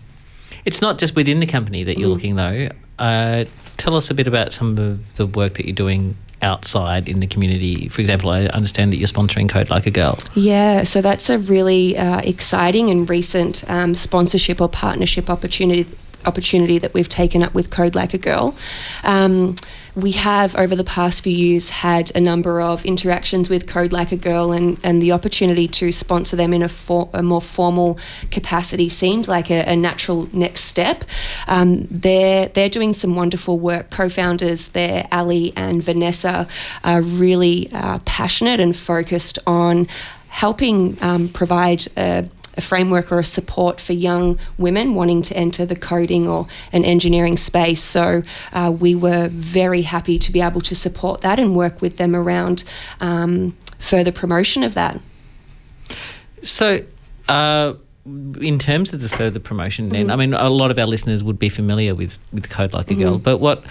It's 0.66 0.82
not 0.82 0.98
just 0.98 1.16
within 1.16 1.40
the 1.40 1.46
company 1.46 1.84
that 1.84 1.98
you're 1.98 2.10
mm. 2.10 2.14
looking, 2.14 2.36
though. 2.36 2.70
Uh, 3.00 3.46
tell 3.78 3.96
us 3.96 4.10
a 4.10 4.14
bit 4.14 4.28
about 4.28 4.54
some 4.54 4.78
of 4.78 5.16
the 5.16 5.26
work 5.28 5.56
that 5.56 5.66
you're 5.66 5.76
doing 5.76 6.18
outside 6.42 7.08
in 7.08 7.20
the 7.20 7.28
community? 7.28 7.90
For 7.90 8.02
example, 8.02 8.30
I 8.30 8.46
understand 8.46 8.92
that 8.94 8.98
you're 8.98 9.08
sponsoring 9.08 9.50
Code 9.50 9.70
Like 9.70 9.86
a 9.86 9.92
Girl. 9.92 10.18
Yeah, 10.36 10.84
so 10.84 11.02
that's 11.02 11.30
a 11.30 11.40
really 11.40 11.98
uh, 11.98 12.20
exciting 12.20 12.90
and 12.90 13.10
recent 13.10 13.64
um, 13.70 13.96
sponsorship 13.96 14.62
or 14.62 14.70
partnership 14.70 15.30
opportunity 15.30 15.88
opportunity 16.26 16.78
that 16.80 16.94
we've 16.94 17.10
taken 17.10 17.44
up 17.44 17.54
with 17.54 17.70
Code 17.70 17.96
Like 17.96 18.14
a 18.14 18.18
Girl. 18.18 18.56
Um, 19.04 19.56
we 19.96 20.12
have, 20.12 20.56
over 20.56 20.76
the 20.76 20.84
past 20.84 21.24
few 21.24 21.36
years, 21.36 21.70
had 21.70 22.16
a 22.16 22.22
number 22.22 22.62
of 22.62 22.86
interactions 22.86 23.50
with 23.50 23.66
Code 23.66 23.92
Like 23.92 24.12
a 24.12 24.16
Girl, 24.16 24.52
and, 24.52 24.78
and 24.84 25.02
the 25.02 25.12
opportunity 25.12 25.68
to 25.68 25.92
sponsor 25.92 26.36
them 26.36 26.54
in 26.54 26.62
a, 26.62 26.70
for, 26.70 27.10
a 27.14 27.24
more 27.24 27.42
formal 27.42 27.98
capacity 28.30 28.90
seemed 28.90 29.28
like 29.28 29.50
a, 29.50 29.64
a 29.64 29.76
natural 29.76 30.28
next 30.34 30.66
step. 30.66 31.04
Um, 31.48 31.88
they're, 31.90 32.48
they're 32.50 32.70
doing 32.70 32.94
some 32.94 33.16
wonderful 33.16 33.58
work. 33.58 33.90
Co 33.90 34.10
founders 34.10 34.70
there, 34.70 35.08
Ali 35.12 35.54
and 35.56 35.82
Vanessa, 35.82 36.48
are 36.84 37.02
really 37.02 37.70
uh, 37.74 38.00
passionate 38.06 38.60
and 38.60 38.76
focused 38.76 39.40
on 39.48 39.88
helping 40.28 41.02
um, 41.02 41.28
provide 41.30 41.88
a 41.98 42.30
a 42.58 42.62
framework 42.62 43.12
or 43.12 43.20
a 43.20 43.24
support 43.24 43.80
for 43.80 43.94
young 43.94 44.38
women 44.58 44.96
wanting 44.96 45.22
to 45.24 45.38
enter 45.38 45.66
the 45.66 45.76
coding 45.76 46.28
or 46.28 46.48
an 46.74 46.84
engineering 46.84 47.38
space. 47.38 47.82
So 47.82 48.24
uh, 48.52 48.74
we 48.78 48.96
were 48.96 49.30
very 49.30 49.84
happy 49.84 50.20
to 50.20 50.32
be 50.32 50.42
able 50.42 50.62
to 50.62 50.76
support 50.76 51.22
that 51.22 51.40
and 51.40 51.56
work 51.56 51.82
with 51.82 51.98
them 51.98 52.16
around 52.16 52.64
um, 53.00 53.56
further 53.80 54.12
promotion 54.12 54.64
of 54.64 54.74
that. 54.74 55.00
So, 56.44 56.84
uh, 57.30 57.74
in 58.40 58.58
terms 58.58 58.94
of 58.94 59.02
the 59.02 59.10
further 59.10 59.40
promotion, 59.40 59.90
then 59.90 60.10
I 60.10 60.16
mean, 60.16 60.34
a 60.34 60.50
lot 60.50 60.72
of 60.72 60.80
our 60.80 60.86
listeners 60.86 61.26
would 61.26 61.38
be 61.38 61.50
familiar 61.50 61.94
with 61.94 62.20
with 62.32 62.50
Code 62.50 62.72
Like 62.72 62.90
a 62.90 62.96
Girl, 62.96 63.20
but 63.20 63.40
what 63.40 63.66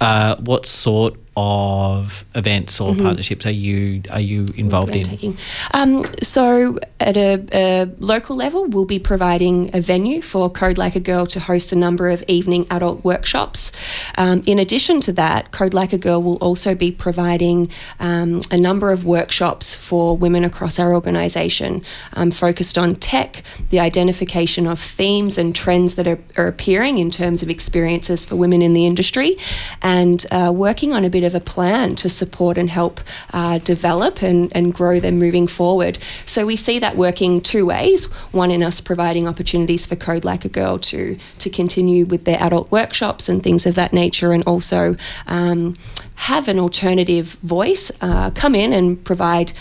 uh, 0.00 0.36
what 0.36 0.66
sort 0.66 1.14
of 1.36 2.24
events 2.34 2.78
or 2.80 2.94
partnerships 2.94 3.46
are 3.46 3.50
you 3.50 4.02
are 4.10 4.20
you 4.20 4.46
involved 4.56 4.94
in? 4.94 5.36
Um, 5.72 6.04
so, 6.22 6.78
at 7.00 7.16
a, 7.16 7.44
a 7.52 7.84
local 7.98 8.36
level, 8.36 8.66
we'll 8.66 8.84
be 8.84 8.98
providing 8.98 9.74
a 9.74 9.80
venue 9.80 10.20
for 10.20 10.50
Code 10.50 10.76
Like 10.76 10.94
a 10.94 11.00
Girl 11.00 11.26
to 11.26 11.40
host 11.40 11.72
a 11.72 11.76
number 11.76 12.10
of 12.10 12.22
evening 12.28 12.66
adult 12.70 13.02
workshops. 13.02 13.72
Um, 14.18 14.42
in 14.46 14.58
addition 14.58 15.00
to 15.02 15.12
that, 15.14 15.52
Code 15.52 15.72
Like 15.72 15.92
a 15.92 15.98
Girl 15.98 16.22
will 16.22 16.36
also 16.36 16.74
be 16.74 16.92
providing 16.92 17.70
um, 17.98 18.42
a 18.50 18.58
number 18.58 18.90
of 18.90 19.04
workshops 19.04 19.74
for 19.74 20.16
women 20.16 20.44
across 20.44 20.78
our 20.78 20.92
organisation, 20.92 21.82
um, 22.12 22.30
focused 22.30 22.76
on 22.76 22.94
tech, 22.94 23.42
the 23.70 23.80
identification 23.80 24.66
of 24.66 24.78
themes 24.78 25.38
and 25.38 25.54
trends 25.56 25.94
that 25.94 26.06
are, 26.06 26.18
are 26.36 26.46
appearing 26.46 26.98
in 26.98 27.10
terms 27.10 27.42
of 27.42 27.48
experiences 27.48 28.24
for 28.24 28.36
women 28.36 28.60
in 28.60 28.74
the 28.74 28.86
industry, 28.86 29.38
and 29.80 30.26
uh, 30.30 30.52
working 30.54 30.92
on 30.92 31.04
a 31.04 31.10
bit 31.10 31.21
of 31.24 31.34
a 31.34 31.40
plan 31.40 31.94
to 31.96 32.08
support 32.08 32.58
and 32.58 32.70
help 32.70 33.00
uh, 33.32 33.58
develop 33.58 34.22
and, 34.22 34.50
and 34.54 34.74
grow 34.74 35.00
them 35.00 35.18
moving 35.18 35.46
forward. 35.46 35.98
So 36.26 36.46
we 36.46 36.56
see 36.56 36.78
that 36.78 36.96
working 36.96 37.40
two 37.40 37.66
ways. 37.66 38.04
One 38.32 38.50
in 38.50 38.62
us 38.62 38.80
providing 38.80 39.28
opportunities 39.28 39.86
for 39.86 39.96
Code 39.96 40.24
Like 40.24 40.44
a 40.44 40.48
Girl 40.48 40.78
to 40.78 41.16
to 41.38 41.50
continue 41.50 42.04
with 42.06 42.24
their 42.24 42.40
adult 42.40 42.70
workshops 42.70 43.28
and 43.28 43.42
things 43.42 43.66
of 43.66 43.74
that 43.74 43.92
nature, 43.92 44.32
and 44.32 44.44
also 44.44 44.94
um, 45.26 45.76
have 46.14 46.48
an 46.48 46.58
alternative 46.58 47.36
voice 47.42 47.92
uh, 48.00 48.30
come 48.30 48.54
in 48.54 48.72
and 48.72 49.04
provide. 49.04 49.52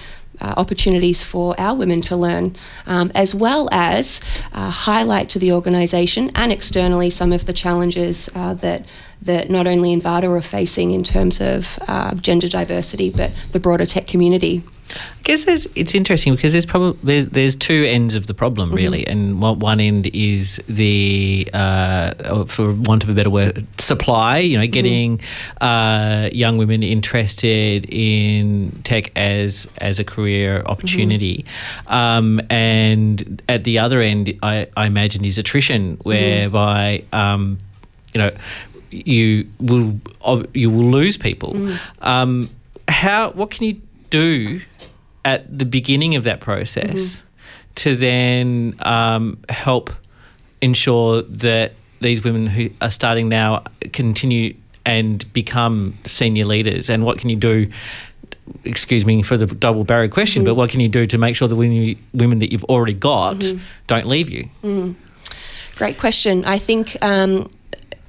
Uh, 0.42 0.56
opportunities 0.58 1.24
for 1.24 1.54
our 1.60 1.76
women 1.76 2.02
to 2.02 2.16
learn, 2.16 2.56
um, 2.88 3.12
as 3.14 3.36
well 3.36 3.70
as 3.72 4.20
uh, 4.54 4.72
highlight 4.72 5.30
to 5.30 5.38
the 5.38 5.52
organisation 5.52 6.32
and 6.34 6.52
externally 6.52 7.12
some 7.12 7.32
of 7.32 7.46
the 7.46 7.54
challenges 7.54 8.28
uh, 8.34 8.56
that 8.56 8.84
that 9.22 9.52
not 9.52 9.68
only 9.68 9.96
Envato 9.96 10.30
are 10.36 10.42
facing 10.42 10.90
in 10.90 11.04
terms 11.04 11.40
of 11.40 11.78
uh, 11.88 12.16
gender 12.16 12.48
diversity, 12.48 13.12
but 13.12 13.32
the 13.52 13.60
broader 13.60 13.86
tech 13.86 14.08
community. 14.08 14.64
I 14.94 15.24
guess 15.24 15.46
there's, 15.46 15.68
it's 15.76 15.94
interesting 15.94 16.36
because 16.36 16.52
there's 16.52 16.66
probably 16.66 17.00
there's, 17.04 17.26
there's 17.28 17.56
two 17.56 17.86
ends 17.88 18.16
of 18.16 18.26
the 18.28 18.34
problem 18.34 18.72
really, 18.72 19.06
and 19.06 19.42
what 19.42 19.58
one 19.58 19.80
end 19.80 20.08
is 20.14 20.60
the 20.68 21.48
uh, 21.54 22.46
for 22.46 22.74
want 22.74 23.04
of 23.04 23.10
a 23.10 23.14
better 23.14 23.30
word 23.30 23.68
supply. 23.78 24.40
You 24.40 24.58
know, 24.58 24.68
getting 24.68 25.22
uh, 25.62 26.30
young 26.34 26.58
women 26.58 26.82
interested 26.82 27.86
in 27.90 28.72
tech 28.84 29.12
as 29.16 29.68
as 29.78 30.00
a 30.00 30.04
career 30.04 30.64
opportunity, 30.66 31.46
um, 31.88 32.42
and 32.50 33.42
at 33.48 33.64
the 33.64 33.78
other 33.80 34.02
end, 34.02 34.38
I, 34.42 34.68
I 34.76 34.88
imagine 34.88 35.24
is 35.24 35.38
attrition, 35.38 35.98
whereby 36.04 37.04
um, 37.14 37.60
you 38.14 38.20
know 38.20 38.32
you 38.90 39.48
will 39.60 40.00
you 40.54 40.70
will 40.70 40.90
lose 40.90 41.18
people. 41.18 41.56
Um, 42.02 42.50
how 42.88 43.32
what 43.32 43.52
can 43.52 43.68
you 43.68 43.82
do 44.10 44.62
at 45.26 45.58
the 45.58 45.66
beginning 45.66 46.16
of 46.16 46.24
that 46.24 46.40
process 46.40 47.24
to 47.76 47.96
then 47.96 48.76
um, 48.80 49.38
help 49.50 49.92
ensure 50.62 51.22
that 51.24 51.74
these 52.02 52.24
women 52.24 52.48
who 52.48 52.70
are 52.82 52.90
starting 52.90 53.30
now 53.30 53.64
continue 53.94 54.56
and 54.86 55.32
become 55.34 55.98
senior 56.06 56.46
leaders? 56.46 56.90
And 56.90 57.06
what 57.06 57.18
can 57.20 57.30
you 57.30 57.36
do? 57.36 57.72
Excuse 58.66 59.06
me 59.06 59.22
for 59.24 59.38
the 59.38 59.46
double 59.46 59.84
barrel 59.84 60.10
question, 60.10 60.44
but 60.44 60.56
what 60.56 60.70
can 60.70 60.80
you 60.80 60.90
do 60.90 61.06
to 61.08 61.18
make 61.18 61.36
sure 61.36 61.48
the 61.48 61.56
women, 61.56 61.96
women 62.14 62.40
that 62.40 62.52
you've 62.52 62.66
already 62.66 62.94
got 62.94 63.44
don't 63.88 64.08
leave 64.08 64.30
you? 64.30 64.50
Great 65.78 65.98
question. 65.98 66.44
I 66.46 66.58
think 66.58 66.98
um, 67.02 67.50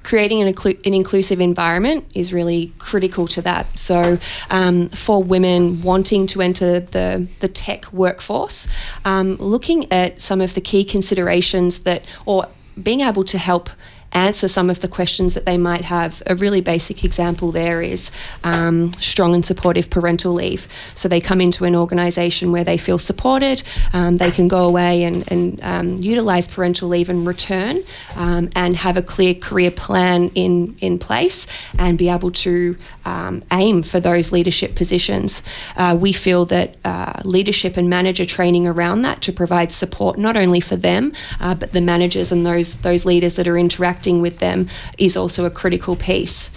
creating 0.03 0.41
an, 0.41 0.47
an 0.47 0.93
inclusive 0.93 1.39
environment 1.39 2.05
is 2.13 2.33
really 2.33 2.73
critical 2.77 3.27
to 3.27 3.41
that. 3.41 3.79
So, 3.79 4.17
um, 4.49 4.89
for 4.89 5.23
women 5.23 5.81
wanting 5.81 6.27
to 6.27 6.41
enter 6.41 6.79
the, 6.79 7.27
the 7.39 7.47
tech 7.47 7.91
workforce, 7.93 8.67
um, 9.05 9.35
looking 9.37 9.91
at 9.91 10.19
some 10.19 10.41
of 10.41 10.53
the 10.53 10.61
key 10.61 10.83
considerations 10.83 11.79
that, 11.79 12.03
or 12.25 12.47
being 12.81 13.01
able 13.01 13.23
to 13.23 13.37
help 13.37 13.69
answer 14.13 14.47
some 14.47 14.69
of 14.69 14.79
the 14.79 14.87
questions 14.87 15.33
that 15.33 15.45
they 15.45 15.57
might 15.57 15.85
have. 15.85 16.21
A 16.27 16.35
really 16.35 16.61
basic 16.61 17.03
example 17.03 17.51
there 17.51 17.81
is 17.81 18.11
um, 18.43 18.91
strong 18.93 19.33
and 19.33 19.45
supportive 19.45 19.89
parental 19.89 20.33
leave. 20.33 20.67
So 20.95 21.07
they 21.07 21.21
come 21.21 21.41
into 21.41 21.65
an 21.65 21.75
organisation 21.75 22.51
where 22.51 22.63
they 22.63 22.77
feel 22.77 22.99
supported, 22.99 23.63
um, 23.93 24.17
they 24.17 24.31
can 24.31 24.47
go 24.47 24.65
away 24.65 25.03
and, 25.03 25.29
and 25.31 25.61
um, 25.63 25.97
utilise 25.97 26.47
parental 26.47 26.87
leave 26.87 27.09
and 27.09 27.25
return 27.27 27.83
um, 28.15 28.49
and 28.55 28.75
have 28.75 28.97
a 28.97 29.01
clear 29.01 29.33
career 29.33 29.71
plan 29.71 30.29
in, 30.35 30.75
in 30.79 30.99
place 30.99 31.47
and 31.77 31.97
be 31.97 32.09
able 32.09 32.31
to 32.31 32.77
um, 33.05 33.43
aim 33.51 33.83
for 33.83 33.99
those 33.99 34.31
leadership 34.31 34.75
positions. 34.75 35.41
Uh, 35.75 35.97
we 35.99 36.13
feel 36.13 36.45
that 36.45 36.77
uh, 36.85 37.19
leadership 37.25 37.77
and 37.77 37.89
manager 37.89 38.25
training 38.25 38.67
around 38.67 39.01
that 39.01 39.21
to 39.21 39.31
provide 39.31 39.71
support 39.71 40.17
not 40.17 40.37
only 40.37 40.59
for 40.59 40.75
them 40.75 41.11
uh, 41.39 41.53
but 41.53 41.71
the 41.71 41.81
managers 41.81 42.31
and 42.31 42.45
those 42.45 42.75
those 42.81 43.05
leaders 43.05 43.35
that 43.35 43.47
are 43.47 43.57
interacting 43.57 44.02
with 44.11 44.39
them 44.39 44.67
is 44.97 45.15
also 45.17 45.45
a 45.45 45.49
critical 45.49 45.95
piece. 45.95 46.49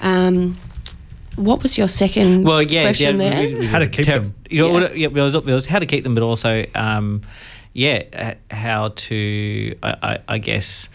Um, 0.00 0.56
what 1.36 1.62
was 1.62 1.76
your 1.76 1.88
second 1.88 2.44
Well, 2.44 2.62
yeah, 2.62 2.84
question 2.84 3.20
yeah, 3.20 3.30
there? 3.30 3.42
we- 3.48 3.54
we- 3.56 3.66
How 3.66 3.78
to 3.78 3.88
keep 3.88 4.06
ter- 4.06 4.18
them. 4.20 4.34
You 4.48 4.62
know, 4.62 4.66
Yeah. 4.68 4.72
what- 4.72 4.96
yeah, 4.98 5.06
it 5.08 5.12
was, 5.12 5.34
it 5.34 5.44
was 5.44 5.66
how 5.66 5.78
to 5.78 5.86
keep 5.86 6.02
them, 6.04 6.14
but 6.14 6.22
also, 6.22 6.64
um, 6.74 7.20
yeah, 7.74 8.34
how 8.50 8.88
to, 8.96 9.74
I, 9.82 9.94
I, 10.02 10.18
I 10.28 10.38
guess. 10.38 10.88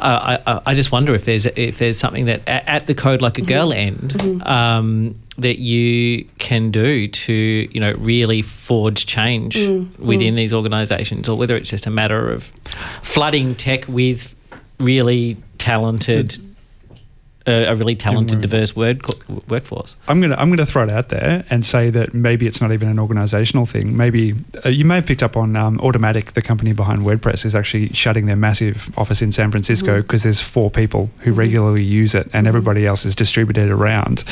Uh, 0.00 0.38
I, 0.46 0.52
I- 0.54 0.60
I 0.66 0.74
just 0.74 0.92
wonder 0.92 1.12
if 1.14 1.24
there's 1.24 1.44
if 1.46 1.78
there's 1.78 1.98
something 1.98 2.26
that 2.26 2.42
at 2.46 2.86
the 2.86 2.94
code 2.94 3.20
like 3.20 3.36
a 3.36 3.42
girl 3.42 3.72
end 3.72 4.14
um, 4.46 5.16
that 5.38 5.58
you 5.58 6.24
can 6.38 6.70
do 6.70 7.08
to 7.08 7.32
you 7.72 7.80
know 7.80 7.92
really 7.98 8.40
forge 8.40 9.06
change 9.06 9.56
within 9.98 10.36
these 10.36 10.52
organisations, 10.52 11.28
or 11.28 11.36
whether 11.36 11.56
it's 11.56 11.68
just 11.68 11.84
a 11.86 11.90
matter 11.90 12.30
of 12.32 12.52
flooding 13.02 13.56
tech 13.56 13.88
with 13.88 14.36
really 14.78 15.36
talented, 15.58 16.38
uh, 17.46 17.64
a 17.68 17.74
really 17.74 17.96
talented, 17.96 18.40
diverse 18.40 18.76
word 18.76 19.02
co- 19.02 19.42
workforce. 19.48 19.96
I'm 20.06 20.20
gonna 20.20 20.36
I'm 20.36 20.50
gonna 20.50 20.66
throw 20.66 20.84
it 20.84 20.90
out 20.90 21.08
there 21.08 21.44
and 21.50 21.64
say 21.64 21.90
that 21.90 22.14
maybe 22.14 22.46
it's 22.46 22.60
not 22.60 22.72
even 22.72 22.88
an 22.88 22.96
organisational 22.96 23.68
thing. 23.68 23.96
Maybe 23.96 24.34
uh, 24.64 24.68
you 24.68 24.84
may 24.84 24.96
have 24.96 25.06
picked 25.06 25.22
up 25.22 25.36
on 25.36 25.56
um, 25.56 25.78
Automattic, 25.78 26.32
the 26.32 26.42
company 26.42 26.72
behind 26.72 27.02
WordPress, 27.02 27.44
is 27.44 27.54
actually 27.54 27.88
shutting 27.94 28.26
their 28.26 28.36
massive 28.36 28.90
office 28.98 29.22
in 29.22 29.32
San 29.32 29.50
Francisco 29.50 30.02
because 30.02 30.22
there's 30.22 30.40
four 30.40 30.70
people 30.70 31.10
who 31.20 31.32
regularly 31.32 31.84
use 31.84 32.14
it 32.14 32.28
and 32.32 32.46
everybody 32.46 32.86
else 32.86 33.04
is 33.04 33.16
distributed 33.16 33.70
around. 33.70 34.24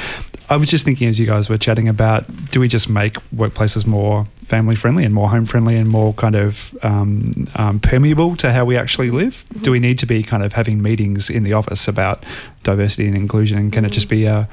I 0.48 0.56
was 0.56 0.68
just 0.68 0.84
thinking 0.84 1.08
as 1.08 1.18
you 1.18 1.26
guys 1.26 1.48
were 1.48 1.58
chatting 1.58 1.88
about, 1.88 2.24
do 2.50 2.60
we 2.60 2.68
just 2.68 2.88
make 2.88 3.14
workplaces 3.34 3.84
more 3.86 4.26
family 4.46 4.76
friendly 4.76 5.04
and 5.04 5.12
more 5.12 5.28
home 5.28 5.44
friendly 5.44 5.76
and 5.76 5.88
more 5.88 6.14
kind 6.14 6.36
of 6.36 6.76
um, 6.82 7.48
um, 7.56 7.80
permeable 7.80 8.36
to 8.36 8.52
how 8.52 8.64
we 8.64 8.76
actually 8.76 9.10
live? 9.10 9.44
Do 9.60 9.72
we 9.72 9.80
need 9.80 9.98
to 9.98 10.06
be 10.06 10.22
kind 10.22 10.44
of 10.44 10.52
having 10.52 10.80
meetings 10.80 11.28
in 11.28 11.42
the 11.42 11.52
office 11.52 11.88
about 11.88 12.24
diversity 12.62 13.08
and 13.08 13.16
inclusion? 13.16 13.58
And 13.58 13.72
can 13.72 13.84
it 13.84 13.90
just 13.90 14.08
be 14.08 14.24
a 14.24 14.48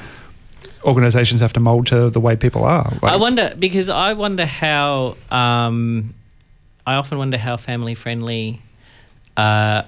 organizations 0.86 1.42
have 1.42 1.54
to 1.54 1.60
mold 1.60 1.88
to 1.88 2.10
the 2.10 2.20
way 2.20 2.36
people 2.36 2.64
are. 2.64 2.94
I 3.02 3.16
wonder 3.16 3.56
because 3.58 3.90
I 3.90 4.14
wonder 4.14 4.46
how 4.46 5.16
um, 5.32 6.14
I 6.86 6.96
often 6.96 7.18
wonder 7.18 7.38
how 7.38 7.58
family 7.58 7.96
friendly 7.96 8.62
uh, 9.38 9.84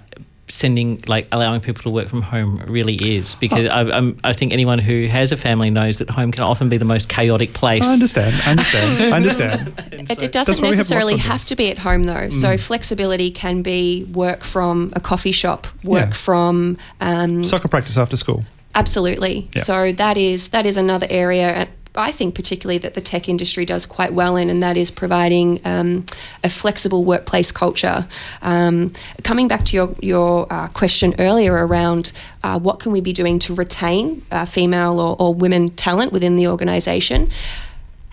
sending 0.48 1.04
like 1.08 1.28
allowing 1.32 1.60
people 1.60 1.82
to 1.84 1.90
work 1.90 2.08
from 2.08 2.22
home 2.22 2.62
really 2.68 2.94
is 2.96 3.34
because 3.36 3.68
I, 3.68 3.82
I'm, 3.82 4.18
I 4.24 4.32
think 4.34 4.54
anyone 4.54 4.78
who 4.80 5.08
has 5.08 5.32
a 5.32 5.38
family 5.38 5.70
knows 5.72 5.98
that 5.98 6.10
home 6.10 6.32
can 6.32 6.44
often 6.44 6.70
be 6.70 6.78
the 6.78 6.86
most 6.86 7.10
chaotic 7.10 7.54
place. 7.54 7.84
I 7.88 7.94
understand. 7.94 8.36
I 8.46 8.52
understand. 8.52 9.14
I 9.14 9.16
understand. 9.18 9.68
It, 9.92 10.08
so- 10.10 10.22
it 10.22 10.32
doesn't 10.32 10.52
That's 10.54 10.60
why 10.62 10.62
we 10.62 10.68
have 10.70 10.78
necessarily 10.78 11.18
have 11.18 11.46
to 11.48 11.56
be 11.56 11.70
at 11.72 11.80
home 11.80 12.04
though. 12.04 12.30
So 12.30 12.58
flexibility 12.58 13.32
can 13.32 13.64
be 13.64 14.04
work 14.06 14.44
from 14.44 14.94
a 14.96 15.00
coffee 15.00 15.32
shop, 15.32 15.66
work 15.84 16.10
Yeah. 16.10 16.16
from 16.16 16.78
um, 17.02 17.44
Soccer 17.44 17.68
practice 17.68 17.98
after 17.98 18.16
school. 18.18 18.46
Absolutely. 18.76 19.50
Yeah. 19.56 19.64
So 19.64 19.92
that 19.94 20.18
is 20.18 20.50
that 20.50 20.66
is 20.66 20.78
another 20.78 21.08
area. 21.10 21.62
uh, 21.62 21.66
I 21.98 22.12
think 22.12 22.36
particularly 22.36 22.78
that 22.80 22.94
the 22.94 23.02
tech 23.02 23.28
industry 23.30 23.66
does 23.66 23.86
quite 23.86 24.14
well 24.14 24.36
in, 24.36 24.50
and 24.50 24.62
that 24.64 24.78
is 24.78 24.92
providing 24.92 25.60
um, 25.66 26.06
a 26.44 26.50
flexible 26.50 27.04
workplace 27.04 27.52
culture. 27.52 28.08
Um, 28.42 28.94
coming 29.24 29.48
back 29.48 29.66
to 29.66 29.76
your 29.76 29.96
your 30.02 30.48
uh, 30.52 30.68
question 30.70 31.16
earlier 31.20 31.54
around 31.54 32.12
uh, 32.44 32.60
what 32.60 32.80
can 32.80 32.92
we 32.92 33.02
be 33.02 33.14
doing 33.14 33.40
to 33.40 33.56
retain 33.56 34.24
uh, 34.32 34.46
female 34.46 35.00
or, 35.00 35.16
or 35.20 35.34
women 35.34 35.70
talent 35.70 36.12
within 36.12 36.36
the 36.36 36.48
organisation. 36.48 37.30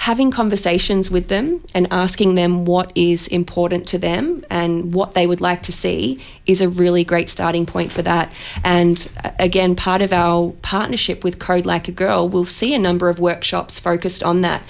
Having 0.03 0.33
conversations 0.33 1.13
with 1.13 1.29
them 1.29 1.63
and 1.77 1.87
asking 1.93 2.35
them 2.35 2.65
what 2.65 2.91
is 2.97 3.29
important 3.29 3.87
to 3.87 3.99
them 3.99 4.43
and 4.51 4.93
what 4.93 5.15
they 5.15 5.29
would 5.29 5.41
like 5.41 5.63
to 5.63 5.73
see 5.73 6.19
is 6.45 6.61
a 6.61 6.69
really 6.69 7.05
great 7.05 7.29
starting 7.29 7.67
point 7.67 7.93
for 7.93 8.03
that. 8.03 8.33
And 8.65 9.09
uh, 9.23 9.31
again, 9.39 9.77
part 9.77 10.03
of 10.03 10.13
our 10.13 10.51
partnership 10.61 11.23
with 11.23 11.39
Code 11.39 11.67
Like 11.67 11.87
a 11.87 11.93
Girl, 11.93 12.29
we'll 12.29 12.47
see 12.47 12.75
a 12.75 12.81
number 12.81 13.09
of 13.09 13.21
workshops 13.21 13.79
focused 13.79 14.25
on 14.25 14.41
that. 14.41 14.63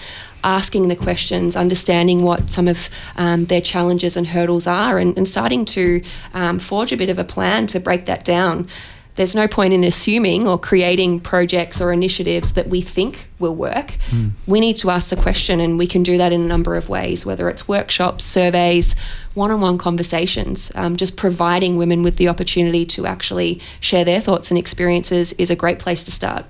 asking 0.44 0.88
the 0.88 0.96
questions, 0.96 1.56
understanding 1.56 2.22
what 2.22 2.50
some 2.50 2.68
of 2.68 2.90
um, 3.16 3.46
their 3.46 3.60
challenges 3.60 4.16
and 4.16 4.26
hurdles 4.26 4.66
are, 4.66 4.98
and, 4.98 5.16
and 5.16 5.26
starting 5.28 5.64
to 5.64 6.02
um, 6.34 6.58
forge 6.58 6.92
a 6.92 6.96
bit 6.96 7.08
of 7.08 7.18
a 7.18 7.24
plan 7.24 7.66
to 7.68 7.80
break 7.80 8.04
that 8.06 8.24
down 8.24 8.66
there's 9.14 9.34
no 9.34 9.46
point 9.46 9.74
in 9.74 9.84
assuming 9.84 10.48
or 10.48 10.58
creating 10.58 11.20
projects 11.20 11.80
or 11.80 11.92
initiatives 11.92 12.54
that 12.54 12.68
we 12.68 12.80
think 12.80 13.28
will 13.38 13.54
work. 13.54 13.98
Mm. 14.10 14.30
We 14.46 14.60
need 14.60 14.78
to 14.78 14.90
ask 14.90 15.10
the 15.10 15.16
question, 15.16 15.60
and 15.60 15.78
we 15.78 15.86
can 15.86 16.02
do 16.02 16.16
that 16.18 16.32
in 16.32 16.40
a 16.40 16.46
number 16.46 16.76
of 16.76 16.88
ways, 16.88 17.26
whether 17.26 17.48
it's 17.48 17.68
workshops, 17.68 18.24
surveys, 18.24 18.94
one 19.34 19.50
on 19.50 19.60
one 19.60 19.78
conversations. 19.78 20.72
Um, 20.74 20.96
just 20.96 21.16
providing 21.16 21.76
women 21.76 22.02
with 22.02 22.16
the 22.16 22.28
opportunity 22.28 22.86
to 22.86 23.06
actually 23.06 23.60
share 23.80 24.04
their 24.04 24.20
thoughts 24.20 24.50
and 24.50 24.58
experiences 24.58 25.32
is 25.34 25.50
a 25.50 25.56
great 25.56 25.78
place 25.78 26.04
to 26.04 26.10
start. 26.10 26.46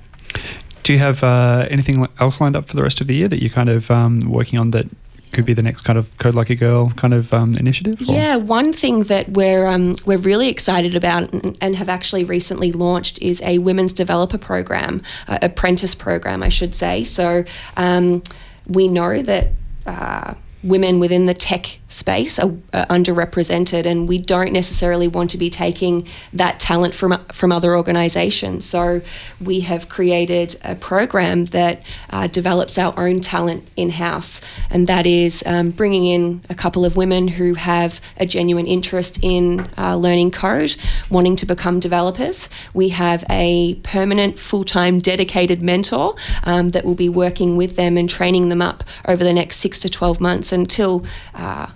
Do 0.82 0.92
you 0.92 0.98
have 0.98 1.22
uh, 1.22 1.66
anything 1.70 2.06
else 2.18 2.40
lined 2.40 2.56
up 2.56 2.66
for 2.66 2.76
the 2.76 2.82
rest 2.82 3.00
of 3.00 3.06
the 3.06 3.14
year 3.14 3.28
that 3.28 3.40
you're 3.40 3.50
kind 3.50 3.68
of 3.68 3.90
um, 3.90 4.20
working 4.20 4.58
on 4.58 4.72
that 4.72 4.86
could 5.32 5.44
be 5.44 5.54
the 5.54 5.62
next 5.62 5.82
kind 5.82 5.98
of 5.98 6.16
Code 6.18 6.34
Like 6.34 6.50
a 6.50 6.54
Girl 6.54 6.90
kind 6.90 7.14
of 7.14 7.32
um, 7.32 7.56
initiative? 7.56 8.00
Or? 8.08 8.14
Yeah, 8.14 8.36
one 8.36 8.72
thing 8.72 9.04
that 9.04 9.30
we're 9.30 9.66
um, 9.66 9.96
we're 10.06 10.18
really 10.18 10.48
excited 10.48 10.94
about 10.94 11.32
and, 11.32 11.72
have 11.72 11.88
actually 11.88 12.24
recently 12.24 12.70
launched 12.70 13.20
is 13.22 13.40
a 13.42 13.58
women's 13.58 13.94
developer 13.94 14.36
program, 14.36 15.02
uh, 15.26 15.38
apprentice 15.40 15.94
program, 15.94 16.42
I 16.42 16.50
should 16.50 16.74
say. 16.74 17.02
So 17.04 17.44
um, 17.76 18.22
we 18.68 18.88
know 18.88 19.22
that. 19.22 19.48
Uh, 19.86 20.34
women 20.62 21.00
within 21.00 21.26
the 21.26 21.34
tech 21.34 21.78
space 21.88 22.38
are, 22.38 22.52
are, 22.72 22.86
underrepresented, 22.86 23.84
and 23.84 24.08
we 24.08 24.18
don't 24.18 24.52
necessarily 24.52 25.08
want 25.08 25.30
to 25.30 25.38
be 25.38 25.50
taking 25.50 26.06
that 26.32 26.60
talent 26.60 26.94
from 26.94 27.24
from 27.32 27.52
other 27.52 27.76
organisations. 27.76 28.64
So 28.64 29.00
we 29.40 29.60
have 29.60 29.88
created 29.88 30.56
a 30.62 30.74
program 30.74 31.46
that 31.46 31.84
uh, 32.10 32.28
develops 32.28 32.78
our 32.78 32.94
own 32.96 33.20
talent 33.20 33.68
in 33.76 33.90
house, 33.90 34.40
and 34.70 34.86
that 34.86 35.06
is 35.06 35.42
um, 35.46 35.70
bringing 35.70 36.06
in 36.06 36.42
a 36.48 36.54
couple 36.54 36.84
of 36.84 36.96
women 36.96 37.28
who 37.28 37.54
have 37.54 38.00
a 38.16 38.26
genuine 38.26 38.66
interest 38.66 39.18
in 39.22 39.68
uh, 39.76 39.96
learning 39.96 40.30
code, 40.30 40.76
wanting 41.10 41.36
to 41.36 41.46
become 41.46 41.80
developers. 41.80 42.48
We 42.72 42.90
have 42.90 43.24
a 43.28 43.74
permanent, 43.82 44.38
full 44.38 44.64
time, 44.64 44.98
dedicated 44.98 45.60
mentor 45.62 46.14
um, 46.44 46.70
that 46.70 46.84
will 46.84 46.94
be 46.94 47.08
working 47.08 47.56
with 47.56 47.76
them 47.76 47.96
and 47.96 48.08
training 48.08 48.48
them 48.48 48.62
up 48.62 48.84
over 49.06 49.24
the 49.24 49.32
next 49.32 49.56
six 49.56 49.80
to 49.80 49.88
twelve 49.88 50.20
months 50.20 50.51
until 50.52 51.04
uh, 51.34 51.66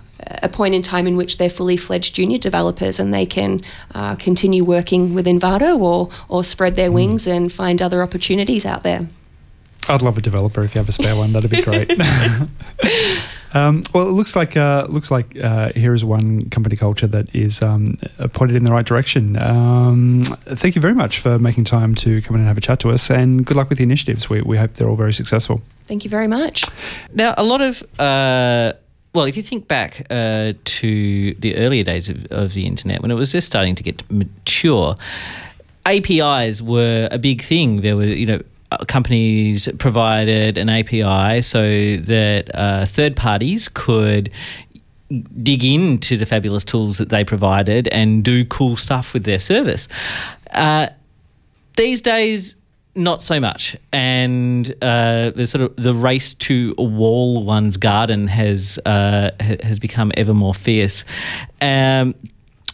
a 0.41 0.49
point 0.49 0.73
in 0.73 0.81
time 0.81 1.07
in 1.07 1.15
which 1.15 1.37
they're 1.37 1.49
fully 1.49 1.77
fledged 1.77 2.15
junior 2.15 2.37
developers 2.37 2.99
and 2.99 3.13
they 3.13 3.25
can 3.25 3.61
uh, 3.93 4.15
continue 4.15 4.63
working 4.63 5.13
with 5.13 5.25
Envato 5.25 5.79
or, 5.79 6.09
or 6.29 6.43
spread 6.43 6.75
their 6.75 6.89
hmm. 6.89 6.95
wings 6.95 7.27
and 7.27 7.51
find 7.51 7.81
other 7.81 8.01
opportunities 8.01 8.65
out 8.65 8.83
there. 8.83 9.07
I'd 9.89 10.01
love 10.01 10.17
a 10.17 10.21
developer 10.21 10.63
if 10.63 10.75
you 10.75 10.79
have 10.79 10.89
a 10.89 10.91
spare 10.91 11.15
one. 11.15 11.31
That'd 11.31 11.49
be 11.49 11.61
great. 11.61 11.93
um, 13.53 13.83
well, 13.93 14.07
it 14.07 14.11
looks 14.11 14.35
like 14.35 14.57
uh, 14.57 14.87
looks 14.89 15.11
like 15.11 15.37
uh, 15.41 15.71
here 15.75 15.93
is 15.93 16.03
one 16.03 16.49
company 16.49 16.75
culture 16.75 17.07
that 17.07 17.33
is 17.35 17.61
um, 17.61 17.97
pointed 18.33 18.55
in 18.55 18.63
the 18.63 18.71
right 18.71 18.85
direction. 18.85 19.37
Um, 19.37 20.23
thank 20.45 20.75
you 20.75 20.81
very 20.81 20.95
much 20.95 21.19
for 21.19 21.39
making 21.39 21.63
time 21.63 21.95
to 21.95 22.21
come 22.21 22.35
in 22.35 22.41
and 22.41 22.47
have 22.47 22.57
a 22.57 22.61
chat 22.61 22.79
to 22.81 22.91
us, 22.91 23.09
and 23.09 23.45
good 23.45 23.57
luck 23.57 23.69
with 23.69 23.77
the 23.77 23.83
initiatives. 23.83 24.29
We, 24.29 24.41
we 24.41 24.57
hope 24.57 24.73
they're 24.73 24.89
all 24.89 24.95
very 24.95 25.13
successful. 25.13 25.61
Thank 25.85 26.03
you 26.03 26.09
very 26.09 26.27
much. 26.27 26.65
Now, 27.13 27.33
a 27.37 27.43
lot 27.43 27.61
of 27.61 27.83
uh, 27.99 28.73
well, 29.13 29.25
if 29.25 29.35
you 29.35 29.43
think 29.43 29.67
back 29.67 30.05
uh, 30.09 30.53
to 30.63 31.33
the 31.35 31.55
earlier 31.55 31.83
days 31.83 32.09
of, 32.09 32.25
of 32.31 32.53
the 32.53 32.65
internet, 32.67 33.01
when 33.01 33.09
it 33.09 33.15
was 33.15 33.31
just 33.31 33.47
starting 33.47 33.73
to 33.75 33.83
get 33.83 34.03
mature, 34.11 34.95
APIs 35.87 36.61
were 36.61 37.07
a 37.11 37.17
big 37.17 37.41
thing. 37.41 37.81
There 37.81 37.95
were, 37.95 38.05
you 38.05 38.25
know, 38.25 38.41
companies 38.87 39.69
provided 39.79 40.57
an 40.57 40.69
API 40.69 41.41
so 41.41 41.61
that 41.97 42.51
uh, 42.53 42.85
third 42.85 43.15
parties 43.15 43.69
could 43.69 44.29
dig 45.41 45.63
into 45.63 46.17
the 46.17 46.25
fabulous 46.25 46.63
tools 46.63 46.97
that 46.97 47.09
they 47.09 47.23
provided 47.23 47.87
and 47.89 48.23
do 48.23 48.43
cool 48.45 48.75
stuff 48.75 49.13
with 49.13 49.23
their 49.23 49.39
service. 49.39 49.87
Uh, 50.51 50.87
these 51.77 52.01
days, 52.01 52.55
not 52.95 53.21
so 53.21 53.39
much. 53.39 53.77
And 53.93 54.69
uh, 54.81 55.29
the 55.29 55.47
sort 55.47 55.61
of 55.61 55.75
the 55.77 55.93
race 55.93 56.33
to 56.33 56.73
wall 56.77 57.43
one's 57.43 57.77
garden 57.77 58.27
has 58.27 58.79
uh, 58.85 59.31
has 59.39 59.79
become 59.79 60.11
ever 60.17 60.33
more 60.33 60.53
fierce. 60.53 61.05
Um, 61.61 62.15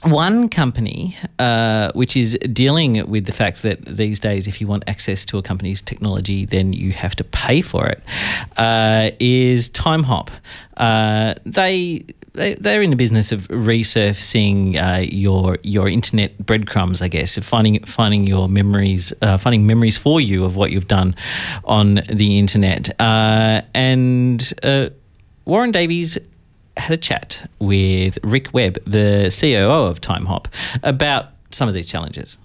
one 0.03 0.49
company 0.49 1.17
uh, 1.39 1.91
which 1.93 2.15
is 2.15 2.37
dealing 2.51 3.09
with 3.09 3.25
the 3.25 3.31
fact 3.31 3.61
that 3.61 3.83
these 3.85 4.19
days, 4.19 4.47
if 4.47 4.59
you 4.59 4.67
want 4.67 4.83
access 4.87 5.25
to 5.25 5.37
a 5.37 5.41
company's 5.41 5.81
technology, 5.81 6.45
then 6.45 6.73
you 6.73 6.91
have 6.91 7.15
to 7.15 7.23
pay 7.23 7.61
for 7.61 7.87
it, 7.87 8.03
uh, 8.57 9.11
is 9.19 9.69
TimeHop. 9.69 10.29
Uh, 10.77 11.35
they 11.45 12.05
they, 12.33 12.55
they're 12.55 12.81
in 12.81 12.89
the 12.89 12.95
business 12.95 13.31
of 13.31 13.47
resurfacing 13.49 14.75
uh, 14.75 15.05
your 15.11 15.59
your 15.63 15.87
internet 15.87 16.37
breadcrumbs, 16.43 17.01
I 17.01 17.07
guess, 17.07 17.37
finding 17.37 17.83
finding 17.83 18.25
your 18.25 18.49
memories, 18.49 19.13
uh, 19.21 19.37
finding 19.37 19.67
memories 19.67 19.97
for 19.97 20.19
you 20.19 20.43
of 20.43 20.55
what 20.55 20.71
you've 20.71 20.87
done 20.87 21.15
on 21.63 22.01
the 22.11 22.39
internet. 22.39 22.89
Uh, 22.99 23.61
and 23.73 24.53
uh, 24.63 24.89
Warren 25.45 25.71
Davies 25.71 26.17
had 26.77 26.91
a 26.91 26.97
chat 26.97 27.49
with 27.59 28.17
Rick 28.23 28.53
Webb, 28.53 28.77
the 28.85 29.35
COO 29.37 29.87
of 29.87 30.01
TimeHop, 30.01 30.47
about 30.81 31.27
some 31.51 31.67
of 31.67 31.73
these 31.73 31.87
challenges. 31.87 32.37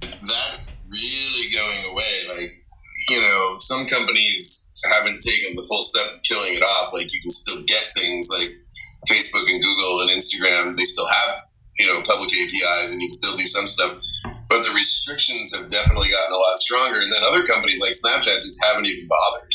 That's 0.00 0.84
really 0.90 1.50
going 1.50 1.84
away. 1.90 2.36
Like, 2.36 2.64
you 3.08 3.20
know, 3.20 3.54
some 3.56 3.86
companies 3.86 4.72
haven't 4.90 5.20
taken 5.20 5.54
the 5.54 5.62
full 5.62 5.82
step 5.82 6.14
of 6.14 6.22
killing 6.22 6.54
it 6.54 6.62
off. 6.62 6.92
Like, 6.92 7.12
you 7.12 7.20
can 7.20 7.30
still 7.30 7.62
get 7.62 7.92
things 7.92 8.28
like 8.36 8.56
Facebook 9.08 9.50
and 9.50 9.62
Google 9.62 10.00
and 10.00 10.10
Instagram, 10.10 10.76
they 10.76 10.84
still 10.84 11.06
have 11.06 11.48
you 11.78 11.86
know 11.86 12.02
public 12.02 12.30
APIs, 12.30 12.92
and 12.92 13.00
you 13.00 13.08
can 13.08 13.12
still 13.12 13.36
do 13.36 13.46
some 13.46 13.66
stuff. 13.66 13.98
But 14.48 14.64
the 14.64 14.72
restrictions 14.74 15.56
have 15.56 15.68
definitely 15.68 16.10
gotten 16.10 16.34
a 16.34 16.36
lot 16.36 16.58
stronger. 16.58 17.00
And 17.00 17.10
then 17.10 17.22
other 17.24 17.42
companies 17.42 17.80
like 17.80 17.92
Snapchat 17.92 18.42
just 18.42 18.62
haven't 18.62 18.86
even 18.86 19.08
bothered. 19.08 19.54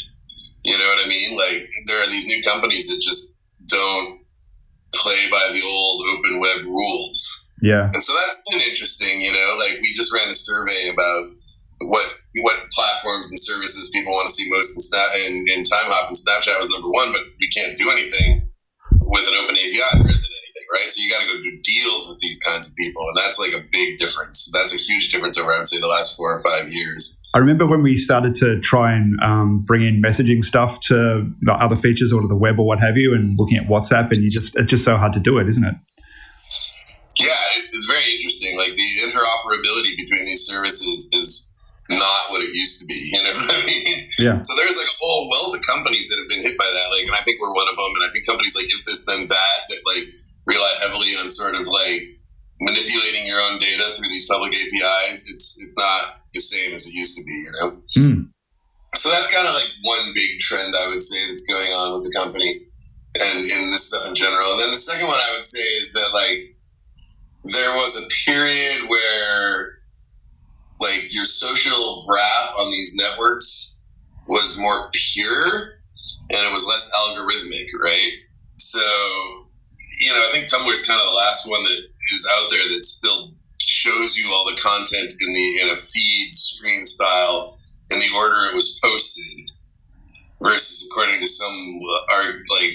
You 0.64 0.78
know 0.78 0.86
what 0.86 1.06
I 1.06 1.08
mean? 1.08 1.38
Like 1.38 1.70
there 1.86 2.02
are 2.02 2.08
these 2.08 2.26
new 2.26 2.42
companies 2.44 2.90
that 2.90 3.00
just 3.00 3.37
don't 3.68 4.20
play 4.94 5.30
by 5.30 5.50
the 5.54 5.62
old 5.64 6.04
open 6.14 6.40
web 6.40 6.66
rules. 6.66 7.50
Yeah. 7.62 7.90
And 7.94 8.02
so 8.02 8.14
that's 8.14 8.42
been 8.50 8.62
interesting, 8.62 9.22
you 9.22 9.32
know, 9.32 9.56
like 9.58 9.80
we 9.82 9.92
just 9.94 10.14
ran 10.14 10.30
a 10.30 10.34
survey 10.34 10.90
about 10.94 11.30
what 11.82 12.16
what 12.42 12.70
platforms 12.72 13.30
and 13.30 13.40
services 13.40 13.90
people 13.94 14.14
want 14.14 14.30
to 14.30 14.34
see 14.34 14.50
most 14.50 14.76
in 14.76 14.82
Snap 14.82 15.10
and 15.16 15.48
in 15.50 15.64
TimeHop 15.64 16.08
and 16.08 16.18
Snapchat 16.18 16.60
was 16.60 16.70
number 16.70 16.90
one, 16.90 17.12
but 17.12 17.22
we 17.40 17.48
can't 17.50 17.76
do 17.78 17.90
anything 17.90 18.48
with 19.08 19.28
an 19.28 19.40
open 19.44 19.56
API, 19.56 20.04
there 20.04 20.12
isn't 20.12 20.36
anything, 20.38 20.66
right? 20.74 20.90
So 20.92 21.02
you 21.02 21.10
got 21.10 21.22
to 21.22 21.28
go 21.28 21.42
do 21.42 21.60
deals 21.64 22.10
with 22.10 22.20
these 22.20 22.40
kinds 22.40 22.70
of 22.70 22.76
people, 22.76 23.02
and 23.08 23.18
that's 23.18 23.40
like 23.40 23.54
a 23.54 23.66
big 23.72 24.00
difference. 24.00 24.50
That's 24.54 24.74
a 24.74 24.78
huge 24.78 25.10
difference 25.10 25.38
over, 25.38 25.54
I 25.54 25.58
would 25.58 25.68
say, 25.68 25.80
the 25.80 25.88
last 25.88 26.18
four 26.18 26.34
or 26.34 26.42
five 26.44 26.68
years. 26.70 27.22
I 27.38 27.40
remember 27.40 27.68
when 27.68 27.84
we 27.84 27.98
started 27.98 28.34
to 28.42 28.60
try 28.62 28.98
and 28.98 29.14
um, 29.22 29.62
bring 29.62 29.86
in 29.86 30.02
messaging 30.02 30.44
stuff 30.44 30.80
to 30.90 31.22
the 31.46 31.54
other 31.54 31.76
features 31.76 32.12
or 32.12 32.20
to 32.20 32.28
the 32.28 32.36
web 32.36 32.58
or 32.58 32.66
what 32.66 32.80
have 32.80 32.98
you, 32.98 33.14
and 33.14 33.38
looking 33.38 33.62
at 33.62 33.70
WhatsApp, 33.70 34.10
and 34.10 34.18
you 34.18 34.32
just 34.34 34.58
it's 34.58 34.66
just 34.66 34.84
so 34.84 34.98
hard 34.98 35.14
to 35.14 35.22
do 35.22 35.38
it, 35.38 35.48
isn't 35.48 35.62
it? 35.62 35.76
Yeah, 37.22 37.62
it's, 37.62 37.70
it's 37.78 37.86
very 37.86 38.10
interesting. 38.10 38.58
Like 38.58 38.74
the 38.74 38.90
interoperability 39.06 39.94
between 40.02 40.26
these 40.26 40.50
services 40.50 41.14
is 41.14 41.54
not 41.94 42.34
what 42.34 42.42
it 42.42 42.50
used 42.58 42.82
to 42.82 42.86
be. 42.90 43.14
You 43.14 43.22
know 43.22 43.30
what 43.30 43.54
I 43.54 43.66
mean? 43.70 44.10
Yeah. 44.18 44.42
So 44.42 44.58
there's 44.58 44.74
like 44.74 44.90
a 44.90 44.98
whole 44.98 45.30
wealth 45.30 45.58
of 45.58 45.62
companies 45.62 46.10
that 46.10 46.18
have 46.18 46.28
been 46.34 46.42
hit 46.42 46.58
by 46.58 46.66
that. 46.66 46.90
Like, 46.90 47.06
and 47.06 47.14
I 47.14 47.22
think 47.22 47.38
we're 47.38 47.54
one 47.54 47.70
of 47.70 47.78
them. 47.78 47.92
And 48.02 48.04
I 48.04 48.10
think 48.10 48.26
companies 48.26 48.58
like 48.58 48.66
If 48.66 48.82
This 48.90 49.06
Then 49.06 49.30
That 49.30 49.60
that 49.70 49.82
like 49.86 50.10
rely 50.50 50.74
heavily 50.82 51.14
on 51.22 51.30
sort 51.30 51.54
of 51.54 51.70
like 51.70 52.02
manipulating 52.66 53.30
your 53.30 53.38
own 53.46 53.62
data 53.62 53.86
through 53.94 54.10
these 54.10 54.26
public 54.26 54.58
APIs. 54.58 55.30
It's 55.30 55.62
it's 55.62 55.78
not 55.78 56.18
the 56.34 56.42
same 56.42 56.74
as 56.74 56.88
it 56.88 56.94
used 56.94 57.18
to 57.18 57.24
be. 57.24 57.34
You 57.34 57.52
know. 57.60 57.82
Mm. 57.98 58.30
So 58.96 59.10
that's 59.12 59.34
kind 59.34 59.48
of 59.48 59.54
like 59.54 59.70
one 59.84 60.14
big 60.16 60.40
trend 60.40 60.74
I 60.80 60.88
would 60.88 61.02
say 61.02 61.28
that's 61.28 61.46
going 61.46 61.72
on 61.72 61.94
with 61.94 62.04
the 62.04 62.18
company 62.18 62.68
and 63.22 63.40
in 63.40 63.70
this 63.70 63.88
stuff 63.88 64.08
in 64.08 64.16
general. 64.16 64.54
And 64.54 64.62
then 64.62 64.72
the 64.72 64.78
second 64.78 65.08
one 65.08 65.18
I 65.18 65.34
would 65.34 65.44
say 65.44 65.60
is 65.60 65.94
that 65.94 66.14
like 66.14 66.56
there 67.54 67.76
was 67.76 67.98
a 67.98 68.08
period 68.26 68.90
where 68.90 69.78
like 70.80 71.14
your 71.14 71.26
social 71.26 72.06
graph 72.08 72.54
on 72.60 72.72
these 72.72 72.96
networks 72.96 73.80
was 74.28 74.60
more 74.60 74.90
pure 74.94 75.80
and 76.30 76.46
it 76.46 76.52
was 76.52 76.66
less 76.68 76.92
algorithmic, 76.94 77.68
right? 77.82 78.12
So, 78.58 78.80
you 80.00 80.12
know, 80.12 80.20
I 80.20 80.30
think 80.32 80.48
Tumblr 80.48 80.72
is 80.72 80.86
kind 80.86 81.00
of 81.00 81.08
the 81.08 81.14
last 81.14 81.48
one 81.48 81.64
that 81.64 81.80
is 82.14 82.28
out 82.36 82.50
there 82.50 82.62
that's 82.70 82.90
still 82.90 83.34
shows 83.68 84.18
you 84.18 84.32
all 84.34 84.46
the 84.46 84.60
content 84.62 85.14
in 85.20 85.34
the 85.34 85.62
in 85.62 85.70
a 85.70 85.76
feed 85.76 86.34
stream 86.34 86.84
style 86.86 87.58
in 87.92 88.00
the 88.00 88.10
order 88.16 88.50
it 88.50 88.56
was 88.56 88.80
posted 88.84 89.24
versus 90.42 90.88
according 90.92 91.20
to 91.20 91.28
some 91.28 91.80
uh, 92.14 92.32
like 92.60 92.74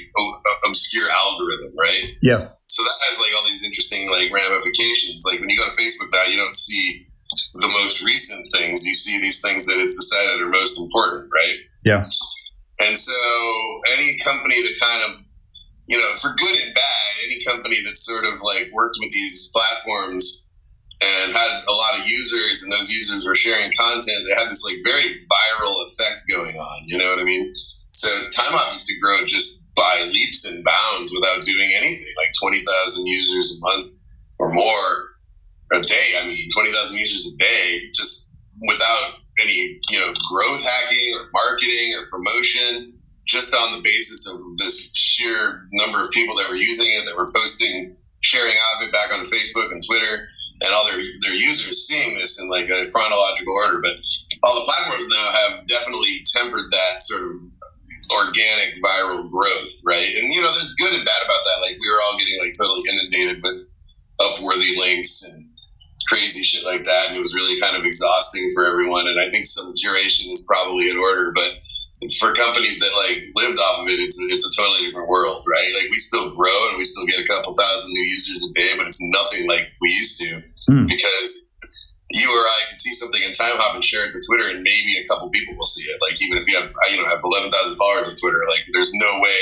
obscure 0.67 1.09
algorithm, 1.11 1.73
right? 1.79 2.05
Yeah. 2.21 2.43
So 2.67 2.83
that 2.83 2.97
has 3.09 3.19
like 3.21 3.31
all 3.37 3.49
these 3.49 3.65
interesting 3.65 4.11
like 4.11 4.33
ramifications. 4.33 5.25
Like 5.31 5.41
when 5.41 5.49
you 5.49 5.57
go 5.57 5.65
to 5.65 5.71
Facebook 5.71 6.11
now, 6.13 6.25
you 6.25 6.37
don't 6.37 6.57
see 6.57 7.07
the 7.55 7.69
most 7.69 8.05
recent 8.05 8.49
things, 8.53 8.85
you 8.85 8.95
see 8.95 9.21
these 9.21 9.41
things 9.41 9.65
that 9.67 9.79
it's 9.79 9.95
decided 9.95 10.41
are 10.41 10.49
most 10.49 10.79
important, 10.79 11.31
right? 11.33 11.57
Yeah. 11.85 12.03
And 12.81 12.93
And 12.93 12.99
so 12.99 13.81
any 13.97 14.19
company 14.19 14.61
that 14.61 14.77
kind 14.79 15.13
of, 15.13 15.25
you 15.89 15.99
know, 15.99 16.15
for 16.17 16.29
good 16.37 16.61
and 16.61 16.75
bad, 16.75 17.11
any 17.25 17.41
company 17.43 17.77
that 17.85 17.97
sort 17.97 18.27
of 18.27 18.35
like 18.43 18.69
worked 18.71 18.99
with 19.01 19.11
these 19.13 19.51
platforms 19.55 20.42
and 21.03 21.33
had 21.33 21.65
a 21.67 21.73
lot 21.73 21.99
of 21.99 22.07
users 22.07 22.63
and 22.63 22.73
those 22.73 22.91
users 22.91 23.27
were 23.27 23.35
sharing 23.35 23.71
content, 23.73 24.23
they 24.29 24.39
had 24.39 24.49
this 24.49 24.63
like 24.65 24.79
very 24.85 25.15
viral 25.15 25.75
effect 25.85 26.23
going 26.31 26.57
on. 26.57 26.83
You 26.87 26.99
know 26.99 27.11
what 27.11 27.19
I 27.19 27.25
mean? 27.25 27.53
So 27.93 28.09
Time 28.31 28.55
Hop 28.55 28.73
used 28.73 28.87
to 28.87 28.99
grow 28.99 29.25
just 29.25 29.67
by 29.77 30.05
leaps 30.07 30.49
and 30.51 30.65
bounds 30.65 31.13
without 31.15 31.45
doing 31.45 31.73
anything, 31.75 32.13
like 32.17 32.33
20,000 32.41 33.07
users 33.07 33.57
a 33.57 33.61
month 33.61 33.89
or 34.39 34.53
more 34.53 35.13
a 35.73 35.81
day. 35.81 36.15
I 36.19 36.27
mean, 36.27 36.49
20,000 36.53 36.97
users 36.97 37.33
a 37.33 37.37
day, 37.39 37.81
just 37.95 38.35
without 38.67 39.15
any, 39.41 39.81
you 39.91 39.99
know, 39.99 40.13
growth 40.31 40.65
hacking 40.65 41.15
or 41.19 41.31
marketing 41.33 41.95
or 41.99 42.07
promotion, 42.11 42.95
just 43.27 43.55
on 43.55 43.77
the 43.77 43.83
basis 43.83 44.29
of 44.29 44.39
this 44.59 44.91
sheer 44.95 45.67
number 45.73 46.01
of 46.01 46.11
people 46.11 46.37
that 46.37 46.49
were 46.49 46.57
using 46.57 46.87
it, 46.89 47.05
that 47.07 47.17
were 47.17 47.29
posting, 47.35 47.97
sharing 48.23 48.55
out 48.55 48.83
of 48.83 48.89
it 48.89 48.93
back 48.93 49.13
on 49.13 49.27
Facebook 49.27 49.71
and 49.71 49.83
Twitter, 49.85 50.27
and 50.65 50.73
all 50.73 50.87
their 50.87 51.03
their 51.23 51.35
users 51.35 51.87
seeing 51.87 52.19
this 52.19 52.41
in 52.41 52.49
like 52.49 52.71
a 52.71 52.91
chronological 52.91 53.55
order. 53.55 53.81
But 53.83 53.99
all 54.43 54.59
the 54.59 54.67
platforms 54.67 55.07
now 55.09 55.27
have 55.31 55.67
definitely 55.67 56.23
tempered 56.33 56.71
that 56.71 57.03
sort 57.03 57.23
of 57.23 57.53
organic 58.11 58.75
viral 58.83 59.29
growth, 59.31 59.73
right? 59.87 60.13
And 60.17 60.33
you 60.33 60.41
know, 60.41 60.51
there's 60.53 60.75
good 60.75 60.95
and 60.95 61.05
bad 61.05 61.23
about 61.25 61.43
that. 61.45 61.61
Like 61.63 61.77
we 61.79 61.91
were 61.91 62.01
all 62.07 62.19
getting 62.19 62.39
like 62.41 62.55
totally 62.57 62.83
inundated 62.89 63.43
with 63.43 63.59
upworthy 64.21 64.79
links 64.79 65.23
and 65.23 65.49
crazy 66.09 66.43
shit 66.43 66.65
like 66.65 66.85
that, 66.85 67.09
and 67.09 67.17
it 67.17 67.21
was 67.21 67.35
really 67.35 67.61
kind 67.61 67.77
of 67.77 67.85
exhausting 67.85 68.51
for 68.55 68.67
everyone. 68.67 69.09
And 69.09 69.21
I 69.21 69.29
think 69.29 69.47
some 69.47 69.73
curation 69.75 70.31
is 70.31 70.45
probably 70.47 70.91
in 70.91 70.97
order, 70.97 71.33
but 71.35 71.59
for 72.19 72.33
companies 72.35 72.81
that 72.81 72.91
like 73.07 73.31
lived 73.35 73.59
off 73.59 73.83
of 73.83 73.87
it, 73.87 74.01
it's 74.03 74.19
it's 74.31 74.47
a 74.47 74.53
totally 74.59 74.87
different 74.87 75.09
world, 75.09 75.45
right? 75.47 75.71
Like 75.75 75.91
we 75.91 75.97
still 75.97 76.35
grow 76.35 76.59
and 76.71 76.79
we 76.79 76.85
still 76.85 77.07
get 77.07 77.21
a 77.21 77.29
couple 77.29 77.55
thousand 77.55 77.93
new 77.93 78.07
users 78.11 78.49
a 78.49 78.51
day, 78.55 78.71
but 78.77 78.87
it's 78.87 78.99
nothing 79.13 79.49
like 79.49 79.71
we 79.81 79.91
used 79.91 80.19
to 80.21 80.43
mm. 80.71 80.87
because 80.89 81.53
you 82.11 82.29
or 82.29 82.45
I 82.45 82.61
can 82.69 82.79
see 82.79 82.93
something 82.93 83.23
in 83.23 83.33
Timehop 83.33 83.75
and 83.75 83.85
share 83.85 84.07
it 84.07 84.13
to 84.13 84.21
Twitter, 84.27 84.51
and 84.51 84.63
maybe 84.63 84.99
a 84.99 85.07
couple 85.07 85.31
people 85.31 85.55
will 85.57 85.69
see 85.69 85.87
it. 85.87 85.99
Like 86.03 86.21
even 86.21 86.39
if 86.39 86.49
you 86.49 86.59
have 86.59 86.73
you 86.91 86.99
know 86.99 87.09
have 87.09 87.23
eleven 87.23 87.51
thousand 87.51 87.77
followers 87.77 88.09
on 88.09 88.15
Twitter, 88.17 88.43
like 88.51 88.67
there's 88.73 88.93
no 88.99 89.11
way 89.23 89.41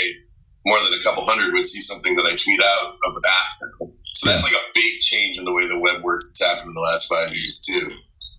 more 0.67 0.79
than 0.85 0.99
a 0.99 1.03
couple 1.03 1.25
hundred 1.25 1.53
would 1.53 1.65
see 1.65 1.81
something 1.81 2.15
that 2.17 2.27
I 2.27 2.37
tweet 2.37 2.61
out 2.61 2.93
of 2.93 3.23
that. 3.23 3.49
So 4.13 4.29
that's 4.29 4.45
like 4.45 4.53
a 4.53 4.65
big 4.75 5.01
change 5.01 5.39
in 5.39 5.45
the 5.45 5.55
way 5.55 5.67
the 5.67 5.79
web 5.79 6.03
works. 6.03 6.29
It's 6.29 6.45
happened 6.45 6.69
in 6.69 6.75
the 6.75 6.85
last 6.85 7.09
five 7.09 7.33
years 7.33 7.65
too. 7.65 7.91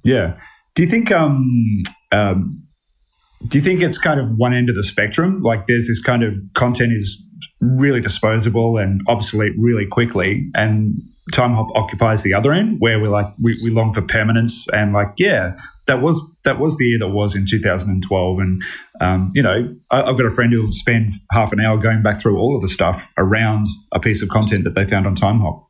Yeah. 0.03 0.39
Do 0.75 0.83
you 0.83 0.89
think 0.89 1.11
um, 1.11 1.83
um, 2.11 2.60
do 3.47 3.57
you 3.57 3.63
think 3.63 3.81
it's 3.81 3.97
kind 3.97 4.19
of 4.19 4.37
one 4.37 4.53
end 4.53 4.69
of 4.69 4.75
the 4.75 4.83
spectrum? 4.83 5.41
Like 5.41 5.67
there's 5.67 5.87
this 5.87 6.01
kind 6.01 6.23
of 6.23 6.33
content 6.53 6.93
is 6.93 7.21
really 7.59 8.01
disposable 8.01 8.77
and 8.77 9.01
obsolete 9.07 9.53
really 9.57 9.85
quickly, 9.85 10.49
and 10.55 10.93
Timehop 11.31 11.69
occupies 11.75 12.23
the 12.23 12.33
other 12.33 12.51
end 12.51 12.77
where 12.79 12.99
we're 12.99 13.09
like 13.09 13.27
we, 13.41 13.53
we 13.63 13.71
long 13.71 13.93
for 13.93 14.01
permanence 14.01 14.67
and 14.73 14.91
like 14.91 15.13
yeah 15.17 15.57
that 15.87 16.01
was 16.01 16.21
that 16.43 16.59
was 16.59 16.77
the 16.77 16.85
year 16.85 16.99
that 16.99 17.09
was 17.09 17.35
in 17.35 17.45
2012 17.45 18.39
and 18.39 18.61
um, 18.99 19.29
you 19.33 19.41
know 19.41 19.73
I, 19.91 19.97
have 19.97 20.17
got 20.17 20.25
a 20.25 20.31
friend 20.31 20.51
who'll 20.51 20.71
spend 20.71 21.13
half 21.31 21.53
an 21.53 21.59
hour 21.59 21.77
going 21.77 22.01
back 22.01 22.19
through 22.19 22.37
all 22.37 22.55
of 22.55 22.61
the 22.61 22.67
stuff 22.67 23.11
around 23.17 23.67
a 23.91 23.99
piece 23.99 24.21
of 24.21 24.29
content 24.29 24.63
that 24.65 24.71
they 24.71 24.85
found 24.85 25.07
on 25.07 25.15
Timehop 25.15 25.63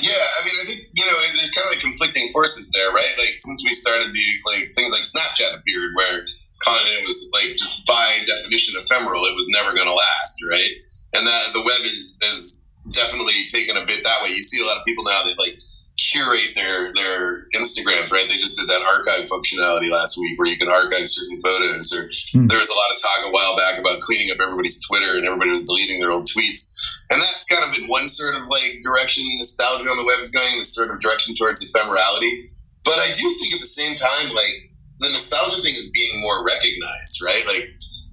yeah 0.00 0.12
i 0.12 0.44
mean 0.44 0.54
i 0.60 0.64
think 0.64 0.80
you 0.92 1.04
know 1.04 1.16
there's 1.36 1.50
kind 1.50 1.66
of 1.66 1.72
like 1.72 1.80
conflicting 1.80 2.28
forces 2.32 2.70
there 2.70 2.90
right 2.90 3.14
like 3.18 3.36
since 3.36 3.62
we 3.64 3.72
started 3.72 4.12
the 4.12 4.26
like 4.46 4.72
things 4.74 4.92
like 4.92 5.02
snapchat 5.02 5.58
appeared 5.58 5.90
where 5.94 6.24
content 6.64 7.04
was 7.04 7.28
like 7.32 7.50
just 7.50 7.86
by 7.86 8.18
definition 8.26 8.74
ephemeral 8.78 9.26
it 9.26 9.34
was 9.34 9.46
never 9.50 9.74
going 9.74 9.88
to 9.88 9.94
last 9.94 10.38
right 10.50 10.72
and 11.14 11.26
that 11.26 11.52
the 11.52 11.60
web 11.60 11.82
is 11.84 12.18
is 12.22 12.72
definitely 12.90 13.46
taken 13.46 13.76
a 13.76 13.84
bit 13.86 14.02
that 14.04 14.22
way. 14.22 14.30
You 14.30 14.42
see 14.42 14.62
a 14.62 14.66
lot 14.66 14.78
of 14.78 14.84
people 14.84 15.04
now 15.04 15.22
that 15.24 15.38
like 15.38 15.58
curate 15.96 16.56
their 16.56 16.92
their 16.92 17.46
Instagrams, 17.54 18.10
right? 18.10 18.26
They 18.26 18.40
just 18.40 18.56
did 18.56 18.68
that 18.68 18.82
archive 18.82 19.28
functionality 19.28 19.90
last 19.90 20.18
week 20.18 20.38
where 20.38 20.48
you 20.48 20.58
can 20.58 20.68
archive 20.68 21.06
certain 21.06 21.38
photos. 21.38 21.92
Or 21.92 22.08
hmm. 22.34 22.46
there 22.48 22.58
was 22.58 22.70
a 22.70 22.74
lot 22.74 22.90
of 22.90 22.96
talk 22.98 23.20
a 23.26 23.30
while 23.30 23.56
back 23.56 23.78
about 23.78 24.00
cleaning 24.00 24.30
up 24.30 24.38
everybody's 24.40 24.84
Twitter 24.86 25.16
and 25.16 25.26
everybody 25.26 25.50
was 25.50 25.64
deleting 25.64 26.00
their 26.00 26.10
old 26.10 26.26
tweets. 26.26 26.74
And 27.12 27.20
that's 27.20 27.44
kind 27.44 27.62
of 27.68 27.78
in 27.78 27.86
one 27.86 28.08
sort 28.08 28.34
of 28.34 28.48
like 28.48 28.80
direction 28.82 29.24
nostalgia 29.38 29.88
on 29.88 29.96
the 29.96 30.06
web 30.06 30.18
is 30.20 30.30
going, 30.30 30.58
this 30.58 30.74
sort 30.74 30.90
of 30.90 30.98
direction 31.00 31.34
towards 31.34 31.62
ephemerality. 31.62 32.48
But 32.84 32.98
I 32.98 33.12
do 33.12 33.22
think 33.38 33.54
at 33.54 33.60
the 33.60 33.66
same 33.66 33.94
time, 33.94 34.34
like 34.34 34.71
the 35.02 35.10
nostalgia 35.10 35.60
thing 35.60 35.74
is 35.74 35.90
being 35.90 36.20
more 36.22 36.44
recognized, 36.46 37.22
right? 37.22 37.42
Like 37.46 37.68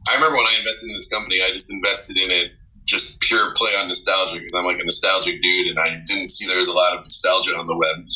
I 0.09 0.15
remember 0.15 0.37
when 0.37 0.49
I 0.49 0.57
invested 0.57 0.89
in 0.89 0.95
this 0.97 1.09
company, 1.09 1.39
I 1.41 1.51
just 1.51 1.71
invested 1.71 2.17
in 2.17 2.31
it 2.31 2.51
just 2.85 3.21
pure 3.21 3.53
play 3.55 3.69
on 3.77 3.87
nostalgia 3.87 4.33
because 4.33 4.53
I'm 4.57 4.65
like 4.65 4.79
a 4.79 4.83
nostalgic 4.83 5.41
dude 5.41 5.67
and 5.69 5.79
I 5.79 6.01
didn't 6.05 6.29
see 6.29 6.47
there 6.47 6.57
was 6.57 6.67
a 6.67 6.73
lot 6.73 6.97
of 6.97 7.01
nostalgia 7.01 7.53
on 7.55 7.67
the 7.67 7.77
web. 7.77 8.09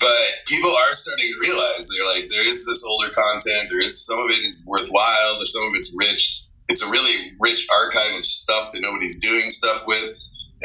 But 0.00 0.46
people 0.46 0.70
are 0.70 0.92
starting 0.92 1.28
to 1.28 1.38
realize 1.40 1.88
they're 1.88 2.06
like, 2.06 2.28
there 2.28 2.46
is 2.46 2.66
this 2.66 2.84
older 2.84 3.12
content. 3.12 3.68
There 3.68 3.80
is 3.80 4.04
some 4.04 4.18
of 4.18 4.30
it 4.30 4.46
is 4.46 4.64
worthwhile. 4.66 5.36
There's 5.36 5.52
some 5.52 5.68
of 5.68 5.74
it's 5.74 5.94
rich. 5.96 6.40
It's 6.68 6.82
a 6.82 6.90
really 6.90 7.32
rich 7.40 7.66
archive 7.70 8.16
of 8.16 8.24
stuff 8.24 8.72
that 8.72 8.80
nobody's 8.82 9.20
doing 9.20 9.50
stuff 9.50 9.86
with. 9.86 10.16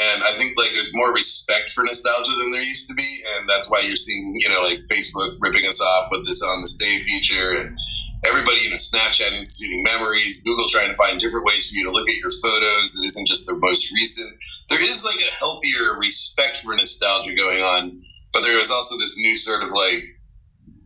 And 0.01 0.23
I 0.23 0.31
think 0.33 0.57
like 0.57 0.73
there's 0.73 0.91
more 0.93 1.13
respect 1.13 1.69
for 1.69 1.83
nostalgia 1.83 2.31
than 2.31 2.51
there 2.51 2.63
used 2.63 2.87
to 2.89 2.95
be, 2.95 3.23
and 3.35 3.47
that's 3.47 3.69
why 3.69 3.81
you're 3.85 3.99
seeing 3.99 4.33
you 4.39 4.49
know 4.49 4.61
like 4.61 4.79
Facebook 4.79 5.37
ripping 5.39 5.65
us 5.65 5.81
off 5.81 6.07
with 6.11 6.25
this 6.25 6.41
um, 6.41 6.49
On 6.49 6.61
This 6.61 6.75
Day 6.75 6.99
feature, 7.01 7.59
and 7.59 7.77
everybody, 8.25 8.61
even 8.65 8.77
Snapchat 8.77 9.31
instituting 9.31 9.83
memories, 9.83 10.41
Google 10.43 10.67
trying 10.69 10.89
to 10.89 10.95
find 10.95 11.19
different 11.19 11.45
ways 11.45 11.69
for 11.69 11.75
you 11.75 11.85
to 11.85 11.91
look 11.91 12.09
at 12.09 12.17
your 12.17 12.29
photos 12.29 12.93
that 12.93 13.05
isn't 13.05 13.27
just 13.27 13.47
the 13.47 13.57
most 13.57 13.91
recent. 13.93 14.31
There 14.69 14.81
is 14.81 15.05
like 15.05 15.19
a 15.19 15.33
healthier 15.35 15.97
respect 15.99 16.57
for 16.57 16.75
nostalgia 16.75 17.35
going 17.35 17.61
on, 17.61 17.97
but 18.33 18.43
there 18.43 18.57
is 18.57 18.71
also 18.71 18.97
this 18.97 19.17
new 19.17 19.35
sort 19.35 19.63
of 19.63 19.69
like, 19.71 20.03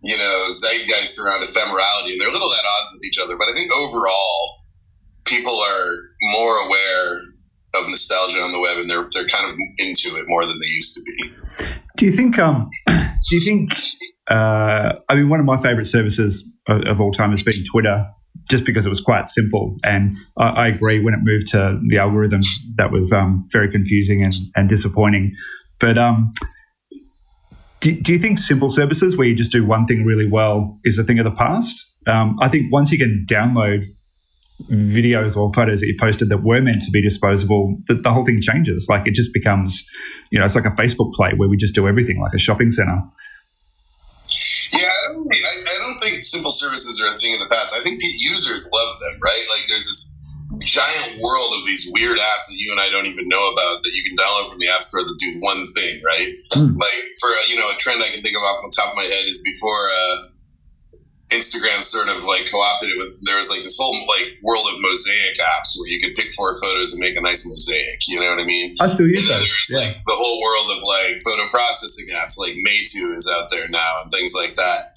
you 0.04 0.18
know, 0.18 0.46
zeitgeist 0.50 1.20
around 1.20 1.46
ephemerality, 1.46 2.14
and 2.14 2.22
they're 2.22 2.30
a 2.30 2.34
little 2.34 2.52
at 2.52 2.66
odds 2.66 2.92
with 2.94 3.06
each 3.06 3.20
other. 3.20 3.38
But 3.38 3.50
I 3.50 3.54
think 3.54 3.72
overall, 3.72 4.66
people 5.26 5.60
are 5.60 5.96
more 6.22 6.56
aware 6.68 7.22
nostalgia 7.96 8.42
on 8.42 8.52
the 8.52 8.60
web, 8.60 8.78
and 8.78 8.90
they're 8.90 9.08
they're 9.14 9.28
kind 9.28 9.52
of 9.52 9.58
into 9.80 10.18
it 10.18 10.26
more 10.28 10.44
than 10.44 10.60
they 10.60 10.68
used 10.68 10.94
to 10.96 11.02
be. 11.02 11.66
Do 11.98 12.06
you 12.06 12.12
think? 12.12 12.38
Um, 12.38 12.70
do 12.88 13.36
you 13.36 13.42
think? 13.42 13.74
Uh, 14.30 14.94
I 15.08 15.16
mean, 15.16 15.30
one 15.30 15.40
of 15.40 15.46
my 15.46 15.58
favorite 15.58 15.86
services 15.86 16.48
of, 16.68 16.82
of 16.88 17.00
all 17.00 17.12
time 17.12 17.30
has 17.32 17.42
been 17.42 17.64
Twitter, 17.72 18.06
just 18.50 18.66
because 18.66 18.86
it 18.86 18.90
was 18.90 19.02
quite 19.02 19.30
simple. 19.30 19.78
And 19.84 20.18
I, 20.38 20.50
I 20.50 20.68
agree 20.68 21.02
when 21.02 21.14
it 21.14 21.20
moved 21.24 21.48
to 21.48 21.80
the 21.88 21.98
algorithm, 21.98 22.42
that 22.78 22.92
was 22.92 23.12
um, 23.12 23.48
very 23.52 23.72
confusing 23.72 24.24
and, 24.24 24.34
and 24.56 24.68
disappointing. 24.68 25.34
But 25.80 25.98
um, 25.98 26.32
do, 27.82 27.94
do, 28.02 28.14
you 28.14 28.20
think 28.20 28.40
simple 28.40 28.70
services 28.70 29.16
where 29.16 29.28
you 29.28 29.36
just 29.36 29.52
do 29.52 29.66
one 29.66 29.86
thing 29.86 30.06
really 30.06 30.28
well 30.28 30.78
is 30.84 30.98
a 30.98 31.04
thing 31.04 31.20
of 31.20 31.26
the 31.26 31.32
past? 31.32 31.86
Um, 32.08 32.38
I 32.40 32.48
think 32.48 32.72
once 32.72 32.92
you 32.92 32.98
can 32.98 33.26
download 33.30 33.86
videos 34.64 35.36
or 35.36 35.52
photos 35.54 35.82
that 35.82 35.88
you 35.88 35.96
posted 36.00 36.30
that 36.30 36.44
were 36.44 36.62
meant 36.62 36.82
to 36.84 36.92
be 36.92 37.02
disposable, 37.02 37.78
the, 37.88 37.96
the 37.96 38.12
whole 38.12 38.26
thing 38.26 38.42
changes. 38.42 38.88
Like 38.90 39.08
it 39.08 39.14
just 39.14 39.34
becomes, 39.34 39.88
you 40.32 40.40
know, 40.40 40.46
it's 40.46 40.56
like 40.56 40.66
a 40.66 40.72
Facebook 40.72 41.14
play 41.14 41.34
where 41.36 41.50
we 41.50 41.58
just 41.58 41.76
do 41.76 41.88
everything 41.88 42.20
like 42.22 42.34
a 42.34 42.40
shopping 42.40 42.72
center. 42.72 43.02
Yeah, 44.72 44.88
I 44.88 45.14
don't, 45.14 45.28
I, 45.32 45.36
I 45.36 45.88
don't 45.88 45.98
think 45.98 46.22
simple 46.22 46.52
services 46.52 47.02
are 47.02 47.14
a 47.14 47.18
thing 47.20 47.34
in 47.34 47.40
the 47.40 47.48
past. 47.48 47.76
I 47.76 47.84
think 47.84 48.00
users 48.20 48.70
love 48.74 49.00
them, 49.00 49.20
right? 49.22 49.46
Like 49.50 49.68
there's 49.68 49.86
this 49.86 50.16
giant 50.64 51.20
world 51.20 51.52
of 51.60 51.66
these 51.66 51.90
weird 51.92 52.18
apps 52.18 52.48
that 52.48 52.56
you 52.56 52.72
and 52.72 52.80
I 52.80 52.90
don't 52.90 53.08
even 53.08 53.28
know 53.28 53.52
about 53.52 53.84
that 53.84 53.92
you 53.94 54.04
can 54.04 54.16
download 54.16 54.50
from 54.50 54.60
the 54.60 54.70
App 54.70 54.84
Store 54.84 55.02
that 55.02 55.18
do 55.20 55.38
one 55.40 55.66
thing, 55.68 56.02
right? 56.06 56.32
Mm. 56.56 56.80
Like 56.80 57.04
for 57.20 57.30
you 57.50 57.56
know 57.58 57.70
a 57.70 57.76
trend 57.76 58.02
I 58.02 58.10
can 58.10 58.22
think 58.22 58.36
of 58.38 58.44
off 58.44 58.64
the 58.64 58.74
top 58.76 58.92
of 58.92 58.96
my 58.96 59.04
head 59.04 59.26
is 59.28 59.42
before 59.42 59.90
uh, 59.90 60.16
Instagram 61.34 61.82
sort 61.82 62.08
of 62.08 62.24
like 62.24 62.46
co-opted 62.52 62.90
it 62.90 62.98
with 62.98 63.18
there 63.26 63.36
was 63.36 63.50
like 63.50 63.64
this 63.64 63.78
whole 63.80 63.98
like 64.06 64.38
world 64.44 64.66
of 64.70 64.82
mosaic 64.82 65.38
apps 65.42 65.74
where 65.78 65.90
you 65.90 66.00
could 66.00 66.14
pick 66.14 66.32
four 66.34 66.54
photos 66.62 66.94
and 66.94 67.00
make 67.00 67.18
a 67.18 67.22
nice 67.22 67.48
mosaic. 67.48 67.98
You 68.08 68.20
know 68.20 68.30
what 68.30 68.42
I 68.42 68.46
mean? 68.46 68.76
I 68.80 68.88
still 68.88 69.08
use 69.08 69.28
that. 69.28 69.42
There's 69.42 69.70
yeah. 69.72 69.90
like 69.90 69.98
the 70.06 70.14
whole 70.14 70.40
world 70.40 70.70
of 70.70 70.84
like 70.84 71.18
photo 71.26 71.50
processing 71.50 72.14
apps, 72.14 72.38
like 72.38 72.54
Meitu 72.62 73.16
is 73.18 73.28
out 73.28 73.50
there 73.50 73.68
now 73.68 74.02
and 74.04 74.12
things 74.12 74.34
like 74.36 74.56
that. 74.56 74.94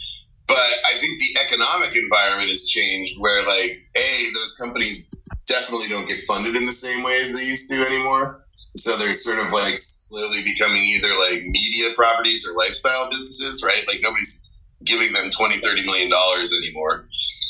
But 0.47 0.57
I 0.57 0.97
think 0.97 1.19
the 1.19 1.41
economic 1.45 1.97
environment 1.97 2.49
has 2.49 2.69
changed 2.69 3.17
where 3.19 3.47
like 3.47 3.81
a 3.97 4.09
those 4.35 4.57
companies 4.61 5.09
definitely 5.47 5.89
don't 5.89 6.09
get 6.09 6.21
funded 6.23 6.57
in 6.57 6.65
the 6.65 6.73
same 6.73 7.05
way 7.05 7.21
as 7.23 7.33
they 7.33 7.45
used 7.45 7.71
to 7.71 7.81
anymore. 7.81 8.45
So 8.77 8.99
they're 8.99 9.15
sort 9.15 9.45
of 9.45 9.53
like 9.53 9.77
slowly 9.79 10.43
becoming 10.45 10.85
either 10.85 11.09
like 11.15 11.43
media 11.45 11.93
properties 11.95 12.47
or 12.47 12.55
lifestyle 12.55 13.09
businesses, 13.11 13.65
right? 13.65 13.83
Like 13.89 14.01
nobody's 14.03 14.48
giving 14.89 15.13
them 15.13 15.31
20 15.31 15.57
30 15.57 15.85
million 15.85 16.11
dollars 16.11 16.53
anymore 16.57 17.07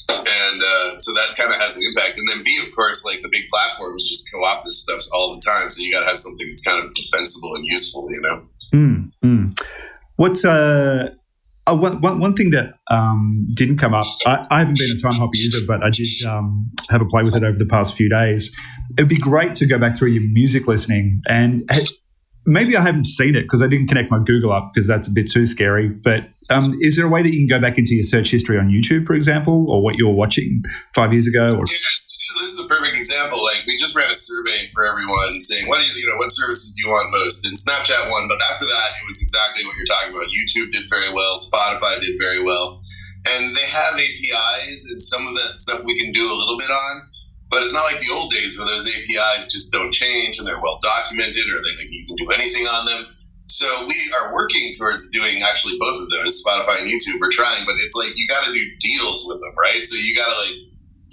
and 0.09 0.62
uh, 0.62 0.97
so 0.97 1.12
that 1.12 1.36
kind 1.36 1.53
of 1.53 1.61
has 1.61 1.76
an 1.76 1.84
impact 1.86 2.18
and 2.18 2.28
then 2.28 2.43
b 2.45 2.59
of 2.66 2.74
course 2.74 3.05
like 3.05 3.22
the 3.22 3.28
big 3.30 3.47
platforms 3.49 4.09
just 4.09 4.30
co-opt 4.32 4.64
this 4.64 4.82
stuff 4.82 5.01
all 5.14 5.34
the 5.34 5.41
time 5.41 5.68
so 5.68 5.82
you 5.82 5.93
got 5.93 6.01
to 6.01 6.07
have 6.07 6.18
something 6.18 6.47
that's 6.47 6.62
kind 6.62 6.84
of 6.84 6.93
defensible 6.95 7.55
and 7.55 7.64
useful 7.66 8.07
you 8.11 8.20
know 8.22 8.43
mm, 8.74 9.11
mm. 9.24 9.66
what's 10.16 10.45
uh 10.45 11.11
uh, 11.68 11.76
one, 11.76 12.01
one, 12.01 12.18
one 12.18 12.34
thing 12.34 12.51
that 12.51 12.74
um, 12.91 13.47
didn't 13.55 13.76
come 13.76 13.93
up, 13.93 14.07
I, 14.26 14.43
I, 14.51 14.59
haven't 14.61 14.78
been 14.78 14.89
a 14.89 15.07
Timehop 15.07 15.30
user, 15.34 15.66
but 15.66 15.82
I 15.82 15.91
did 15.91 16.26
um, 16.26 16.70
have 16.89 17.03
a 17.03 17.05
play 17.05 17.22
with 17.22 17.36
it 17.36 17.45
over 17.45 17.59
the 17.59 17.66
past 17.66 17.95
few 17.95 18.09
days. 18.09 18.55
It'd 18.97 19.09
be 19.09 19.18
great 19.18 19.55
to 19.57 19.66
go 19.66 19.78
back 19.78 19.95
through 19.95 20.12
your 20.12 20.22
music 20.32 20.66
listening 20.66 21.20
and 21.28 21.70
maybe 22.49 22.76
I 22.76 22.82
haven't 22.82 23.05
seen 23.05 23.36
it 23.36 23.42
because 23.42 23.62
I 23.62 23.68
didn't 23.68 23.88
connect 23.88 24.11
my 24.11 24.18
Google 24.18 24.53
up 24.53 24.72
because 24.72 24.88
that's 24.88 25.07
a 25.07 25.12
bit 25.12 25.30
too 25.30 25.46
scary. 25.46 25.88
But 25.88 26.24
um, 26.51 26.76
is 26.80 26.96
there 26.96 27.07
a 27.07 27.09
way 27.09 27.22
that 27.22 27.32
you 27.32 27.46
can 27.46 27.46
go 27.46 27.61
back 27.61 27.78
into 27.78 27.94
your 27.94 28.03
search 28.03 28.30
history 28.30 28.59
on 28.59 28.68
YouTube, 28.68 29.07
for 29.07 29.14
example, 29.14 29.70
or 29.70 29.82
what 29.82 29.99
you 29.99 30.09
were 30.09 30.14
watching 30.14 30.64
five 30.94 31.12
years 31.12 31.26
ago? 31.26 31.57
Or- 31.57 31.64
this 32.36 32.53
is 32.53 32.61
a 32.61 32.68
perfect 32.68 32.96
example. 32.96 33.42
Like 33.42 33.66
we 33.66 33.76
just 33.76 33.96
ran 33.96 34.11
a 34.11 34.14
survey 34.14 34.68
for 34.72 34.86
everyone 34.86 35.40
saying, 35.40 35.68
"What 35.68 35.80
do 35.80 35.84
you, 35.84 35.92
you 35.96 36.07
know? 36.07 36.16
What 36.16 36.30
services 36.30 36.72
do 36.72 36.86
you 36.86 36.88
want 36.88 37.11
most?" 37.11 37.46
And 37.46 37.57
Snapchat 37.57 38.11
won, 38.11 38.28
but 38.28 38.38
after 38.53 38.64
that, 38.64 38.88
it 39.01 39.05
was 39.07 39.20
exactly 39.20 39.64
what 39.64 39.76
you're 39.76 39.88
talking 39.88 40.12
about. 40.12 40.28
YouTube 40.30 40.72
did 40.72 40.88
very 40.88 41.11
well. 41.12 41.36
Spotify 41.36 42.01
did 42.01 42.16
very 42.18 42.42
well, 42.42 42.78
and 43.34 43.55
they 43.55 43.66
have 43.66 43.94
APIs, 43.94 44.90
and 44.90 45.01
some 45.01 45.26
of 45.26 45.34
that 45.36 45.59
stuff 45.59 45.84
we 45.84 45.99
can 45.99 46.12
do 46.12 46.24
a 46.24 46.36
little 46.36 46.59
bit 46.59 46.70
on. 46.70 46.94
But 47.51 47.62
it's 47.62 47.72
not 47.72 47.88
like 47.88 48.01
the 48.01 48.12
old 48.12 48.30
days 48.30 48.59
where 48.59 48.68
those 48.68 48.84
APIs 48.84 49.49
just 49.51 49.72
don't 49.72 49.92
change 49.92 50.38
and 50.38 50.46
they're 50.46 50.61
well 50.61 50.78
documented, 50.82 51.49
or 51.49 51.59
they 51.64 51.72
like, 51.80 51.88
you 51.90 52.05
can 52.05 52.16
do 52.16 52.28
anything 52.32 52.66
on 52.66 52.84
them. 52.84 53.09
So 53.49 53.66
we 53.88 53.99
are 54.20 54.34
working 54.34 54.72
towards 54.76 55.09
doing 55.11 55.42
actually 55.42 55.80
both 55.80 55.96
of 56.03 56.11
those, 56.11 56.44
Spotify 56.44 56.84
and 56.84 56.92
YouTube. 56.92 57.18
We're 57.20 57.32
trying, 57.32 57.64
but 57.64 57.76
it's 57.80 57.96
like 57.96 58.12
you 58.16 58.26
got 58.28 58.44
to 58.44 58.53
do 58.53 58.61
deals 58.78 59.24
with 59.26 59.40
them, 59.40 59.55
right? 59.59 59.80
So 59.82 59.96
you 59.96 60.14
got 60.14 60.28
to 60.28 60.36
like 60.44 60.67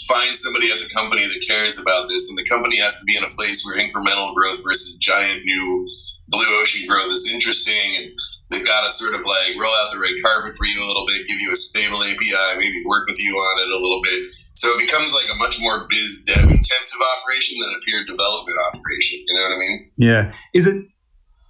find 0.07 0.35
somebody 0.35 0.71
at 0.71 0.83
the 0.83 0.91
company 0.91 1.23
that 1.23 1.45
cares 1.47 1.79
about 1.79 2.09
this, 2.09 2.27
and 2.29 2.37
the 2.37 2.43
company 2.43 2.77
has 2.77 2.99
to 2.99 3.05
be 3.05 3.15
in 3.15 3.23
a 3.23 3.31
place 3.31 3.63
where 3.63 3.79
incremental 3.79 4.35
growth 4.35 4.59
versus 4.63 4.97
giant 4.97 5.43
new 5.45 5.87
blue 6.27 6.51
ocean 6.59 6.87
growth 6.87 7.11
is 7.11 7.31
interesting, 7.31 7.95
and 7.95 8.11
they've 8.51 8.65
got 8.65 8.83
to 8.83 8.91
sort 8.91 9.15
of 9.15 9.23
like 9.23 9.55
roll 9.55 9.71
out 9.83 9.91
the 9.91 9.99
red 9.99 10.13
carpet 10.19 10.55
for 10.55 10.65
you 10.65 10.75
a 10.83 10.87
little 10.87 11.07
bit, 11.07 11.27
give 11.27 11.39
you 11.39 11.51
a 11.51 11.55
stable 11.55 12.03
API, 12.03 12.59
maybe 12.59 12.83
work 12.85 13.07
with 13.07 13.19
you 13.23 13.33
on 13.35 13.55
it 13.63 13.71
a 13.71 13.79
little 13.79 14.01
bit. 14.03 14.27
So 14.27 14.75
it 14.75 14.79
becomes 14.79 15.13
like 15.13 15.31
a 15.31 15.35
much 15.35 15.61
more 15.61 15.87
biz 15.87 16.23
dev 16.27 16.43
intensive 16.43 17.01
operation 17.17 17.59
than 17.59 17.71
a 17.71 17.79
pure 17.87 18.03
development 18.03 18.57
operation. 18.67 19.23
You 19.27 19.33
know 19.35 19.43
what 19.47 19.55
I 19.55 19.59
mean? 19.59 19.91
Yeah. 19.97 20.33
Is 20.53 20.67
it 20.67 20.85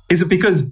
is 0.10 0.22
it 0.22 0.30
because 0.30 0.64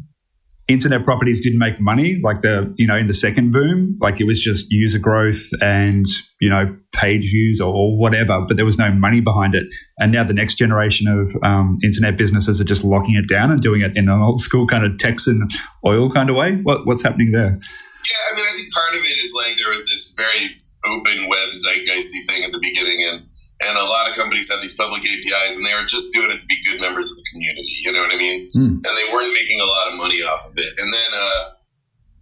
internet 0.68 1.04
properties 1.04 1.42
didn't 1.42 1.60
make 1.60 1.80
money 1.80 2.20
like 2.24 2.42
the 2.42 2.74
you 2.78 2.88
know 2.88 2.96
in 2.96 3.08
the 3.08 3.14
second 3.14 3.52
boom 3.52 3.98
like 4.00 4.22
it 4.22 4.26
was 4.26 4.40
just 4.40 4.66
user 4.70 4.98
growth 4.98 5.50
and 5.62 6.06
you 6.40 6.50
know 6.50 6.74
page 6.94 7.24
views 7.32 7.60
or, 7.60 7.74
or 7.74 7.98
whatever 7.98 8.46
but 8.48 8.56
there 8.56 8.66
was 8.66 8.78
no 8.78 8.92
money 8.92 9.20
behind 9.20 9.56
it. 9.56 9.66
And 10.00 10.12
now 10.12 10.24
the 10.24 10.34
next 10.34 10.56
generation 10.56 11.08
of 11.08 11.36
um, 11.44 11.78
internet 11.84 12.18
businesses 12.18 12.62
are 12.62 12.66
just 12.66 12.84
locking 12.84 13.16
it 13.16 13.28
down 13.28 13.52
and 13.52 13.60
doing 13.60 13.82
it 13.82 13.92
in 13.96 14.10
an 14.10 14.22
old 14.22 14.40
school 14.40 14.68
kind 14.68 14.86
of 14.86 14.98
Texan 14.98 15.48
oil 15.86 16.12
kind 16.12 16.30
of 16.30 16.36
way. 16.36 16.56
What, 16.64 16.86
what's 16.86 17.04
happening 17.04 17.32
there? 17.32 17.60
Yeah, 18.04 18.24
I 18.32 18.36
mean, 18.36 18.46
I 18.46 18.54
think 18.56 18.74
part 18.74 18.94
of 19.00 19.00
it 19.00 19.18
is 19.24 19.34
like 19.34 19.58
there 19.58 19.72
was 19.72 19.86
this 19.86 20.14
very 20.18 20.48
open 20.92 21.28
web 21.30 21.50
zeitgeisty 21.56 22.28
thing 22.28 22.44
at 22.44 22.52
the 22.52 22.60
beginning, 22.60 23.00
and 23.08 23.24
and 23.68 23.78
a 23.78 23.84
lot 23.84 24.10
of 24.10 24.16
companies 24.16 24.50
have 24.52 24.62
these 24.62 24.76
public 24.76 25.02
APIs, 25.02 25.58
and 25.58 25.66
they 25.66 25.74
were 25.74 25.86
just 25.86 26.14
doing 26.14 26.32
it 26.32 26.40
to 26.40 26.48
be 26.48 26.58
good 26.66 26.82
members 26.82 27.12
of 27.12 27.18
the 27.18 27.26
community. 27.32 27.76
You 27.82 27.92
know 27.94 28.02
what 28.02 28.14
I 28.14 28.18
mean? 28.18 28.46
Mm. 28.46 28.84
And 28.84 28.94
they 28.98 29.08
weren't 29.12 29.34
making 29.34 29.60
a 29.60 29.66
lot 29.66 29.88
of 29.92 29.98
money 29.98 30.22
off 30.24 30.48
of 30.50 30.54
it. 30.58 30.80
And 30.80 30.92
then 30.92 31.12
uh, 31.14 31.44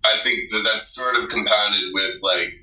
I 0.06 0.16
think 0.18 0.50
that 0.52 0.64
that's 0.66 0.94
sort 0.94 1.16
of 1.16 1.30
compounded 1.30 1.84
with 1.94 2.20
like 2.24 2.54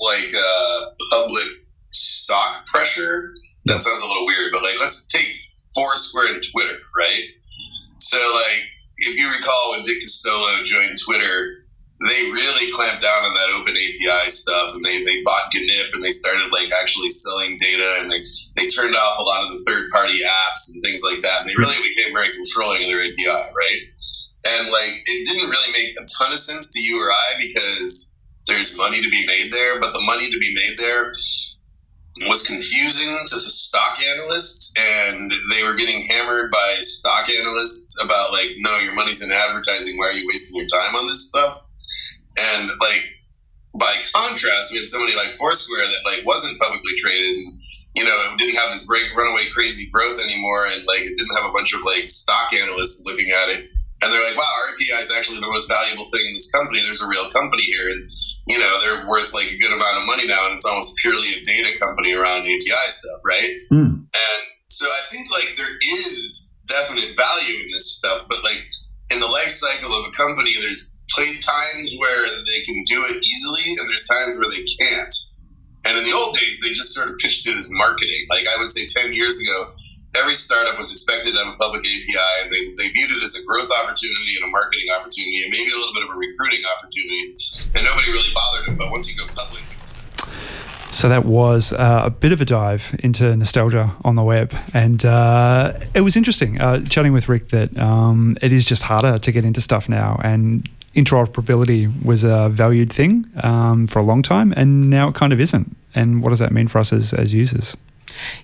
like 0.00 0.32
uh, 0.34 0.86
public 1.10 1.46
stock 1.90 2.66
pressure. 2.66 3.34
That 3.66 3.80
sounds 3.80 4.02
a 4.02 4.06
little 4.06 4.26
weird, 4.26 4.50
but 4.52 4.62
like 4.62 4.80
let's 4.80 5.06
take 5.06 5.28
Foursquare 5.74 6.34
and 6.34 6.42
Twitter, 6.42 6.78
right? 6.98 7.22
So 7.42 8.18
like 8.18 8.62
if 8.98 9.18
you 9.18 9.30
recall 9.30 9.72
when 9.72 9.82
Dick 9.84 9.98
Costolo 10.02 10.64
joined 10.64 10.98
Twitter 10.98 11.54
they 12.08 12.30
really 12.32 12.72
clamped 12.72 13.02
down 13.02 13.22
on 13.24 13.34
that 13.34 13.54
open 13.54 13.74
API 13.74 14.28
stuff, 14.28 14.74
and 14.74 14.84
they, 14.84 15.04
they 15.04 15.22
bought 15.22 15.52
GNIP 15.54 15.94
and 15.94 16.02
they 16.02 16.10
started 16.10 16.50
like 16.52 16.72
actually 16.72 17.08
selling 17.08 17.56
data, 17.58 17.98
and 18.00 18.10
they 18.10 18.22
they 18.56 18.66
turned 18.66 18.96
off 18.96 19.18
a 19.18 19.22
lot 19.22 19.44
of 19.44 19.50
the 19.50 19.62
third 19.68 19.90
party 19.90 20.20
apps 20.24 20.72
and 20.72 20.82
things 20.82 21.02
like 21.02 21.22
that. 21.22 21.40
And 21.40 21.48
they 21.48 21.54
really 21.54 21.78
became 21.78 22.12
very 22.12 22.30
controlling 22.32 22.82
of 22.82 22.90
their 22.90 23.02
API, 23.02 23.52
right? 23.54 23.82
And 24.48 24.72
like 24.72 25.02
it 25.06 25.26
didn't 25.28 25.50
really 25.50 25.72
make 25.72 25.94
a 25.94 26.04
ton 26.18 26.32
of 26.32 26.38
sense 26.38 26.72
to 26.72 26.80
you 26.80 26.98
or 26.98 27.10
I 27.10 27.28
because 27.38 28.14
there's 28.46 28.76
money 28.76 29.00
to 29.00 29.10
be 29.10 29.26
made 29.26 29.52
there, 29.52 29.80
but 29.80 29.92
the 29.92 30.02
money 30.02 30.30
to 30.30 30.38
be 30.38 30.54
made 30.54 30.78
there 30.78 31.14
was 32.28 32.46
confusing 32.46 33.16
to 33.26 33.34
the 33.36 33.40
stock 33.40 33.98
analysts 34.16 34.72
and 34.76 35.30
they 35.50 35.64
were 35.64 35.74
getting 35.74 36.00
hammered 36.10 36.50
by 36.50 36.74
stock 36.78 37.30
analysts 37.30 37.96
about 38.02 38.32
like 38.32 38.48
no 38.58 38.76
your 38.78 38.94
money's 38.94 39.24
in 39.24 39.32
advertising 39.32 39.96
why 39.96 40.08
are 40.08 40.12
you 40.12 40.26
wasting 40.28 40.58
your 40.58 40.66
time 40.66 40.94
on 40.94 41.06
this 41.06 41.28
stuff 41.28 41.62
and 42.42 42.70
like 42.80 43.04
by 43.74 43.92
contrast, 44.12 44.72
we 44.72 44.78
had 44.78 44.86
somebody 44.86 45.16
like 45.16 45.32
Foursquare 45.40 45.80
that 45.80 46.04
like 46.04 46.26
wasn't 46.26 46.60
publicly 46.60 46.92
traded 46.96 47.36
and 47.36 47.60
you 47.96 48.04
know 48.04 48.16
it 48.32 48.38
didn't 48.38 48.56
have 48.56 48.70
this 48.70 48.84
break 48.84 49.08
runaway 49.16 49.48
crazy 49.52 49.88
growth 49.90 50.22
anymore, 50.22 50.68
and 50.68 50.84
like 50.84 51.08
it 51.08 51.16
didn't 51.16 51.36
have 51.40 51.48
a 51.48 51.54
bunch 51.54 51.72
of 51.72 51.80
like 51.84 52.10
stock 52.10 52.52
analysts 52.52 53.04
looking 53.06 53.30
at 53.30 53.48
it. 53.48 53.72
And 54.02 54.10
they're 54.10 54.20
like, 54.20 54.36
wow, 54.36 54.50
our 54.66 54.74
API 54.74 54.98
is 54.98 55.14
actually 55.14 55.38
the 55.38 55.46
most 55.46 55.70
valuable 55.70 56.04
thing 56.10 56.26
in 56.26 56.34
this 56.34 56.50
company. 56.50 56.82
There's 56.82 57.00
a 57.00 57.06
real 57.06 57.30
company 57.30 57.62
here, 57.62 57.88
and 57.88 58.04
you 58.46 58.58
know 58.58 58.72
they're 58.84 59.06
worth 59.06 59.32
like 59.32 59.48
a 59.48 59.56
good 59.56 59.72
amount 59.72 59.96
of 59.96 60.06
money 60.06 60.26
now, 60.26 60.44
and 60.46 60.54
it's 60.54 60.66
almost 60.66 60.96
purely 60.96 61.32
a 61.32 61.40
data 61.40 61.78
company 61.80 62.12
around 62.12 62.44
API 62.44 62.86
stuff, 62.92 63.20
right? 63.24 63.56
Mm. 63.72 64.04
And 64.04 64.42
so 64.68 64.84
I 64.84 65.00
think 65.08 65.30
like 65.30 65.56
there 65.56 65.72
is 65.80 66.58
definite 66.66 67.16
value 67.16 67.56
in 67.56 67.68
this 67.72 67.96
stuff, 67.96 68.26
but 68.28 68.44
like 68.44 68.68
in 69.12 69.20
the 69.20 69.26
life 69.26 69.48
cycle 69.48 69.94
of 69.96 70.08
a 70.08 70.10
company, 70.12 70.52
there's 70.60 70.91
play 71.10 71.28
times 71.40 71.96
where 71.98 72.22
they 72.46 72.64
can 72.64 72.84
do 72.84 73.00
it 73.10 73.24
easily, 73.24 73.76
and 73.76 73.88
there's 73.88 74.04
times 74.04 74.38
where 74.38 74.50
they 74.50 74.64
can't. 74.78 75.14
And 75.84 75.98
in 75.98 76.04
the 76.04 76.12
old 76.12 76.36
days, 76.36 76.60
they 76.62 76.70
just 76.70 76.94
sort 76.94 77.10
of 77.10 77.18
pitched 77.18 77.46
it 77.46 77.56
as 77.56 77.68
marketing. 77.70 78.26
Like 78.30 78.46
I 78.46 78.60
would 78.60 78.70
say 78.70 78.86
10 78.86 79.12
years 79.12 79.40
ago, 79.40 79.74
every 80.16 80.34
startup 80.34 80.78
was 80.78 80.92
expected 80.92 81.32
to 81.32 81.38
have 81.38 81.54
a 81.54 81.56
public 81.56 81.82
API, 81.82 82.32
and 82.44 82.52
they, 82.52 82.62
they 82.78 82.88
viewed 82.92 83.10
it 83.10 83.22
as 83.22 83.34
a 83.34 83.44
growth 83.44 83.70
opportunity 83.82 84.38
and 84.38 84.46
a 84.46 84.50
marketing 84.50 84.86
opportunity, 84.94 85.42
and 85.42 85.50
maybe 85.50 85.70
a 85.70 85.76
little 85.76 85.94
bit 85.94 86.04
of 86.04 86.10
a 86.10 86.18
recruiting 86.18 86.62
opportunity. 86.78 87.34
And 87.74 87.84
nobody 87.84 88.10
really 88.10 88.32
bothered 88.34 88.66
them. 88.66 88.76
But 88.76 88.90
once 88.90 89.10
you 89.10 89.16
go 89.18 89.26
public, 89.34 89.62
so 90.92 91.08
that 91.08 91.24
was 91.24 91.72
uh, 91.72 92.02
a 92.04 92.10
bit 92.10 92.32
of 92.32 92.42
a 92.42 92.44
dive 92.44 92.94
into 92.98 93.34
nostalgia 93.34 93.96
on 94.04 94.14
the 94.14 94.22
web, 94.22 94.54
and 94.74 95.02
uh, 95.06 95.72
it 95.94 96.02
was 96.02 96.16
interesting 96.16 96.60
uh, 96.60 96.84
chatting 96.84 97.14
with 97.14 97.30
Rick 97.30 97.48
that 97.48 97.76
um, 97.78 98.36
it 98.42 98.52
is 98.52 98.66
just 98.66 98.82
harder 98.82 99.16
to 99.16 99.32
get 99.32 99.46
into 99.46 99.62
stuff 99.62 99.88
now, 99.88 100.20
and 100.22 100.68
interoperability 100.94 102.04
was 102.04 102.24
a 102.24 102.48
valued 102.48 102.92
thing 102.92 103.26
um, 103.42 103.86
for 103.86 103.98
a 103.98 104.02
long 104.02 104.22
time, 104.22 104.52
and 104.56 104.90
now 104.90 105.08
it 105.08 105.14
kind 105.14 105.32
of 105.32 105.40
isn't. 105.40 105.76
And 105.94 106.22
what 106.22 106.30
does 106.30 106.38
that 106.38 106.52
mean 106.52 106.68
for 106.68 106.78
us 106.78 106.92
as, 106.92 107.12
as 107.12 107.34
users? 107.34 107.76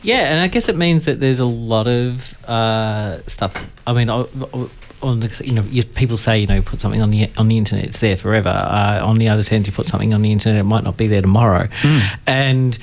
Yeah, 0.02 0.32
and 0.32 0.40
I 0.40 0.48
guess 0.48 0.68
it 0.68 0.76
means 0.76 1.04
that 1.04 1.20
there's 1.20 1.40
a 1.40 1.46
lot 1.46 1.86
of 1.86 2.34
uh, 2.48 3.20
stuff. 3.26 3.54
I 3.86 3.92
mean, 3.92 4.08
on 4.10 5.20
the, 5.20 5.42
you 5.44 5.52
know, 5.52 5.64
people 5.94 6.16
say 6.16 6.38
you 6.38 6.46
know 6.46 6.62
put 6.62 6.80
something 6.80 7.02
on 7.02 7.10
the 7.10 7.30
on 7.36 7.48
the 7.48 7.56
internet, 7.56 7.84
it's 7.84 7.98
there 7.98 8.16
forever. 8.16 8.48
Uh, 8.48 9.00
on 9.02 9.18
the 9.18 9.28
other 9.28 9.42
hand, 9.48 9.66
you 9.66 9.72
put 9.72 9.88
something 9.88 10.14
on 10.14 10.22
the 10.22 10.32
internet, 10.32 10.60
it 10.60 10.64
might 10.64 10.84
not 10.84 10.96
be 10.96 11.06
there 11.06 11.20
tomorrow. 11.20 11.68
Mm. 11.82 12.18
And 12.26 12.78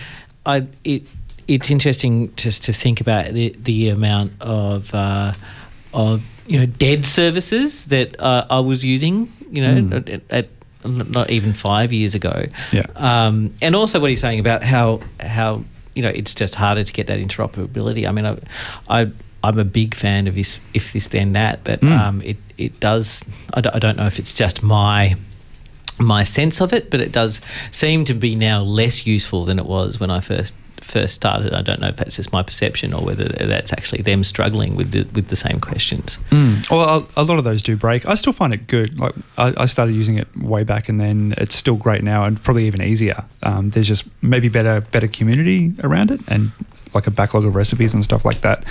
I 0.45 0.67
it 0.83 1.03
it's 1.47 1.69
interesting 1.69 2.33
just 2.35 2.63
to 2.65 2.73
think 2.73 3.01
about 3.01 3.33
the 3.33 3.55
the 3.59 3.89
amount 3.89 4.33
of 4.41 4.93
uh, 4.93 5.33
of 5.93 6.23
you 6.47 6.59
know 6.59 6.65
dead 6.65 7.05
services 7.05 7.85
that 7.87 8.19
uh, 8.19 8.45
I 8.49 8.59
was 8.59 8.83
using 8.83 9.31
you 9.55 9.61
know, 9.61 9.97
mm. 9.97 10.13
at, 10.13 10.31
at, 10.31 10.47
not 10.85 11.29
even 11.29 11.53
five 11.53 11.91
years 11.91 12.13
ago. 12.15 12.45
Yeah. 12.71 12.83
Um, 12.95 13.53
and 13.61 13.75
also 13.75 13.99
what 13.99 14.09
he's 14.09 14.21
saying 14.21 14.39
about 14.39 14.63
how 14.63 15.01
how 15.19 15.63
you 15.95 16.03
know 16.03 16.09
it's 16.09 16.35
just 16.35 16.55
harder 16.55 16.83
to 16.83 16.93
get 16.93 17.07
that 17.07 17.19
interoperability. 17.19 18.07
I 18.07 18.11
mean, 18.11 18.25
I, 18.25 18.37
I 18.87 19.11
I'm 19.43 19.59
a 19.59 19.65
big 19.65 19.95
fan 19.95 20.27
of 20.27 20.35
this 20.35 20.59
if 20.73 20.93
this 20.93 21.07
then 21.07 21.33
that, 21.33 21.63
but 21.63 21.81
mm. 21.81 21.91
um, 21.91 22.21
it 22.21 22.37
it 22.57 22.79
does. 22.79 23.23
I 23.53 23.61
d- 23.61 23.69
I 23.73 23.79
don't 23.79 23.97
know 23.97 24.05
if 24.05 24.19
it's 24.19 24.33
just 24.33 24.61
my 24.61 25.15
my 25.97 26.23
sense 26.23 26.61
of 26.61 26.73
it, 26.73 26.89
but 26.89 26.99
it 26.99 27.11
does 27.11 27.41
seem 27.71 28.05
to 28.05 28.13
be 28.13 28.35
now 28.35 28.61
less 28.61 29.07
useful 29.07 29.45
than 29.45 29.59
it 29.59 29.65
was 29.65 29.99
when 29.99 30.09
I 30.09 30.19
first 30.19 30.53
first 30.81 31.15
started. 31.15 31.53
I 31.53 31.61
don't 31.61 31.81
know 31.81 31.87
if 31.87 31.97
that's 31.97 32.15
just 32.15 32.31
my 32.31 32.43
perception 32.43 32.93
or 32.93 33.03
whether 33.03 33.25
that's 33.25 33.73
actually 33.73 34.01
them 34.01 34.23
struggling 34.23 34.75
with 34.75 34.91
the 34.91 35.03
with 35.13 35.27
the 35.27 35.35
same 35.35 35.59
questions. 35.59 36.17
Mm. 36.29 36.69
Well, 36.69 37.07
a, 37.15 37.23
lot 37.23 37.37
of 37.37 37.43
those 37.43 37.63
do 37.63 37.75
break. 37.75 38.07
I 38.07 38.15
still 38.15 38.33
find 38.33 38.53
it 38.53 38.67
good. 38.67 38.99
Like 38.99 39.15
I, 39.37 39.53
I, 39.57 39.65
started 39.65 39.93
using 39.93 40.17
it 40.17 40.27
way 40.37 40.63
back, 40.63 40.89
and 40.89 40.99
then 40.99 41.33
it's 41.37 41.55
still 41.55 41.75
great 41.75 42.03
now, 42.03 42.23
and 42.23 42.41
probably 42.41 42.65
even 42.67 42.81
easier. 42.81 43.23
Um, 43.43 43.71
there's 43.71 43.87
just 43.87 44.05
maybe 44.21 44.49
better 44.49 44.81
better 44.81 45.07
community 45.07 45.73
around 45.83 46.11
it, 46.11 46.21
and 46.27 46.51
like 46.93 47.07
a 47.07 47.11
backlog 47.11 47.45
of 47.45 47.55
recipes 47.55 47.93
and 47.93 48.03
stuff 48.03 48.25
like 48.25 48.41
that. 48.41 48.63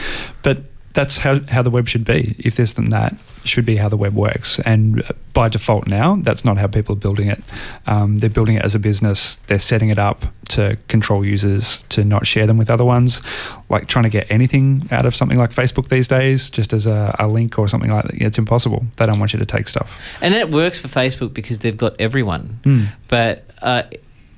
But 0.43 0.63
that's 0.95 1.19
how, 1.19 1.41
how 1.49 1.63
the 1.63 1.71
web 1.71 1.89
should 1.89 2.05
be. 2.05 2.35
If 2.39 2.57
this 2.57 2.73
then 2.73 2.87
that 2.87 3.15
should 3.45 3.67
be 3.67 3.77
how 3.77 3.89
the 3.89 3.97
web 3.97 4.15
works. 4.15 4.59
And 4.61 5.03
by 5.33 5.49
default 5.49 5.87
now, 5.87 6.17
that's 6.17 6.45
not 6.45 6.57
how 6.57 6.67
people 6.67 6.95
are 6.95 6.99
building 6.99 7.29
it. 7.29 7.43
Um, 7.87 8.19
they're 8.19 8.31
building 8.31 8.57
it 8.57 8.65
as 8.65 8.75
a 8.75 8.79
business. 8.79 9.37
They're 9.37 9.59
setting 9.59 9.91
it 9.91 9.99
up 9.99 10.25
to 10.51 10.79
control 10.89 11.25
users, 11.25 11.83
to 11.91 12.05
not 12.05 12.27
share 12.27 12.47
them 12.47 12.57
with 12.57 12.71
other 12.71 12.85
ones. 12.85 13.21
Like 13.69 13.89
trying 13.89 14.05
to 14.05 14.09
get 14.09 14.27
anything 14.31 14.89
out 14.91 15.05
of 15.05 15.15
something 15.15 15.37
like 15.37 15.51
Facebook 15.51 15.89
these 15.89 16.09
days, 16.09 16.49
just 16.49 16.73
as 16.73 16.87
a, 16.87 17.15
a 17.19 17.29
link 17.29 17.59
or 17.59 17.69
something 17.69 17.91
like 17.91 18.05
that, 18.05 18.15
it's 18.15 18.39
impossible. 18.39 18.85
They 18.97 19.07
don't 19.07 19.19
want 19.19 19.33
you 19.33 19.39
to 19.41 19.47
take 19.47 19.69
stuff. 19.69 20.01
And 20.21 20.33
it 20.35 20.51
works 20.51 20.79
for 20.79 20.89
Facebook 20.89 21.35
because 21.35 21.59
they've 21.59 21.77
got 21.77 21.97
everyone. 22.01 22.61
Mm. 22.63 22.87
But 23.09 23.45
uh, 23.61 23.83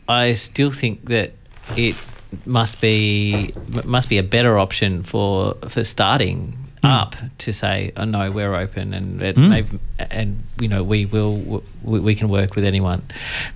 I 0.08 0.34
still 0.34 0.72
think 0.72 1.04
that 1.06 1.32
it 1.76 1.96
must 2.44 2.80
be 2.80 3.54
must 3.84 4.08
be 4.08 4.18
a 4.18 4.22
better 4.22 4.58
option 4.58 5.02
for 5.02 5.54
for 5.68 5.84
starting 5.84 6.56
mm. 6.86 7.02
up 7.02 7.16
to 7.38 7.52
say, 7.52 7.92
oh, 7.96 8.04
no, 8.04 8.30
we're 8.30 8.54
open 8.54 8.94
and 8.94 9.20
mm. 9.20 9.78
and 9.98 10.42
you 10.60 10.68
know 10.68 10.82
we 10.82 11.06
will 11.06 11.62
we, 11.82 12.00
we, 12.00 12.14
can 12.14 12.28
work 12.28 12.54
with 12.54 12.64
anyone 12.64 13.02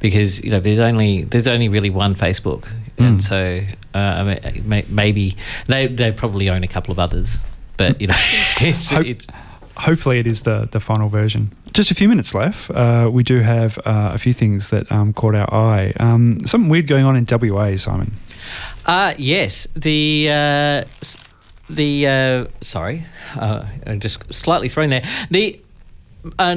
because 0.00 0.42
you 0.42 0.50
know 0.50 0.60
there's 0.60 0.78
only 0.78 1.22
there's 1.24 1.48
only 1.48 1.68
really 1.68 1.90
one 1.90 2.14
Facebook, 2.14 2.62
mm. 2.96 3.06
and 3.06 3.24
so 3.24 3.60
uh, 3.94 4.36
maybe 4.88 5.36
they 5.66 5.86
they 5.86 6.12
probably 6.12 6.48
own 6.48 6.64
a 6.64 6.68
couple 6.68 6.92
of 6.92 6.98
others, 6.98 7.44
but 7.76 8.00
you 8.00 8.06
know 8.06 8.14
it's, 8.60 8.90
Hope, 8.90 9.06
it's, 9.06 9.26
hopefully 9.76 10.18
it 10.18 10.26
is 10.26 10.42
the 10.42 10.68
the 10.70 10.80
final 10.80 11.08
version. 11.08 11.52
Just 11.72 11.92
a 11.92 11.94
few 11.94 12.08
minutes 12.08 12.34
left. 12.34 12.68
Uh, 12.70 13.08
we 13.12 13.22
do 13.22 13.40
have 13.40 13.78
uh, 13.78 14.10
a 14.12 14.18
few 14.18 14.32
things 14.32 14.70
that 14.70 14.90
um, 14.90 15.12
caught 15.12 15.36
our 15.36 15.52
eye. 15.54 15.92
Um, 16.00 16.44
something 16.44 16.68
weird 16.68 16.88
going 16.88 17.04
on 17.04 17.14
in 17.14 17.26
WA, 17.30 17.76
Simon. 17.76 18.12
Uh, 18.86 19.14
yes, 19.18 19.66
the 19.76 20.28
uh, 20.30 20.84
the 21.68 22.06
uh, 22.06 22.46
sorry, 22.60 23.06
uh, 23.36 23.66
I'm 23.86 24.00
just 24.00 24.32
slightly 24.32 24.68
thrown 24.68 24.90
there. 24.90 25.04
The 25.30 25.60
uh, 26.38 26.54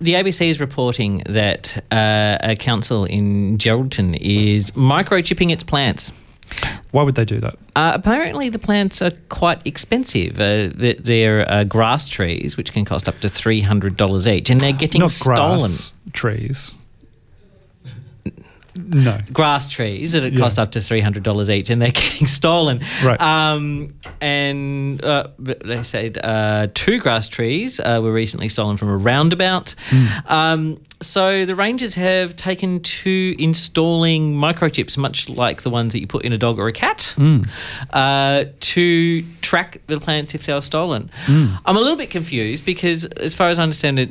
the 0.00 0.14
ABC 0.14 0.48
is 0.48 0.60
reporting 0.60 1.22
that 1.26 1.84
uh, 1.92 2.38
a 2.40 2.56
council 2.56 3.04
in 3.04 3.58
Geraldton 3.58 4.16
is 4.20 4.70
microchipping 4.72 5.50
its 5.52 5.64
plants. 5.64 6.12
Why 6.90 7.02
would 7.02 7.14
they 7.14 7.24
do 7.24 7.40
that? 7.40 7.54
Uh, 7.74 7.92
apparently, 7.94 8.50
the 8.50 8.58
plants 8.58 9.00
are 9.00 9.12
quite 9.30 9.66
expensive. 9.66 10.38
Uh, 10.38 10.68
they're 10.74 11.50
uh, 11.50 11.64
grass 11.64 12.08
trees, 12.08 12.56
which 12.56 12.72
can 12.72 12.84
cost 12.84 13.08
up 13.08 13.18
to 13.20 13.28
three 13.28 13.60
hundred 13.60 13.96
dollars 13.96 14.28
each, 14.28 14.50
and 14.50 14.60
they're 14.60 14.72
getting 14.84 15.00
Not 15.00 15.10
stolen. 15.12 15.58
Grass 15.60 15.92
trees. 16.12 16.74
No. 18.76 19.20
Grass 19.32 19.68
trees 19.68 20.12
that 20.12 20.22
it 20.22 20.36
cost 20.36 20.56
yeah. 20.56 20.64
up 20.64 20.72
to 20.72 20.78
$300 20.78 21.48
each 21.50 21.70
and 21.70 21.82
they're 21.82 21.90
getting 21.92 22.26
stolen. 22.26 22.82
Right. 23.04 23.20
Um, 23.20 23.94
and 24.20 25.02
uh, 25.04 25.28
they 25.38 25.82
said 25.82 26.18
uh, 26.22 26.68
two 26.74 26.98
grass 26.98 27.28
trees 27.28 27.80
uh, 27.80 28.00
were 28.02 28.12
recently 28.12 28.48
stolen 28.48 28.76
from 28.76 28.88
a 28.88 28.96
roundabout. 28.96 29.74
Mm. 29.90 30.30
Um, 30.30 30.82
so 31.00 31.44
the 31.44 31.54
Rangers 31.54 31.94
have 31.94 32.36
taken 32.36 32.80
to 32.80 33.34
installing 33.38 34.34
microchips, 34.34 34.96
much 34.96 35.28
like 35.28 35.62
the 35.62 35.70
ones 35.70 35.92
that 35.92 36.00
you 36.00 36.06
put 36.06 36.24
in 36.24 36.32
a 36.32 36.38
dog 36.38 36.58
or 36.58 36.68
a 36.68 36.72
cat, 36.72 37.14
mm. 37.16 38.60
to 38.60 39.24
track 39.40 39.80
the 39.86 40.00
plants 40.00 40.34
if 40.34 40.46
they 40.46 40.52
are 40.52 40.62
stolen. 40.62 41.10
Mm. 41.26 41.58
I'm 41.66 41.76
a 41.76 41.80
little 41.80 41.96
bit 41.96 42.10
confused 42.10 42.64
because, 42.64 43.04
as 43.04 43.34
far 43.34 43.48
as 43.48 43.58
I 43.58 43.62
understand 43.62 43.98
it, 43.98 44.10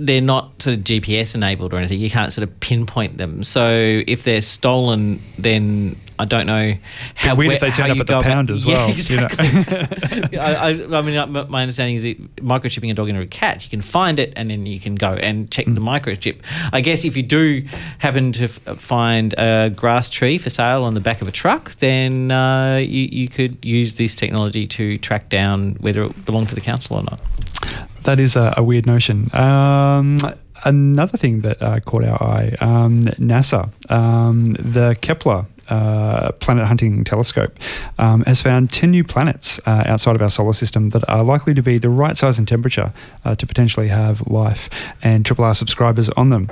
they're 0.00 0.20
not 0.20 0.62
sort 0.62 0.78
of 0.78 0.84
GPS 0.84 1.34
enabled 1.34 1.74
or 1.74 1.76
anything. 1.76 2.00
You 2.00 2.10
can't 2.10 2.32
sort 2.32 2.48
of 2.48 2.60
pinpoint 2.60 3.18
them. 3.18 3.42
So 3.42 4.02
if 4.06 4.24
they're 4.24 4.42
stolen, 4.42 5.20
then 5.38 5.96
I 6.18 6.24
don't 6.24 6.46
know 6.46 6.74
how. 7.14 7.34
weird 7.34 7.48
where, 7.48 7.54
if 7.56 7.60
they 7.60 7.70
turn 7.70 7.90
up 7.90 7.98
at 7.98 8.06
the 8.06 8.20
pound 8.20 8.50
as 8.50 8.64
well. 8.64 8.88
Yeah, 8.88 8.92
exactly. 8.92 9.46
You 10.30 10.38
know? 10.38 10.42
I, 10.42 10.98
I, 10.98 11.02
mean, 11.02 11.50
my 11.50 11.62
understanding 11.62 11.96
is 11.96 12.02
that 12.02 12.36
microchipping 12.36 12.90
a 12.90 12.94
dog 12.94 13.08
and 13.08 13.18
a 13.18 13.26
cat, 13.26 13.64
you 13.64 13.70
can 13.70 13.80
find 13.80 14.18
it 14.18 14.32
and 14.36 14.50
then 14.50 14.66
you 14.66 14.80
can 14.80 14.94
go 14.94 15.12
and 15.12 15.50
check 15.50 15.66
mm. 15.66 15.74
the 15.74 15.80
microchip. 15.80 16.40
I 16.72 16.80
guess 16.80 17.04
if 17.04 17.16
you 17.16 17.22
do 17.22 17.64
happen 17.98 18.32
to 18.32 18.44
f- 18.44 18.78
find 18.78 19.34
a 19.38 19.70
grass 19.74 20.10
tree 20.10 20.38
for 20.38 20.50
sale 20.50 20.84
on 20.84 20.94
the 20.94 21.00
back 21.00 21.22
of 21.22 21.28
a 21.28 21.32
truck, 21.32 21.74
then 21.76 22.30
uh, 22.30 22.76
you, 22.76 23.08
you 23.10 23.28
could 23.28 23.64
use 23.64 23.94
this 23.94 24.14
technology 24.14 24.66
to 24.66 24.98
track 24.98 25.30
down 25.30 25.76
whether 25.80 26.04
it 26.04 26.24
belonged 26.24 26.48
to 26.50 26.54
the 26.54 26.60
council 26.60 26.96
or 26.96 27.02
not 27.02 27.20
that 28.04 28.18
is 28.20 28.36
a, 28.36 28.54
a 28.56 28.62
weird 28.62 28.86
notion. 28.86 29.34
Um, 29.34 30.18
another 30.64 31.16
thing 31.16 31.40
that 31.40 31.62
uh, 31.62 31.80
caught 31.80 32.04
our 32.04 32.22
eye 32.22 32.56
um, 32.60 33.00
NASA, 33.18 33.70
um, 33.90 34.52
the 34.52 34.96
Kepler 35.00 35.46
uh, 35.70 36.32
planet 36.32 36.66
hunting 36.66 37.04
telescope 37.04 37.56
um, 37.98 38.22
has 38.24 38.42
found 38.42 38.70
10 38.70 38.90
new 38.90 39.04
planets 39.04 39.58
uh, 39.66 39.84
outside 39.86 40.16
of 40.16 40.22
our 40.22 40.30
solar 40.30 40.52
system 40.52 40.90
that 40.90 41.08
are 41.08 41.22
likely 41.22 41.54
to 41.54 41.62
be 41.62 41.78
the 41.78 41.90
right 41.90 42.18
size 42.18 42.38
and 42.38 42.46
temperature 42.46 42.92
uh, 43.24 43.34
to 43.34 43.46
potentially 43.46 43.88
have 43.88 44.26
life 44.26 44.68
and 45.02 45.24
Triple 45.24 45.44
R 45.44 45.54
subscribers 45.54 46.08
on 46.10 46.30
them. 46.30 46.50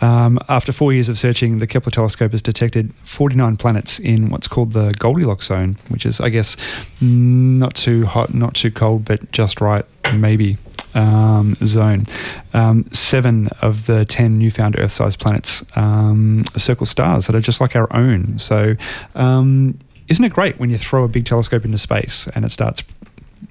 Um, 0.00 0.38
after 0.48 0.72
four 0.72 0.92
years 0.92 1.08
of 1.08 1.18
searching, 1.18 1.58
the 1.58 1.66
Kepler 1.66 1.90
telescope 1.90 2.30
has 2.30 2.42
detected 2.42 2.92
49 3.02 3.56
planets 3.56 3.98
in 3.98 4.30
what's 4.30 4.48
called 4.48 4.72
the 4.72 4.90
Goldilocks 4.98 5.46
zone, 5.46 5.76
which 5.88 6.06
is, 6.06 6.20
I 6.20 6.28
guess, 6.28 6.56
not 7.00 7.74
too 7.74 8.06
hot, 8.06 8.32
not 8.32 8.54
too 8.54 8.70
cold, 8.70 9.04
but 9.04 9.30
just 9.32 9.60
right, 9.60 9.84
maybe 10.14 10.56
um, 10.94 11.54
zone. 11.64 12.06
Um, 12.52 12.90
seven 12.92 13.48
of 13.60 13.86
the 13.86 14.04
10 14.04 14.38
newfound 14.38 14.78
Earth 14.78 14.92
sized 14.92 15.18
planets 15.18 15.64
um, 15.76 16.42
circle 16.56 16.86
stars 16.86 17.26
that 17.26 17.34
are 17.34 17.40
just 17.40 17.60
like 17.60 17.76
our 17.76 17.92
own. 17.94 18.38
So, 18.38 18.76
um, 19.14 19.78
isn't 20.08 20.24
it 20.24 20.32
great 20.32 20.58
when 20.58 20.70
you 20.70 20.78
throw 20.78 21.04
a 21.04 21.08
big 21.08 21.24
telescope 21.24 21.64
into 21.64 21.78
space 21.78 22.26
and 22.34 22.44
it 22.44 22.50
starts 22.50 22.82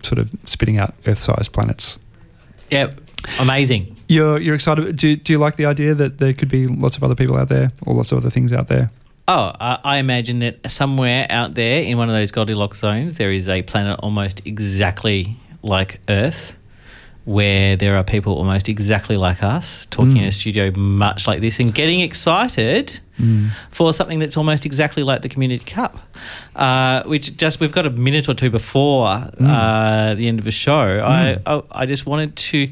sort 0.04 0.20
of 0.20 0.32
spitting 0.46 0.78
out 0.78 0.94
Earth 1.06 1.20
sized 1.20 1.54
planets? 1.54 2.00
Yep. 2.70 3.00
Amazing. 3.40 3.96
You're, 4.08 4.40
you're 4.40 4.56
excited. 4.56 4.98
Do, 4.98 5.16
do 5.16 5.34
you 5.34 5.40
like 5.40 5.56
the 5.56 5.66
idea 5.66 5.94
that 5.94 6.18
there 6.18 6.34
could 6.34 6.50
be 6.50 6.68
lots 6.68 6.98
of 6.98 7.04
other 7.04 7.16
people 7.16 7.38
out 7.38 7.50
there 7.50 7.72
or 7.86 7.94
lots 7.94 8.12
of 8.12 8.18
other 8.18 8.30
things 8.30 8.52
out 8.52 8.68
there? 8.68 8.92
Oh, 9.28 9.54
I 9.60 9.98
imagine 9.98 10.40
that 10.40 10.72
somewhere 10.72 11.28
out 11.30 11.54
there 11.54 11.84
in 11.84 12.00
one 12.00 12.10
of 12.10 12.16
those 12.16 12.32
Goldilocks 12.32 12.80
zones, 12.80 13.18
there 13.18 13.32
is 13.32 13.48
a 13.48 13.62
planet 13.62 14.00
almost 14.00 14.42
exactly 14.44 15.38
like 15.62 16.00
Earth 16.10 16.58
where 17.30 17.76
there 17.76 17.96
are 17.96 18.04
people 18.04 18.34
almost 18.34 18.68
exactly 18.68 19.16
like 19.16 19.44
us 19.44 19.86
talking 19.92 20.16
mm. 20.16 20.22
in 20.22 20.24
a 20.24 20.32
studio 20.32 20.72
much 20.72 21.28
like 21.28 21.42
this 21.42 21.60
and 21.60 21.76
getting 21.76 22.00
excited 22.00 23.00
mm. 23.20 23.52
for 23.70 23.94
something 23.94 24.18
that's 24.18 24.36
almost 24.36 24.66
exactly 24.66 25.04
like 25.04 25.22
the 25.22 25.30
Community 25.30 25.64
Cup. 25.64 26.00
Uh, 26.56 27.04
which 27.04 27.38
just 27.38 27.60
we've 27.60 27.72
got 27.72 27.86
a 27.86 27.92
minute 27.92 28.28
or 28.28 28.34
two 28.34 28.50
before 28.50 29.06
mm. 29.10 29.36
uh, 29.42 30.16
the 30.16 30.28
end 30.28 30.40
of 30.40 30.46
the 30.46 30.52
show. 30.52 31.06
I, 31.06 31.38
mm. 31.38 31.64
I, 31.72 31.84
I 31.84 31.86
just 31.86 32.08
wanted 32.08 32.36
to 32.36 32.72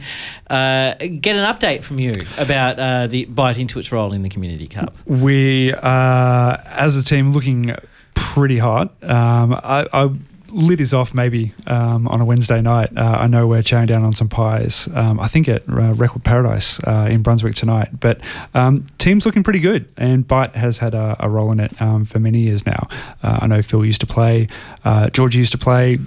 uh, 0.49 0.95
get 0.95 1.35
an 1.35 1.55
update 1.55 1.83
from 1.83 1.99
you 1.99 2.09
about 2.39 2.79
uh, 2.79 3.05
the 3.05 3.27
Byte 3.27 3.59
Into 3.59 3.77
It's 3.77 3.91
role 3.91 4.11
in 4.11 4.23
the 4.23 4.29
Community 4.29 4.67
Cup. 4.67 4.95
We 5.05 5.71
are 5.75 6.59
as 6.65 6.97
a 6.97 7.03
team 7.03 7.31
looking 7.31 7.75
pretty 8.15 8.57
hot. 8.57 8.91
Um, 9.03 9.53
I, 9.53 9.87
I 9.93 10.09
lid 10.49 10.81
is 10.81 10.93
off 10.93 11.13
maybe 11.13 11.53
um, 11.67 12.07
on 12.07 12.21
a 12.21 12.25
Wednesday 12.25 12.61
night. 12.61 12.95
Uh, 12.95 13.17
I 13.19 13.27
know 13.27 13.47
we're 13.47 13.61
chowing 13.61 13.87
down 13.87 14.03
on 14.03 14.13
some 14.13 14.29
pies. 14.29 14.87
Um, 14.93 15.19
I 15.19 15.27
think 15.27 15.47
at 15.47 15.67
uh, 15.67 15.93
Record 15.93 16.23
Paradise 16.23 16.79
uh, 16.83 17.07
in 17.11 17.21
Brunswick 17.21 17.55
tonight. 17.55 17.99
But 17.99 18.21
um, 18.53 18.85
team's 18.97 19.25
looking 19.25 19.43
pretty 19.43 19.59
good, 19.59 19.87
and 19.97 20.27
Byte 20.27 20.55
has 20.55 20.77
had 20.77 20.93
a, 20.93 21.15
a 21.19 21.29
role 21.29 21.51
in 21.51 21.59
it 21.59 21.79
um, 21.81 22.05
for 22.05 22.19
many 22.19 22.39
years 22.39 22.65
now. 22.65 22.87
Uh, 23.23 23.39
I 23.41 23.47
know 23.47 23.61
Phil 23.61 23.85
used 23.85 24.01
to 24.01 24.07
play, 24.07 24.47
uh, 24.85 25.09
George 25.09 25.35
used 25.35 25.51
to 25.51 25.57
play. 25.57 25.97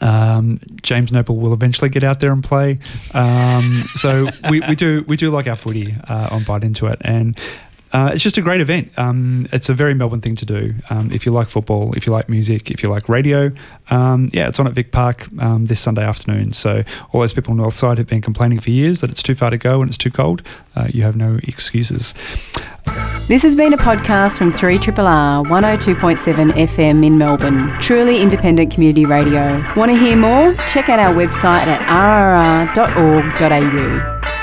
Um, 0.00 0.58
James 0.82 1.12
Noble 1.12 1.36
will 1.36 1.52
eventually 1.52 1.88
get 1.88 2.02
out 2.02 2.18
there 2.20 2.32
and 2.32 2.42
play. 2.42 2.80
Um, 3.14 3.84
so 3.94 4.28
we, 4.50 4.60
we 4.60 4.74
do 4.74 5.04
we 5.06 5.16
do 5.16 5.30
like 5.30 5.46
our 5.46 5.54
footy 5.54 5.94
uh, 6.08 6.28
on 6.32 6.40
Byte 6.42 6.64
Into 6.64 6.86
It, 6.86 6.98
and 7.02 7.38
uh, 7.92 8.10
it's 8.12 8.22
just 8.22 8.38
a 8.38 8.42
great 8.42 8.60
event. 8.60 8.90
Um, 8.96 9.46
it's 9.52 9.68
a 9.68 9.74
very 9.74 9.94
Melbourne 9.94 10.20
thing 10.20 10.34
to 10.36 10.46
do. 10.46 10.74
Um, 10.90 11.12
if 11.12 11.26
you 11.26 11.32
like 11.32 11.48
football, 11.48 11.92
if 11.94 12.06
you 12.06 12.12
like 12.12 12.28
music, 12.28 12.70
if 12.70 12.82
you 12.82 12.88
like 12.88 13.08
radio, 13.08 13.52
um, 13.90 14.28
yeah, 14.32 14.48
it's 14.48 14.58
on 14.58 14.66
at 14.66 14.72
Vic 14.72 14.92
Park 14.92 15.28
um, 15.38 15.66
this 15.66 15.80
Sunday 15.80 16.02
afternoon. 16.02 16.52
So 16.52 16.84
all 17.12 17.20
those 17.20 17.32
people 17.34 17.50
on 17.50 17.58
the 17.58 17.62
north 17.62 17.74
side 17.74 17.98
have 17.98 18.06
been 18.06 18.22
complaining 18.22 18.60
for 18.60 18.70
years 18.70 19.00
that 19.02 19.10
it's 19.10 19.22
too 19.22 19.34
far 19.34 19.50
to 19.50 19.58
go 19.58 19.82
and 19.82 19.90
it's 19.90 19.98
too 19.98 20.10
cold. 20.10 20.42
Uh, 20.74 20.88
you 20.92 21.02
have 21.02 21.16
no 21.16 21.38
excuses. 21.42 22.14
This 23.28 23.42
has 23.42 23.54
been 23.54 23.72
a 23.72 23.78
podcast 23.78 24.38
from 24.38 24.52
3RRR 24.52 25.46
102.7 25.46 26.50
FM 26.50 27.06
in 27.06 27.18
Melbourne, 27.18 27.70
truly 27.80 28.20
independent 28.20 28.72
community 28.72 29.04
radio. 29.06 29.62
Want 29.76 29.90
to 29.90 29.96
hear 29.96 30.16
more? 30.16 30.54
Check 30.68 30.88
out 30.88 30.98
our 30.98 31.14
website 31.14 31.66
at 31.66 31.80
rrr.org.au. 32.74 34.41